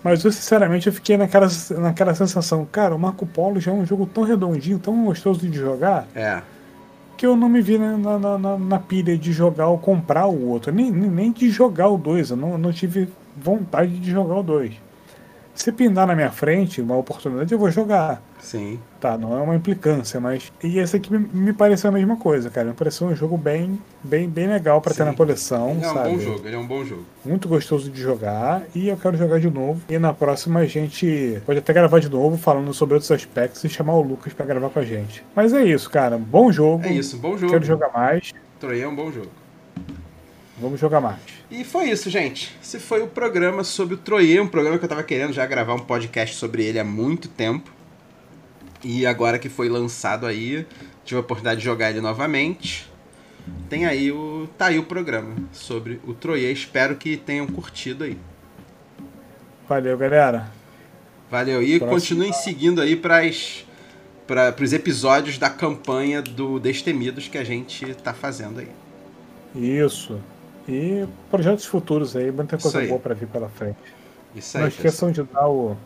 Mas 0.05 0.25
eu 0.25 0.31
sinceramente 0.31 0.87
eu 0.87 0.93
fiquei 0.93 1.17
naquela, 1.17 1.49
naquela 1.79 2.15
sensação, 2.15 2.65
cara, 2.65 2.95
o 2.95 2.99
Marco 2.99 3.27
Polo 3.27 3.59
já 3.59 3.73
é 3.73 3.75
um 3.75 3.85
jogo 3.85 4.07
tão 4.07 4.23
redondinho, 4.23 4.79
tão 4.79 5.05
gostoso 5.05 5.41
de 5.49 5.59
jogar, 5.59 6.07
É. 6.15 6.41
que 7.17 7.27
eu 7.27 7.37
não 7.37 7.49
me 7.49 7.61
vi 7.61 7.79
na, 7.79 7.97
na, 7.97 8.39
na, 8.39 8.59
na 8.59 8.79
pilha 8.79 9.17
de 9.17 9.33
jogar 9.33 9.69
ou 9.69 9.79
comprar 9.79 10.27
o 10.27 10.49
outro, 10.49 10.73
nem, 10.73 10.91
nem 10.91 11.33
de 11.33 11.51
jogar 11.51 11.89
o 11.89 11.97
2, 11.97 12.31
eu 12.31 12.37
não, 12.37 12.59
não 12.59 12.73
tive 12.73 13.09
vontade 13.37 13.99
de 13.99 14.11
jogar 14.11 14.37
o 14.37 14.43
2. 14.43 14.86
Se 15.57 15.73
pindar 15.73 16.07
na 16.07 16.15
minha 16.15 16.31
frente 16.31 16.83
uma 16.83 16.97
oportunidade, 16.97 17.51
eu 17.53 17.59
vou 17.59 17.71
jogar. 17.71 18.23
Sim. 18.39 18.79
Tá, 19.01 19.17
não 19.17 19.37
é 19.37 19.41
uma 19.41 19.57
implicância, 19.57 20.21
mas. 20.21 20.53
E 20.63 20.79
esse 20.79 20.97
aqui 20.97 21.11
me, 21.11 21.19
me 21.19 21.53
pareceu 21.53 21.89
a 21.89 21.93
mesma 21.93 22.17
coisa, 22.17 22.51
cara. 22.51 22.69
Me 22.69 22.75
pareceu 22.75 23.07
um 23.07 23.17
jogo 23.17 23.39
bem, 23.39 23.81
bem, 24.05 24.29
bem 24.29 24.47
legal 24.47 24.81
pra 24.83 24.93
ter 24.93 25.05
na 25.05 25.15
coleção, 25.15 25.71
Ele 25.71 25.85
é 25.85 25.89
um 25.91 25.95
sabe? 25.95 26.11
bom 26.11 26.19
jogo, 26.21 26.47
ele 26.47 26.55
é 26.55 26.59
um 26.59 26.67
bom 26.67 26.85
jogo. 26.85 27.03
Muito 27.25 27.49
gostoso 27.49 27.91
de 27.91 28.01
jogar 28.01 28.63
e 28.75 28.89
eu 28.89 28.97
quero 28.99 29.17
jogar 29.17 29.41
de 29.41 29.51
novo. 29.51 29.81
E 29.89 29.99
na 29.99 30.13
próxima 30.13 30.61
a 30.61 30.67
gente 30.67 31.41
pode 31.47 31.59
até 31.59 31.73
gravar 31.73 31.99
de 32.01 32.11
novo, 32.11 32.37
falando 32.37 32.73
sobre 32.75 32.95
outros 32.95 33.11
aspectos 33.11 33.65
e 33.65 33.69
chamar 33.69 33.95
o 33.95 34.03
Lucas 34.03 34.35
pra 34.35 34.45
gravar 34.45 34.69
com 34.69 34.79
a 34.79 34.85
gente. 34.85 35.25
Mas 35.35 35.55
é 35.55 35.65
isso, 35.65 35.91
cara. 35.91 36.19
Bom 36.19 36.53
jogo. 36.53 36.85
É 36.85 36.93
isso, 36.93 37.17
bom 37.17 37.37
jogo. 37.37 37.51
Quero 37.53 37.65
jogar 37.65 37.91
mais. 37.93 38.33
Troia 38.61 38.85
é 38.85 38.89
um 38.89 38.95
bom 38.95 39.11
jogo. 39.11 39.31
Vamos 40.59 40.81
jogar 40.81 41.01
mais. 41.01 41.19
E 41.51 41.65
foi 41.65 41.91
isso, 41.91 42.09
gente. 42.09 42.57
Esse 42.63 42.81
foi 42.81 43.03
o 43.03 43.07
programa 43.07 43.63
sobre 43.63 43.95
o 43.95 43.99
Troyer, 43.99 44.43
um 44.43 44.49
programa 44.49 44.79
que 44.79 44.85
eu 44.85 44.89
tava 44.89 45.03
querendo 45.03 45.33
já 45.33 45.45
gravar 45.45 45.75
um 45.75 45.81
podcast 45.81 46.37
sobre 46.37 46.65
ele 46.65 46.79
há 46.79 46.85
muito 46.85 47.29
tempo. 47.29 47.71
E 48.83 49.07
agora 49.07 49.39
que 49.39 49.49
foi 49.49 49.69
lançado 49.69 50.27
aí, 50.27 50.67
tive 51.05 51.19
a 51.19 51.21
oportunidade 51.21 51.61
de 51.61 51.65
jogar 51.65 51.91
ele 51.91 52.01
novamente. 52.01 52.91
Tem 53.69 53.85
aí 53.85 54.11
o. 54.11 54.49
Tá 54.57 54.67
aí 54.67 54.79
o 54.79 54.85
programa 54.85 55.35
sobre 55.53 56.01
o 56.07 56.15
Troyer. 56.15 56.53
Espero 56.53 56.97
que 56.97 57.17
tenham 57.17 57.47
curtido 57.47 58.05
aí. 58.05 58.19
Valeu, 59.69 59.97
galera. 59.99 60.51
Valeu. 61.31 61.63
E 61.63 61.79
Próximo. 61.79 61.91
continuem 61.91 62.33
seguindo 62.33 62.81
aí 62.81 62.97
pras, 62.97 63.67
pra, 64.27 64.53
pros 64.53 64.73
episódios 64.73 65.39
da 65.39 65.51
campanha 65.51 66.23
do 66.23 66.59
Destemidos 66.59 67.29
que 67.29 67.37
a 67.37 67.45
gente 67.45 67.95
tá 67.95 68.15
fazendo 68.15 68.61
aí. 68.61 68.69
Isso. 69.55 70.21
E 70.69 71.07
projetos 71.31 71.65
futuros 71.65 72.17
aí, 72.17 72.31
muita 72.33 72.59
coisa 72.59 72.79
aí. 72.81 72.89
boa 72.89 72.99
pra 73.01 73.15
vir 73.15 73.29
pela 73.29 73.49
frente. 73.49 73.77
Isso 74.35 74.57
aí. 74.57 74.63
Não 74.63 74.69
esqueçam 74.69 75.11
de 75.13 75.23
dar 75.23 75.49
o 75.49 75.77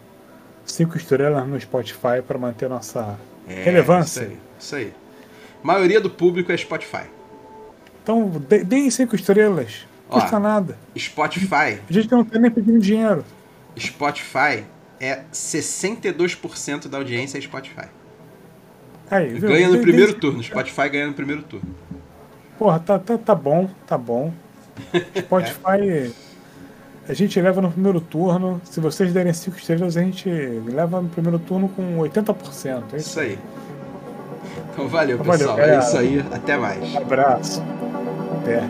5 0.64 0.96
estrelas 0.96 1.46
no 1.46 1.60
Spotify 1.60 2.22
para 2.26 2.38
manter 2.38 2.68
nossa 2.68 3.16
É, 3.48 3.62
relevância. 3.62 4.22
Isso 4.22 4.30
aí, 4.30 4.38
isso 4.58 4.76
aí. 4.76 4.94
A 5.62 5.66
maioria 5.66 6.00
do 6.00 6.08
público 6.08 6.50
é 6.50 6.56
Spotify. 6.56 7.04
Então, 8.02 8.30
deem 8.66 8.90
5 8.90 9.14
estrelas. 9.14 9.86
Ó. 10.08 10.18
Custa 10.18 10.38
nada. 10.40 10.76
Spotify, 10.98 11.78
A 11.88 11.92
gente 11.92 12.10
não 12.10 12.24
tá 12.24 12.38
nem 12.38 12.50
pedindo 12.50 12.78
dinheiro. 12.80 13.24
Spotify 13.78 14.64
é 14.98 15.20
62% 15.32 16.88
da 16.88 16.98
audiência 16.98 17.38
é 17.38 17.40
Spotify. 17.40 17.86
Aí, 19.10 19.28
viu? 19.28 19.48
Ganha 19.48 19.68
no 19.68 19.78
primeiro 19.80 20.14
turno. 20.14 20.42
Spotify 20.42 20.88
ganha 20.88 21.06
no 21.06 21.14
primeiro 21.14 21.42
turno. 21.42 21.68
Porra, 22.58 22.78
tá, 22.80 22.98
tá, 22.98 23.16
tá 23.18 23.34
bom, 23.34 23.68
tá 23.86 23.96
bom. 23.98 24.32
Spotify. 25.18 26.12
A 27.08 27.12
gente 27.14 27.40
leva 27.40 27.60
no 27.60 27.70
primeiro 27.72 28.00
turno. 28.00 28.60
Se 28.64 28.78
vocês 28.80 29.12
derem 29.12 29.32
5 29.32 29.56
estrelas, 29.56 29.96
a 29.96 30.00
gente 30.00 30.28
leva 30.66 31.00
no 31.00 31.08
primeiro 31.08 31.38
turno 31.38 31.68
com 31.68 31.98
80%. 31.98 32.82
É 32.92 32.96
isso. 32.96 33.08
Isso 33.10 33.20
aí. 33.20 33.38
Então 34.72 34.88
valeu, 34.88 35.18
Valeu, 35.18 35.32
pessoal. 35.38 35.58
é 35.58 35.60
galera. 35.62 35.82
isso 35.82 35.98
aí. 35.98 36.24
Até 36.32 36.56
mais. 36.56 36.94
Um 36.94 36.98
abraço. 36.98 37.62
Até. 38.40 38.62